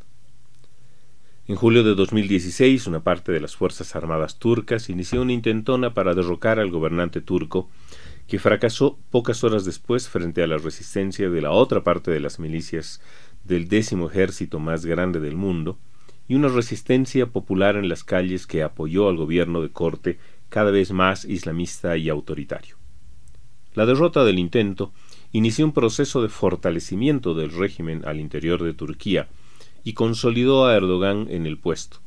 En 1.49 1.57
julio 1.57 1.83
de 1.83 1.95
2016, 1.95 2.87
una 2.87 3.01
parte 3.01 3.33
de 3.33 3.41
las 3.41 3.57
Fuerzas 3.57 3.93
Armadas 3.97 4.39
turcas 4.39 4.89
inició 4.89 5.21
una 5.21 5.33
intentona 5.33 5.93
para 5.93 6.13
derrocar 6.13 6.61
al 6.61 6.71
gobernante 6.71 7.19
turco, 7.19 7.69
que 8.25 8.39
fracasó 8.39 8.97
pocas 9.11 9.43
horas 9.43 9.65
después 9.65 10.07
frente 10.07 10.43
a 10.43 10.47
la 10.47 10.57
resistencia 10.57 11.29
de 11.29 11.41
la 11.41 11.51
otra 11.51 11.83
parte 11.83 12.09
de 12.09 12.21
las 12.21 12.39
milicias 12.39 13.01
del 13.43 13.67
décimo 13.67 14.09
ejército 14.09 14.59
más 14.59 14.85
grande 14.85 15.19
del 15.19 15.35
mundo, 15.35 15.77
y 16.29 16.35
una 16.35 16.49
resistencia 16.49 17.27
popular 17.27 17.77
en 17.77 17.87
las 17.87 18.03
calles 18.03 18.47
que 18.47 18.63
apoyó 18.63 19.07
al 19.07 19.15
gobierno 19.15 19.61
de 19.61 19.69
corte 19.69 20.19
cada 20.49 20.71
vez 20.71 20.91
más 20.91 21.25
islamista 21.25 21.97
y 21.97 22.09
autoritario. 22.09 22.77
La 23.73 23.85
derrota 23.85 24.23
del 24.23 24.39
intento 24.39 24.91
inició 25.31 25.65
un 25.65 25.73
proceso 25.73 26.21
de 26.21 26.29
fortalecimiento 26.29 27.35
del 27.35 27.51
régimen 27.51 28.03
al 28.05 28.19
interior 28.19 28.63
de 28.63 28.73
Turquía 28.73 29.27
y 29.83 29.93
consolidó 29.93 30.65
a 30.65 30.75
Erdogan 30.75 31.27
en 31.29 31.45
el 31.45 31.57
puesto, 31.57 31.99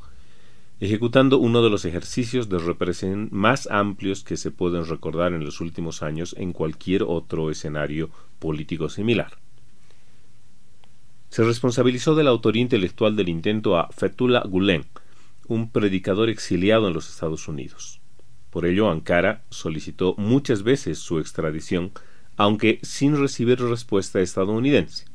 ejecutando 0.81 1.39
uno 1.39 1.63
de 1.63 1.71
los 1.71 1.85
ejercicios 1.85 2.49
de 2.49 2.59
represión 2.59 3.29
más 3.31 3.69
amplios 3.71 4.25
que 4.25 4.37
se 4.37 4.51
pueden 4.51 4.87
recordar 4.87 5.33
en 5.33 5.45
los 5.45 5.61
últimos 5.61 6.03
años 6.03 6.35
en 6.39 6.53
cualquier 6.53 7.05
otro 7.05 7.51
escenario 7.51 8.11
político 8.39 8.89
similar. 8.89 9.39
Se 11.29 11.45
responsabilizó 11.45 12.17
de 12.17 12.25
la 12.25 12.31
autoría 12.31 12.63
intelectual 12.63 13.15
del 13.15 13.29
intento 13.29 13.79
a 13.79 13.89
Fethullah 13.93 14.43
Gulen, 14.47 14.87
un 15.47 15.71
predicador 15.71 16.29
exiliado 16.29 16.89
en 16.89 16.95
los 16.95 17.09
Estados 17.09 17.47
Unidos. 17.47 18.00
Por 18.51 18.67
ello, 18.67 18.91
Ankara 18.91 19.45
solicitó 19.51 20.15
muchas 20.19 20.63
veces 20.63 20.99
su 20.99 21.19
extradición, 21.19 21.93
aunque 22.37 22.81
sin 22.83 23.17
recibir 23.17 23.61
respuesta 23.61 24.21
estadounidense. 24.21 25.07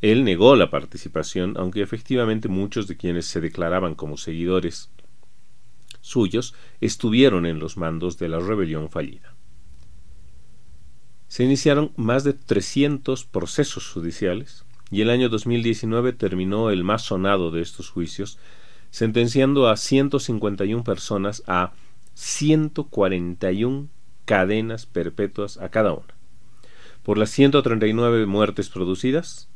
Él 0.00 0.24
negó 0.24 0.54
la 0.54 0.70
participación, 0.70 1.54
aunque 1.56 1.82
efectivamente 1.82 2.48
muchos 2.48 2.86
de 2.86 2.96
quienes 2.96 3.26
se 3.26 3.40
declaraban 3.40 3.94
como 3.94 4.16
seguidores 4.16 4.90
suyos 6.00 6.54
estuvieron 6.80 7.46
en 7.46 7.58
los 7.58 7.76
mandos 7.76 8.18
de 8.18 8.28
la 8.28 8.38
rebelión 8.38 8.90
fallida. 8.90 9.34
Se 11.26 11.44
iniciaron 11.44 11.92
más 11.96 12.24
de 12.24 12.32
300 12.32 13.24
procesos 13.24 13.88
judiciales 13.88 14.64
y 14.90 15.02
el 15.02 15.10
año 15.10 15.28
2019 15.28 16.12
terminó 16.12 16.70
el 16.70 16.84
más 16.84 17.02
sonado 17.02 17.50
de 17.50 17.60
estos 17.60 17.90
juicios, 17.90 18.38
sentenciando 18.90 19.68
a 19.68 19.76
151 19.76 20.84
personas 20.84 21.42
a 21.46 21.72
141 22.18 23.88
cadenas 24.24 24.86
perpetuas 24.86 25.56
a 25.58 25.68
cada 25.68 25.92
una. 25.92 26.16
Por 27.04 27.16
las 27.16 27.30
139 27.30 28.26
muertes 28.26 28.70
producidas, 28.70 29.48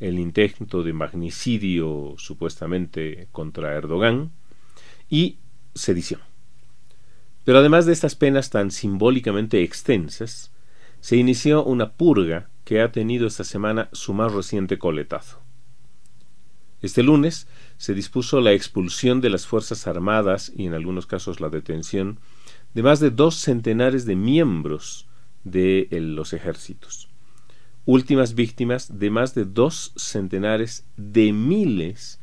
el 0.00 0.18
intento 0.18 0.82
de 0.82 0.92
magnicidio 0.92 2.14
supuestamente 2.18 3.28
contra 3.30 3.74
Erdogan 3.74 4.32
y 5.08 5.38
sedición. 5.76 6.20
Pero 7.44 7.58
además 7.58 7.86
de 7.86 7.92
estas 7.92 8.16
penas 8.16 8.50
tan 8.50 8.72
simbólicamente 8.72 9.62
extensas, 9.62 10.50
se 10.98 11.16
inició 11.16 11.62
una 11.62 11.92
purga 11.92 12.50
que 12.64 12.80
ha 12.80 12.90
tenido 12.90 13.28
esta 13.28 13.44
semana 13.44 13.88
su 13.92 14.14
más 14.14 14.32
reciente 14.32 14.78
coletazo. 14.78 15.38
Este 16.82 17.04
lunes 17.04 17.46
se 17.80 17.94
dispuso 17.94 18.42
la 18.42 18.52
expulsión 18.52 19.22
de 19.22 19.30
las 19.30 19.46
Fuerzas 19.46 19.86
Armadas 19.86 20.52
y 20.54 20.66
en 20.66 20.74
algunos 20.74 21.06
casos 21.06 21.40
la 21.40 21.48
detención 21.48 22.20
de 22.74 22.82
más 22.82 23.00
de 23.00 23.08
dos 23.08 23.36
centenares 23.36 24.04
de 24.04 24.16
miembros 24.16 25.08
de 25.44 25.88
los 25.90 26.34
ejércitos, 26.34 27.08
últimas 27.86 28.34
víctimas 28.34 28.98
de 28.98 29.08
más 29.08 29.34
de 29.34 29.46
dos 29.46 29.94
centenares 29.96 30.84
de 30.98 31.32
miles 31.32 32.20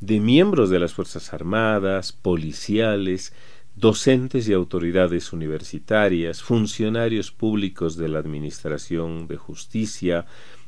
de 0.00 0.18
miembros 0.18 0.70
de 0.70 0.80
las 0.80 0.92
Fuerzas 0.92 1.32
Armadas, 1.32 2.10
policiales, 2.10 3.32
docentes 3.76 4.48
y 4.48 4.54
autoridades 4.54 5.32
universitarias, 5.32 6.42
funcionarios 6.42 7.30
públicos 7.30 7.96
de 7.96 8.08
la 8.08 8.18
Administración 8.18 9.28
de 9.28 9.36
Justicia, 9.36 10.26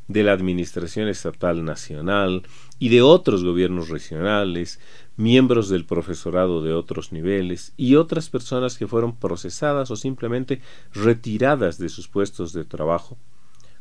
de 0.08 0.22
la 0.22 0.32
Administración 0.32 1.08
Estatal 1.08 1.64
Nacional 1.64 2.42
y 2.78 2.88
de 2.88 3.02
otros 3.02 3.44
gobiernos 3.44 3.90
regionales, 3.90 4.80
miembros 5.16 5.68
del 5.68 5.84
profesorado 5.84 6.62
de 6.62 6.72
otros 6.72 7.12
niveles 7.12 7.72
y 7.76 7.94
otras 7.94 8.30
personas 8.30 8.78
que 8.78 8.86
fueron 8.86 9.14
procesadas 9.14 9.90
o 9.90 9.96
simplemente 9.96 10.60
retiradas 10.92 11.78
de 11.78 11.90
sus 11.90 12.08
puestos 12.08 12.52
de 12.52 12.64
trabajo, 12.64 13.18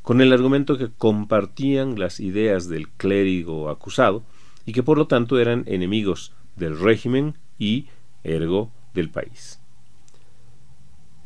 con 0.01 0.21
el 0.21 0.34
argumento 0.34 0.78
que 0.78 0.89
compartían 0.89 1.97
las 1.97 2.19
ideas 2.19 2.67
del 2.67 2.89
clérigo 2.89 3.69
acusado 3.69 4.23
y 4.65 4.73
que 4.73 4.84
por 4.84 4.97
lo 4.97 5.07
tanto 5.07 5.39
eran 5.39 5.63
enemigos 5.65 6.34
del 6.57 6.78
régimen 6.78 7.36
y, 7.57 7.88
ergo, 8.23 8.71
del 8.93 9.09
país. 9.09 9.61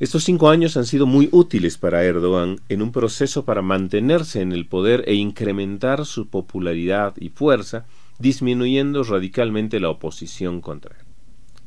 Estos 0.02 0.24
cinco 0.24 0.49
años 0.49 0.78
han 0.78 0.88
sido 0.88 1.06
muy 1.06 1.30
útiles 1.32 1.78
para 1.78 2.04
Erdogan 2.04 2.60
en 2.70 2.82
un 2.82 2.91
proceso 2.91 3.45
para 3.45 3.62
mantenerse 3.62 4.41
en 4.41 4.52
el 4.52 4.66
poder 4.66 5.04
e 5.06 5.14
incrementar 5.14 6.08
su 6.08 6.28
popularidad 6.28 7.14
y 7.20 7.30
fuerza, 7.30 7.86
disminuyendo 8.18 9.04
radicalmente 9.04 9.80
la 9.80 9.91
oposición 9.91 10.60
contra 10.60 10.97
él. 10.97 11.06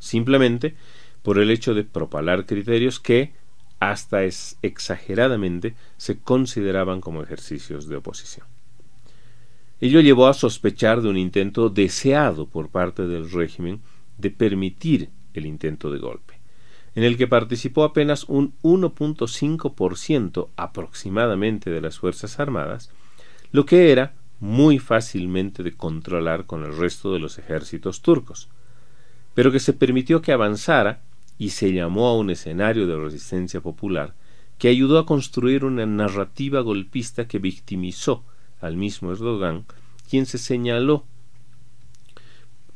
Simplemente 0.00 0.74
por 1.22 1.38
el 1.38 1.48
hecho 1.48 1.74
de 1.74 1.84
propalar 1.84 2.44
criterios 2.44 2.98
que, 2.98 3.34
hasta 3.78 4.24
es 4.24 4.58
exageradamente, 4.62 5.76
se 5.96 6.18
consideraban 6.18 7.00
como 7.00 7.22
ejercicios 7.22 7.86
de 7.86 7.94
oposición. 7.94 8.48
Ello 9.80 10.00
llevó 10.00 10.26
a 10.26 10.34
sospechar 10.34 11.02
de 11.02 11.08
un 11.08 11.18
intento 11.18 11.68
deseado 11.68 12.48
por 12.48 12.70
parte 12.70 13.06
del 13.06 13.30
régimen 13.30 13.80
de 14.18 14.30
permitir 14.30 15.10
el 15.34 15.46
intento 15.46 15.88
de 15.92 16.00
golpe 16.00 16.33
en 16.94 17.04
el 17.04 17.16
que 17.16 17.26
participó 17.26 17.84
apenas 17.84 18.24
un 18.24 18.54
1.5% 18.62 20.48
aproximadamente 20.56 21.70
de 21.70 21.80
las 21.80 21.98
Fuerzas 21.98 22.38
Armadas, 22.38 22.90
lo 23.50 23.66
que 23.66 23.90
era 23.90 24.14
muy 24.40 24.78
fácilmente 24.78 25.62
de 25.62 25.72
controlar 25.72 26.46
con 26.46 26.64
el 26.64 26.76
resto 26.76 27.12
de 27.12 27.18
los 27.18 27.38
ejércitos 27.38 28.02
turcos, 28.02 28.48
pero 29.34 29.50
que 29.50 29.60
se 29.60 29.72
permitió 29.72 30.22
que 30.22 30.32
avanzara 30.32 31.00
y 31.38 31.50
se 31.50 31.72
llamó 31.72 32.08
a 32.08 32.16
un 32.16 32.30
escenario 32.30 32.86
de 32.86 32.96
resistencia 32.96 33.60
popular 33.60 34.14
que 34.58 34.68
ayudó 34.68 34.98
a 34.98 35.06
construir 35.06 35.64
una 35.64 35.84
narrativa 35.84 36.60
golpista 36.60 37.26
que 37.26 37.38
victimizó 37.38 38.22
al 38.60 38.76
mismo 38.76 39.10
Erdogan, 39.10 39.64
quien 40.08 40.26
se 40.26 40.38
señaló 40.38 41.04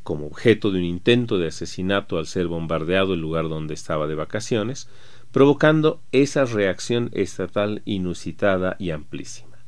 como 0.08 0.26
objeto 0.26 0.70
de 0.70 0.78
un 0.78 0.86
intento 0.86 1.36
de 1.36 1.48
asesinato 1.48 2.16
al 2.16 2.26
ser 2.26 2.46
bombardeado 2.46 3.12
el 3.12 3.20
lugar 3.20 3.50
donde 3.50 3.74
estaba 3.74 4.06
de 4.06 4.14
vacaciones, 4.14 4.88
provocando 5.32 6.00
esa 6.12 6.46
reacción 6.46 7.10
estatal 7.12 7.82
inusitada 7.84 8.74
y 8.78 8.88
amplísima. 8.88 9.58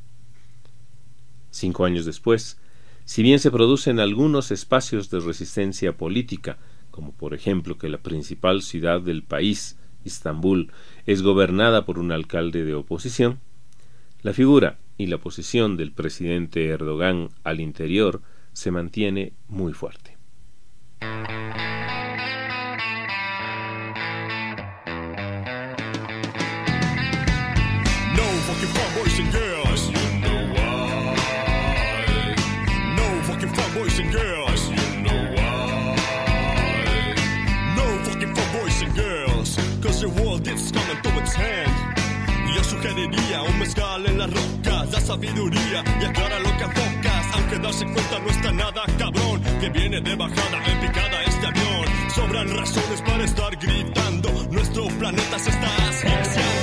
Cinco 1.51 1.85
años 1.85 2.05
después, 2.05 2.59
si 3.05 3.21
bien 3.21 3.37
se 3.37 3.51
producen 3.51 3.99
algunos 3.99 4.49
espacios 4.49 5.11
de 5.11 5.19
resistencia 5.19 5.95
política, 5.95 6.57
como 6.89 7.11
por 7.11 7.35
ejemplo 7.35 7.77
que 7.77 7.87
la 7.87 7.99
principal 7.99 8.63
ciudad 8.63 8.99
del 8.99 9.21
país, 9.21 9.77
Estambul, 10.05 10.71
es 11.05 11.21
gobernada 11.21 11.85
por 11.85 11.99
un 11.99 12.11
alcalde 12.11 12.65
de 12.65 12.73
oposición, 12.73 13.37
la 14.23 14.33
figura 14.33 14.79
y 14.97 15.05
la 15.05 15.19
posición 15.19 15.77
del 15.77 15.91
presidente 15.91 16.67
Erdogan 16.67 17.29
al 17.43 17.59
interior 17.59 18.23
se 18.53 18.71
mantiene 18.71 19.33
muy 19.47 19.73
fuerte. 19.73 20.10
No 21.01 21.07
fucking 28.45 28.69
fun 28.69 28.89
boys 28.93 29.17
and 29.19 29.31
girls. 29.33 29.89
You 29.89 30.19
know 30.21 30.53
why? 30.53 31.15
No 32.95 33.05
fucking 33.23 33.49
fun 33.49 33.73
boys 33.73 33.97
and 33.99 34.11
girls. 34.13 34.69
You 34.69 35.01
know 35.01 35.21
why? 35.33 35.95
No 37.75 37.85
fucking 38.03 38.35
fun 38.35 38.47
boys 38.61 38.81
and 38.83 38.95
girls. 38.95 39.57
Cause 39.81 40.03
your 40.03 40.11
world 40.11 40.47
is 40.47 40.71
coming 40.71 41.01
to 41.01 41.09
its 41.19 41.33
hand. 41.33 41.71
Yo 42.55 42.63
sugeriría 42.63 43.41
un 43.41 43.57
mezcal 43.57 44.05
en 44.05 44.19
la 44.19 44.27
roca, 44.27 44.85
la 44.85 44.99
sabiduría 44.99 45.83
y 45.99 46.05
aclara 46.05 46.39
lo 46.39 46.55
que 46.57 46.63
enfocas. 46.65 47.10
Aunque 47.33 47.57
darse 47.59 47.85
cuenta 47.85 48.19
no 48.19 48.29
está 48.29 48.51
nada 48.51 48.83
cabrón, 48.97 49.41
que 49.59 49.69
viene 49.69 50.01
de 50.01 50.15
bajada 50.15 50.57
en 50.65 50.79
picada 50.79 51.23
este 51.23 51.47
avión. 51.47 51.85
Sobran 52.15 52.57
razones 52.57 53.01
para 53.01 53.23
estar 53.23 53.55
gritando, 53.57 54.29
nuestro 54.51 54.87
planeta 54.99 55.39
se 55.39 55.49
está 55.49 55.67
asfixiando. 55.89 56.60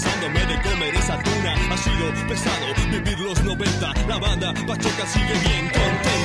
Pensándome 0.00 0.46
de 0.46 0.62
comer 0.62 0.94
esa 0.94 1.18
tuna. 1.22 1.54
Ha 1.70 1.76
sido 1.76 2.28
pesado 2.28 2.66
vivir 2.90 3.18
los 3.20 3.42
90. 3.42 3.92
La 4.08 4.18
banda 4.18 4.54
Pachoca 4.66 5.06
sigue 5.06 5.34
bien 5.44 5.66
contenta. 5.66 6.19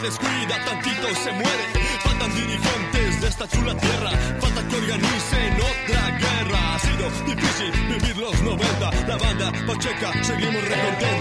Descuida 0.00 0.64
tantito 0.64 1.08
se 1.14 1.32
muere. 1.32 1.64
Faltan 2.04 2.34
dirigentes 2.34 3.20
de 3.20 3.28
esta 3.28 3.48
chula 3.48 3.74
tierra, 3.76 4.10
falta 4.40 4.66
que 4.68 4.76
organicen 4.76 5.54
otra 5.54 6.10
guerra. 6.18 6.74
Ha 6.74 6.78
sido 6.78 7.10
difícil 7.26 7.70
vivir 7.88 8.16
los 8.16 8.40
90, 8.42 8.90
la 9.06 9.16
banda 9.16 9.52
Pacheca, 9.66 10.12
seguimos 10.22 10.62
recontentas. 10.62 11.17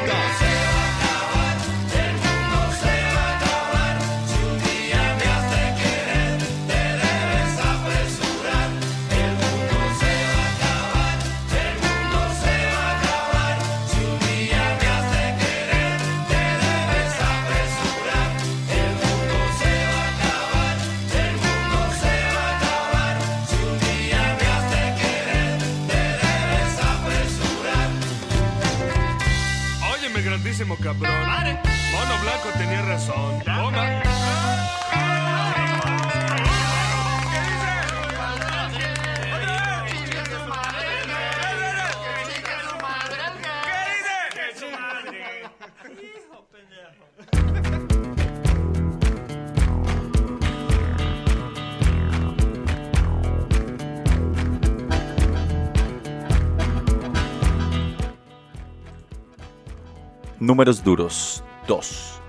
Números 60.47 60.81
duros 60.81 61.43
2. 61.67 62.21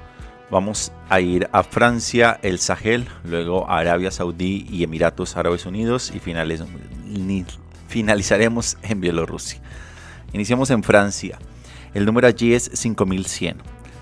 Vamos 0.51 0.91
a 1.09 1.21
ir 1.21 1.49
a 1.53 1.63
Francia, 1.63 2.41
el 2.43 2.59
Sahel, 2.59 3.07
luego 3.23 3.71
a 3.71 3.79
Arabia 3.79 4.11
Saudí 4.11 4.67
y 4.69 4.83
Emiratos 4.83 5.37
Árabes 5.37 5.67
Unidos 5.67 6.13
y 6.13 6.19
finalizaremos 7.89 8.77
en 8.83 9.01
Bielorrusia. 9.01 9.61
Iniciamos 10.33 10.71
en 10.71 10.83
Francia. 10.83 11.39
El 11.95 12.07
número 12.07 12.27
allí 12.27 12.55
es 12.55 12.69
5100. 12.75 13.59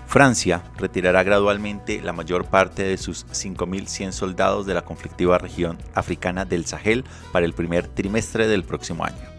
Francia 0.07 0.63
retirará 0.77 1.21
gradualmente 1.21 2.01
la 2.01 2.11
mayor 2.11 2.45
parte 2.45 2.81
de 2.81 2.97
sus 2.97 3.27
5.100 3.27 4.13
soldados 4.13 4.65
de 4.65 4.73
la 4.73 4.81
conflictiva 4.81 5.37
región 5.37 5.77
africana 5.93 6.43
del 6.43 6.65
Sahel 6.65 7.05
para 7.31 7.45
el 7.45 7.53
primer 7.53 7.87
trimestre 7.87 8.47
del 8.47 8.63
próximo 8.63 9.05
año. 9.05 9.36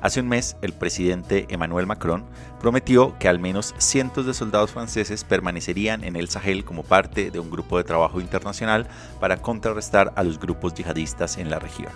Hace 0.00 0.20
un 0.20 0.28
mes, 0.28 0.56
el 0.62 0.72
presidente 0.72 1.46
Emmanuel 1.48 1.86
Macron 1.86 2.24
prometió 2.60 3.18
que 3.18 3.28
al 3.28 3.40
menos 3.40 3.74
cientos 3.78 4.26
de 4.26 4.34
soldados 4.34 4.70
franceses 4.70 5.24
permanecerían 5.24 6.04
en 6.04 6.14
el 6.14 6.28
Sahel 6.28 6.64
como 6.64 6.84
parte 6.84 7.32
de 7.32 7.40
un 7.40 7.50
grupo 7.50 7.78
de 7.78 7.84
trabajo 7.84 8.20
internacional 8.20 8.86
para 9.18 9.38
contrarrestar 9.38 10.12
a 10.14 10.22
los 10.22 10.38
grupos 10.38 10.74
yihadistas 10.74 11.36
en 11.36 11.50
la 11.50 11.58
región. 11.58 11.90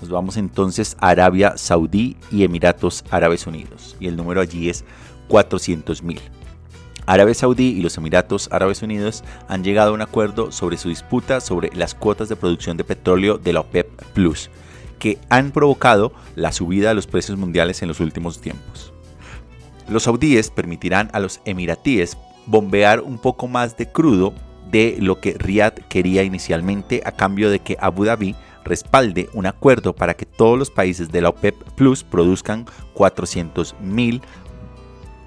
Nos 0.00 0.08
vamos 0.08 0.36
entonces 0.36 0.96
a 1.00 1.08
Arabia 1.08 1.54
Saudí 1.56 2.16
y 2.30 2.44
Emiratos 2.44 3.04
Árabes 3.10 3.48
Unidos, 3.48 3.96
y 3.98 4.06
el 4.06 4.16
número 4.16 4.40
allí 4.40 4.70
es 4.70 4.84
400.000. 5.28 6.20
Arabia 7.06 7.34
Saudí 7.34 7.70
y 7.70 7.82
los 7.82 7.96
Emiratos 7.96 8.48
Árabes 8.52 8.82
Unidos 8.82 9.24
han 9.48 9.64
llegado 9.64 9.90
a 9.90 9.94
un 9.94 10.02
acuerdo 10.02 10.52
sobre 10.52 10.76
su 10.76 10.90
disputa 10.90 11.40
sobre 11.40 11.74
las 11.74 11.94
cuotas 11.94 12.28
de 12.28 12.36
producción 12.36 12.76
de 12.76 12.84
petróleo 12.84 13.36
de 13.36 13.52
la 13.52 13.60
OPEP 13.60 13.90
Plus 14.14 14.48
que 14.94 15.18
han 15.28 15.50
provocado 15.50 16.12
la 16.34 16.52
subida 16.52 16.88
de 16.88 16.94
los 16.94 17.06
precios 17.06 17.38
mundiales 17.38 17.82
en 17.82 17.88
los 17.88 18.00
últimos 18.00 18.40
tiempos. 18.40 18.92
Los 19.88 20.04
saudíes 20.04 20.50
permitirán 20.50 21.10
a 21.12 21.20
los 21.20 21.40
emiratíes 21.44 22.16
bombear 22.46 23.00
un 23.00 23.18
poco 23.18 23.48
más 23.48 23.76
de 23.76 23.90
crudo 23.90 24.34
de 24.70 24.96
lo 24.98 25.20
que 25.20 25.34
Riyadh 25.34 25.86
quería 25.88 26.22
inicialmente 26.22 27.02
a 27.04 27.12
cambio 27.12 27.50
de 27.50 27.60
que 27.60 27.76
Abu 27.80 28.04
Dhabi 28.04 28.34
respalde 28.64 29.28
un 29.34 29.46
acuerdo 29.46 29.94
para 29.94 30.14
que 30.14 30.26
todos 30.26 30.58
los 30.58 30.70
países 30.70 31.10
de 31.10 31.20
la 31.20 31.28
OPEP 31.28 31.54
Plus 31.74 32.02
produzcan 32.02 32.66
400.000 32.94 34.22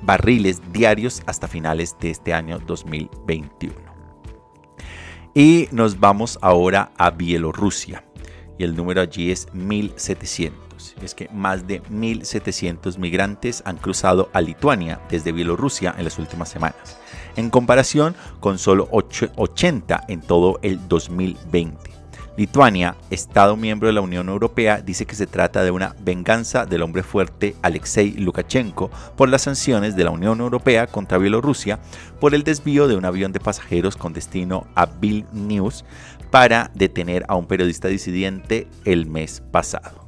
barriles 0.01 0.61
diarios 0.73 1.21
hasta 1.25 1.47
finales 1.47 1.95
de 1.99 2.09
este 2.11 2.33
año 2.33 2.59
2021. 2.59 3.75
Y 5.33 5.69
nos 5.71 5.99
vamos 5.99 6.39
ahora 6.41 6.91
a 6.97 7.11
Bielorrusia 7.11 8.06
y 8.57 8.63
el 8.63 8.75
número 8.75 9.01
allí 9.01 9.31
es 9.31 9.47
1700. 9.53 10.95
Es 11.01 11.15
que 11.15 11.29
más 11.33 11.67
de 11.67 11.81
1700 11.89 12.97
migrantes 12.97 13.63
han 13.65 13.77
cruzado 13.77 14.29
a 14.33 14.41
Lituania 14.41 14.99
desde 15.09 15.31
Bielorrusia 15.31 15.95
en 15.97 16.03
las 16.03 16.19
últimas 16.19 16.49
semanas, 16.49 16.97
en 17.35 17.49
comparación 17.49 18.15
con 18.39 18.59
solo 18.59 18.87
80 18.91 20.03
en 20.07 20.21
todo 20.21 20.59
el 20.61 20.87
2020. 20.87 21.97
Lituania, 22.37 22.95
Estado 23.09 23.55
miembro 23.55 23.87
de 23.87 23.93
la 23.93 24.01
Unión 24.01 24.29
Europea, 24.29 24.79
dice 24.79 25.07
que 25.07 25.15
se 25.15 25.25
trata 25.25 25.63
de 25.63 25.71
una 25.71 25.95
venganza 26.01 26.67
del 26.67 26.83
hombre 26.83 27.01
fuerte 27.01 27.55
Alexei 27.63 28.11
Lukashenko 28.11 28.91
por 29.15 29.27
las 29.27 29.41
sanciones 29.41 29.95
de 29.95 30.03
la 30.03 30.11
Unión 30.11 30.39
Europea 30.39 30.85
contra 30.85 31.17
Bielorrusia 31.17 31.79
por 32.19 32.35
el 32.35 32.43
desvío 32.43 32.87
de 32.87 32.95
un 32.95 33.05
avión 33.05 33.31
de 33.31 33.39
pasajeros 33.39 33.97
con 33.97 34.13
destino 34.13 34.67
a 34.75 34.85
Vilnius 34.85 35.83
para 36.39 36.69
detener 36.75 37.25
a 37.29 37.35
un 37.35 37.47
periodista 37.47 37.87
disidente 37.87 38.67
el 38.85 39.07
mes 39.07 39.41
pasado. 39.51 40.07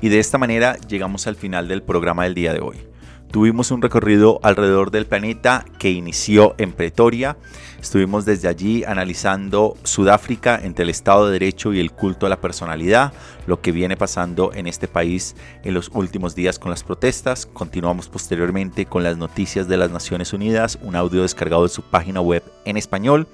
Y 0.00 0.08
de 0.08 0.18
esta 0.18 0.38
manera 0.38 0.78
llegamos 0.88 1.26
al 1.26 1.36
final 1.36 1.68
del 1.68 1.82
programa 1.82 2.24
del 2.24 2.32
día 2.32 2.54
de 2.54 2.60
hoy. 2.60 2.93
Tuvimos 3.34 3.72
un 3.72 3.82
recorrido 3.82 4.38
alrededor 4.44 4.92
del 4.92 5.06
planeta 5.06 5.64
que 5.80 5.90
inició 5.90 6.54
en 6.56 6.70
Pretoria. 6.70 7.36
Estuvimos 7.80 8.24
desde 8.24 8.46
allí 8.46 8.84
analizando 8.84 9.76
Sudáfrica 9.82 10.56
entre 10.62 10.84
el 10.84 10.90
Estado 10.90 11.26
de 11.26 11.32
Derecho 11.32 11.72
y 11.72 11.80
el 11.80 11.90
culto 11.90 12.26
a 12.26 12.28
la 12.28 12.40
personalidad, 12.40 13.12
lo 13.48 13.60
que 13.60 13.72
viene 13.72 13.96
pasando 13.96 14.52
en 14.54 14.68
este 14.68 14.86
país 14.86 15.34
en 15.64 15.74
los 15.74 15.90
últimos 15.94 16.36
días 16.36 16.60
con 16.60 16.70
las 16.70 16.84
protestas. 16.84 17.44
Continuamos 17.44 18.08
posteriormente 18.08 18.86
con 18.86 19.02
las 19.02 19.16
noticias 19.16 19.66
de 19.66 19.78
las 19.78 19.90
Naciones 19.90 20.32
Unidas, 20.32 20.78
un 20.80 20.94
audio 20.94 21.22
descargado 21.22 21.64
de 21.64 21.70
su 21.70 21.82
página 21.82 22.20
web 22.20 22.44
en 22.64 22.76
español. 22.76 23.26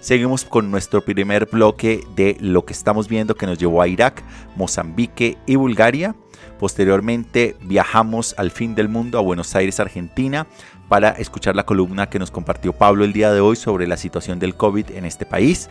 Seguimos 0.00 0.46
con 0.46 0.70
nuestro 0.70 1.04
primer 1.04 1.44
bloque 1.44 2.02
de 2.16 2.38
lo 2.40 2.64
que 2.64 2.72
estamos 2.72 3.06
viendo 3.06 3.34
que 3.34 3.46
nos 3.46 3.58
llevó 3.58 3.82
a 3.82 3.86
Irak, 3.86 4.24
Mozambique 4.56 5.36
y 5.44 5.56
Bulgaria. 5.56 6.14
Posteriormente 6.62 7.56
viajamos 7.62 8.36
al 8.38 8.52
fin 8.52 8.76
del 8.76 8.88
mundo 8.88 9.18
a 9.18 9.20
Buenos 9.20 9.56
Aires, 9.56 9.80
Argentina, 9.80 10.46
para 10.88 11.08
escuchar 11.08 11.56
la 11.56 11.66
columna 11.66 12.08
que 12.08 12.20
nos 12.20 12.30
compartió 12.30 12.72
Pablo 12.72 13.04
el 13.04 13.12
día 13.12 13.32
de 13.32 13.40
hoy 13.40 13.56
sobre 13.56 13.88
la 13.88 13.96
situación 13.96 14.38
del 14.38 14.54
COVID 14.54 14.92
en 14.92 15.04
este 15.04 15.26
país. 15.26 15.68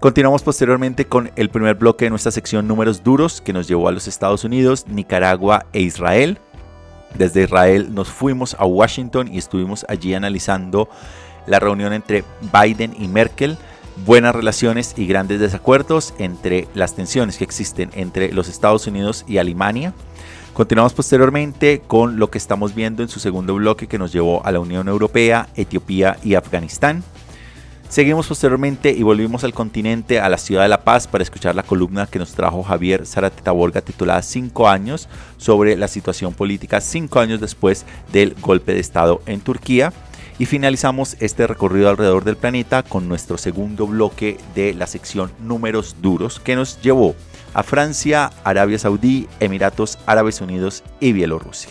Continuamos 0.00 0.42
posteriormente 0.42 1.04
con 1.04 1.30
el 1.36 1.48
primer 1.48 1.76
bloque 1.76 2.06
de 2.06 2.10
nuestra 2.10 2.32
sección 2.32 2.66
Números 2.66 3.04
Duros 3.04 3.40
que 3.40 3.52
nos 3.52 3.68
llevó 3.68 3.86
a 3.86 3.92
los 3.92 4.08
Estados 4.08 4.42
Unidos, 4.42 4.88
Nicaragua 4.88 5.66
e 5.72 5.82
Israel. 5.82 6.40
Desde 7.16 7.44
Israel 7.44 7.94
nos 7.94 8.08
fuimos 8.08 8.56
a 8.58 8.66
Washington 8.66 9.32
y 9.32 9.38
estuvimos 9.38 9.86
allí 9.88 10.12
analizando 10.12 10.88
la 11.46 11.60
reunión 11.60 11.92
entre 11.92 12.24
Biden 12.52 12.96
y 12.98 13.06
Merkel, 13.06 13.56
buenas 14.04 14.34
relaciones 14.34 14.94
y 14.96 15.06
grandes 15.06 15.40
desacuerdos 15.40 16.14
entre 16.18 16.68
las 16.74 16.94
tensiones 16.94 17.38
que 17.38 17.44
existen 17.44 17.90
entre 17.94 18.32
los 18.32 18.48
Estados 18.48 18.86
Unidos 18.86 19.24
y 19.26 19.38
Alemania. 19.38 19.94
Continuamos 20.52 20.92
posteriormente 20.92 21.82
con 21.86 22.18
lo 22.18 22.30
que 22.30 22.38
estamos 22.38 22.74
viendo 22.74 23.02
en 23.02 23.08
su 23.08 23.18
segundo 23.18 23.54
bloque 23.54 23.88
que 23.88 23.98
nos 23.98 24.12
llevó 24.12 24.44
a 24.46 24.52
la 24.52 24.60
Unión 24.60 24.88
Europea, 24.88 25.48
Etiopía 25.56 26.16
y 26.22 26.34
Afganistán. 26.34 27.02
Seguimos 27.88 28.26
posteriormente 28.26 28.90
y 28.90 29.02
volvimos 29.02 29.44
al 29.44 29.54
continente, 29.54 30.18
a 30.18 30.28
la 30.28 30.38
ciudad 30.38 30.62
de 30.62 30.68
La 30.68 30.82
Paz, 30.82 31.06
para 31.06 31.22
escuchar 31.22 31.54
la 31.54 31.62
columna 31.62 32.06
que 32.06 32.18
nos 32.18 32.32
trajo 32.32 32.62
Javier 32.62 33.06
Zarateta 33.06 33.52
Borga 33.52 33.82
titulada 33.82 34.22
5 34.22 34.68
años 34.68 35.08
sobre 35.36 35.76
la 35.76 35.86
situación 35.86 36.34
política 36.34 36.80
5 36.80 37.20
años 37.20 37.40
después 37.40 37.84
del 38.12 38.34
golpe 38.40 38.74
de 38.74 38.80
Estado 38.80 39.22
en 39.26 39.40
Turquía. 39.40 39.92
Y 40.38 40.46
finalizamos 40.46 41.16
este 41.20 41.46
recorrido 41.46 41.88
alrededor 41.88 42.24
del 42.24 42.36
planeta 42.36 42.82
con 42.82 43.08
nuestro 43.08 43.38
segundo 43.38 43.86
bloque 43.86 44.38
de 44.54 44.74
la 44.74 44.88
sección 44.88 45.30
Números 45.38 45.96
Duros 46.02 46.40
que 46.40 46.56
nos 46.56 46.80
llevó 46.82 47.14
a 47.54 47.62
Francia, 47.62 48.32
Arabia 48.42 48.78
Saudí, 48.80 49.28
Emiratos 49.38 49.96
Árabes 50.06 50.40
Unidos 50.40 50.82
y 50.98 51.12
Bielorrusia. 51.12 51.70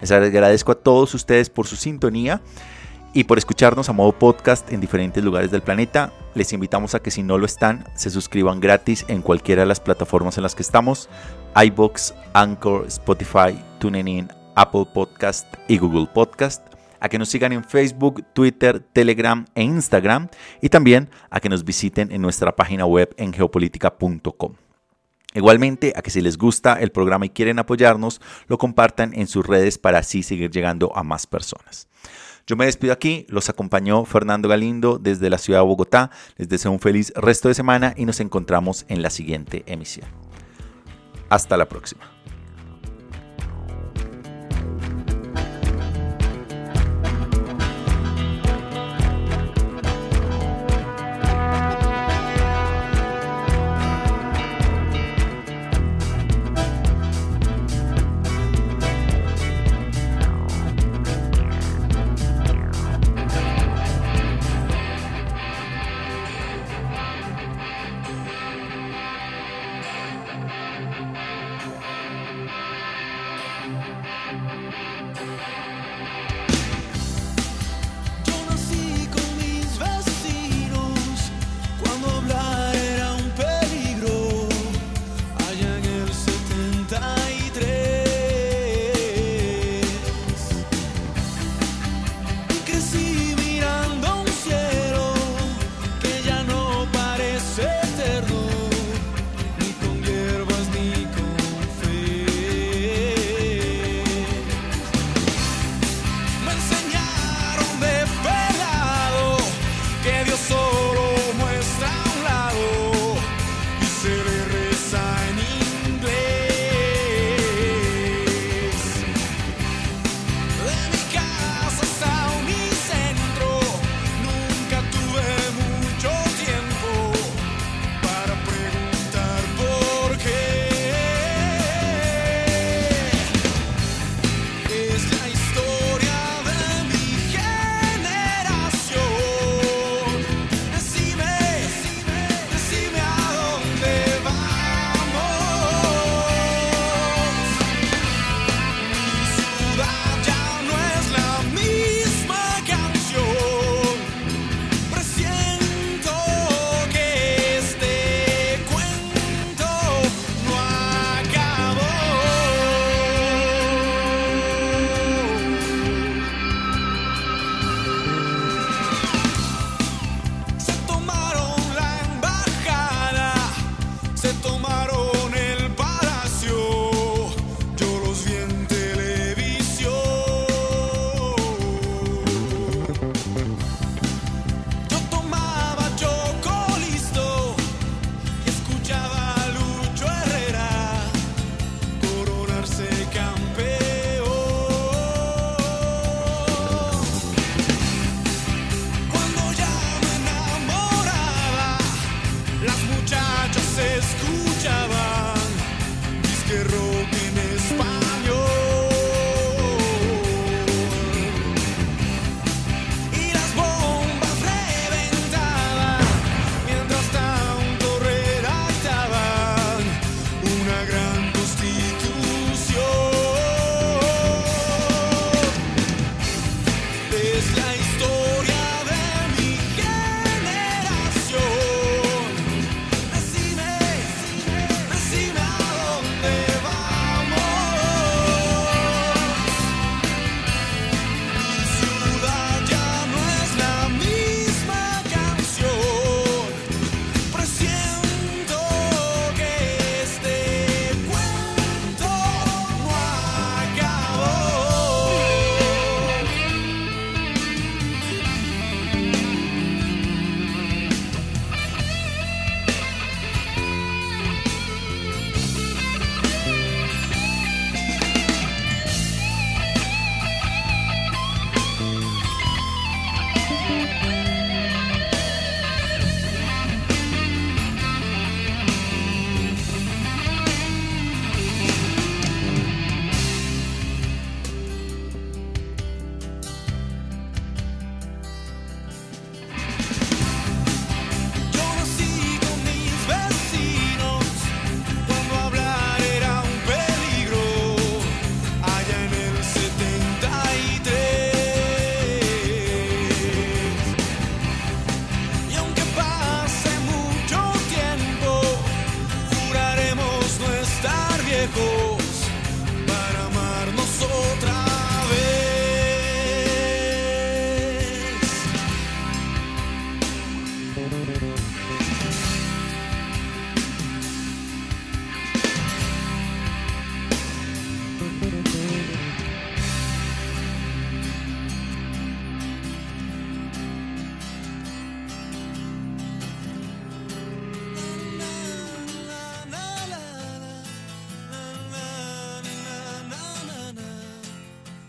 Les 0.00 0.10
agradezco 0.10 0.72
a 0.72 0.76
todos 0.76 1.12
ustedes 1.12 1.50
por 1.50 1.66
su 1.66 1.76
sintonía 1.76 2.40
y 3.12 3.24
por 3.24 3.36
escucharnos 3.36 3.90
a 3.90 3.92
modo 3.92 4.12
podcast 4.12 4.72
en 4.72 4.80
diferentes 4.80 5.22
lugares 5.22 5.50
del 5.50 5.62
planeta. 5.62 6.10
Les 6.34 6.54
invitamos 6.54 6.94
a 6.94 7.00
que 7.00 7.10
si 7.10 7.22
no 7.22 7.36
lo 7.36 7.44
están, 7.44 7.84
se 7.94 8.10
suscriban 8.10 8.60
gratis 8.60 9.04
en 9.08 9.20
cualquiera 9.20 9.62
de 9.62 9.68
las 9.68 9.80
plataformas 9.80 10.38
en 10.38 10.42
las 10.42 10.54
que 10.54 10.62
estamos, 10.62 11.10
iBox, 11.54 12.14
Anchor, 12.32 12.86
Spotify, 12.86 13.62
TuneIn, 13.78 14.28
Apple 14.56 14.86
Podcast 14.92 15.46
y 15.68 15.76
Google 15.78 16.08
Podcast 16.12 16.73
a 17.04 17.10
que 17.10 17.18
nos 17.18 17.28
sigan 17.28 17.52
en 17.52 17.62
Facebook, 17.62 18.24
Twitter, 18.32 18.80
Telegram 18.80 19.44
e 19.54 19.62
Instagram 19.62 20.28
y 20.62 20.70
también 20.70 21.10
a 21.28 21.38
que 21.38 21.50
nos 21.50 21.62
visiten 21.62 22.10
en 22.10 22.22
nuestra 22.22 22.56
página 22.56 22.86
web 22.86 23.14
en 23.18 23.34
geopolítica.com. 23.34 24.54
Igualmente, 25.34 25.92
a 25.94 26.00
que 26.00 26.10
si 26.10 26.22
les 26.22 26.38
gusta 26.38 26.80
el 26.80 26.92
programa 26.92 27.26
y 27.26 27.28
quieren 27.28 27.58
apoyarnos, 27.58 28.22
lo 28.46 28.56
compartan 28.56 29.12
en 29.12 29.26
sus 29.26 29.46
redes 29.46 29.76
para 29.76 29.98
así 29.98 30.22
seguir 30.22 30.50
llegando 30.50 30.96
a 30.96 31.02
más 31.02 31.26
personas. 31.26 31.88
Yo 32.46 32.56
me 32.56 32.64
despido 32.64 32.94
aquí, 32.94 33.26
los 33.28 33.50
acompañó 33.50 34.06
Fernando 34.06 34.48
Galindo 34.48 34.98
desde 34.98 35.28
la 35.28 35.36
ciudad 35.36 35.60
de 35.60 35.66
Bogotá, 35.66 36.10
les 36.38 36.48
deseo 36.48 36.70
un 36.70 36.80
feliz 36.80 37.12
resto 37.16 37.48
de 37.48 37.54
semana 37.54 37.92
y 37.98 38.06
nos 38.06 38.20
encontramos 38.20 38.86
en 38.88 39.02
la 39.02 39.10
siguiente 39.10 39.62
emisión. 39.66 40.08
Hasta 41.28 41.58
la 41.58 41.68
próxima. 41.68 42.13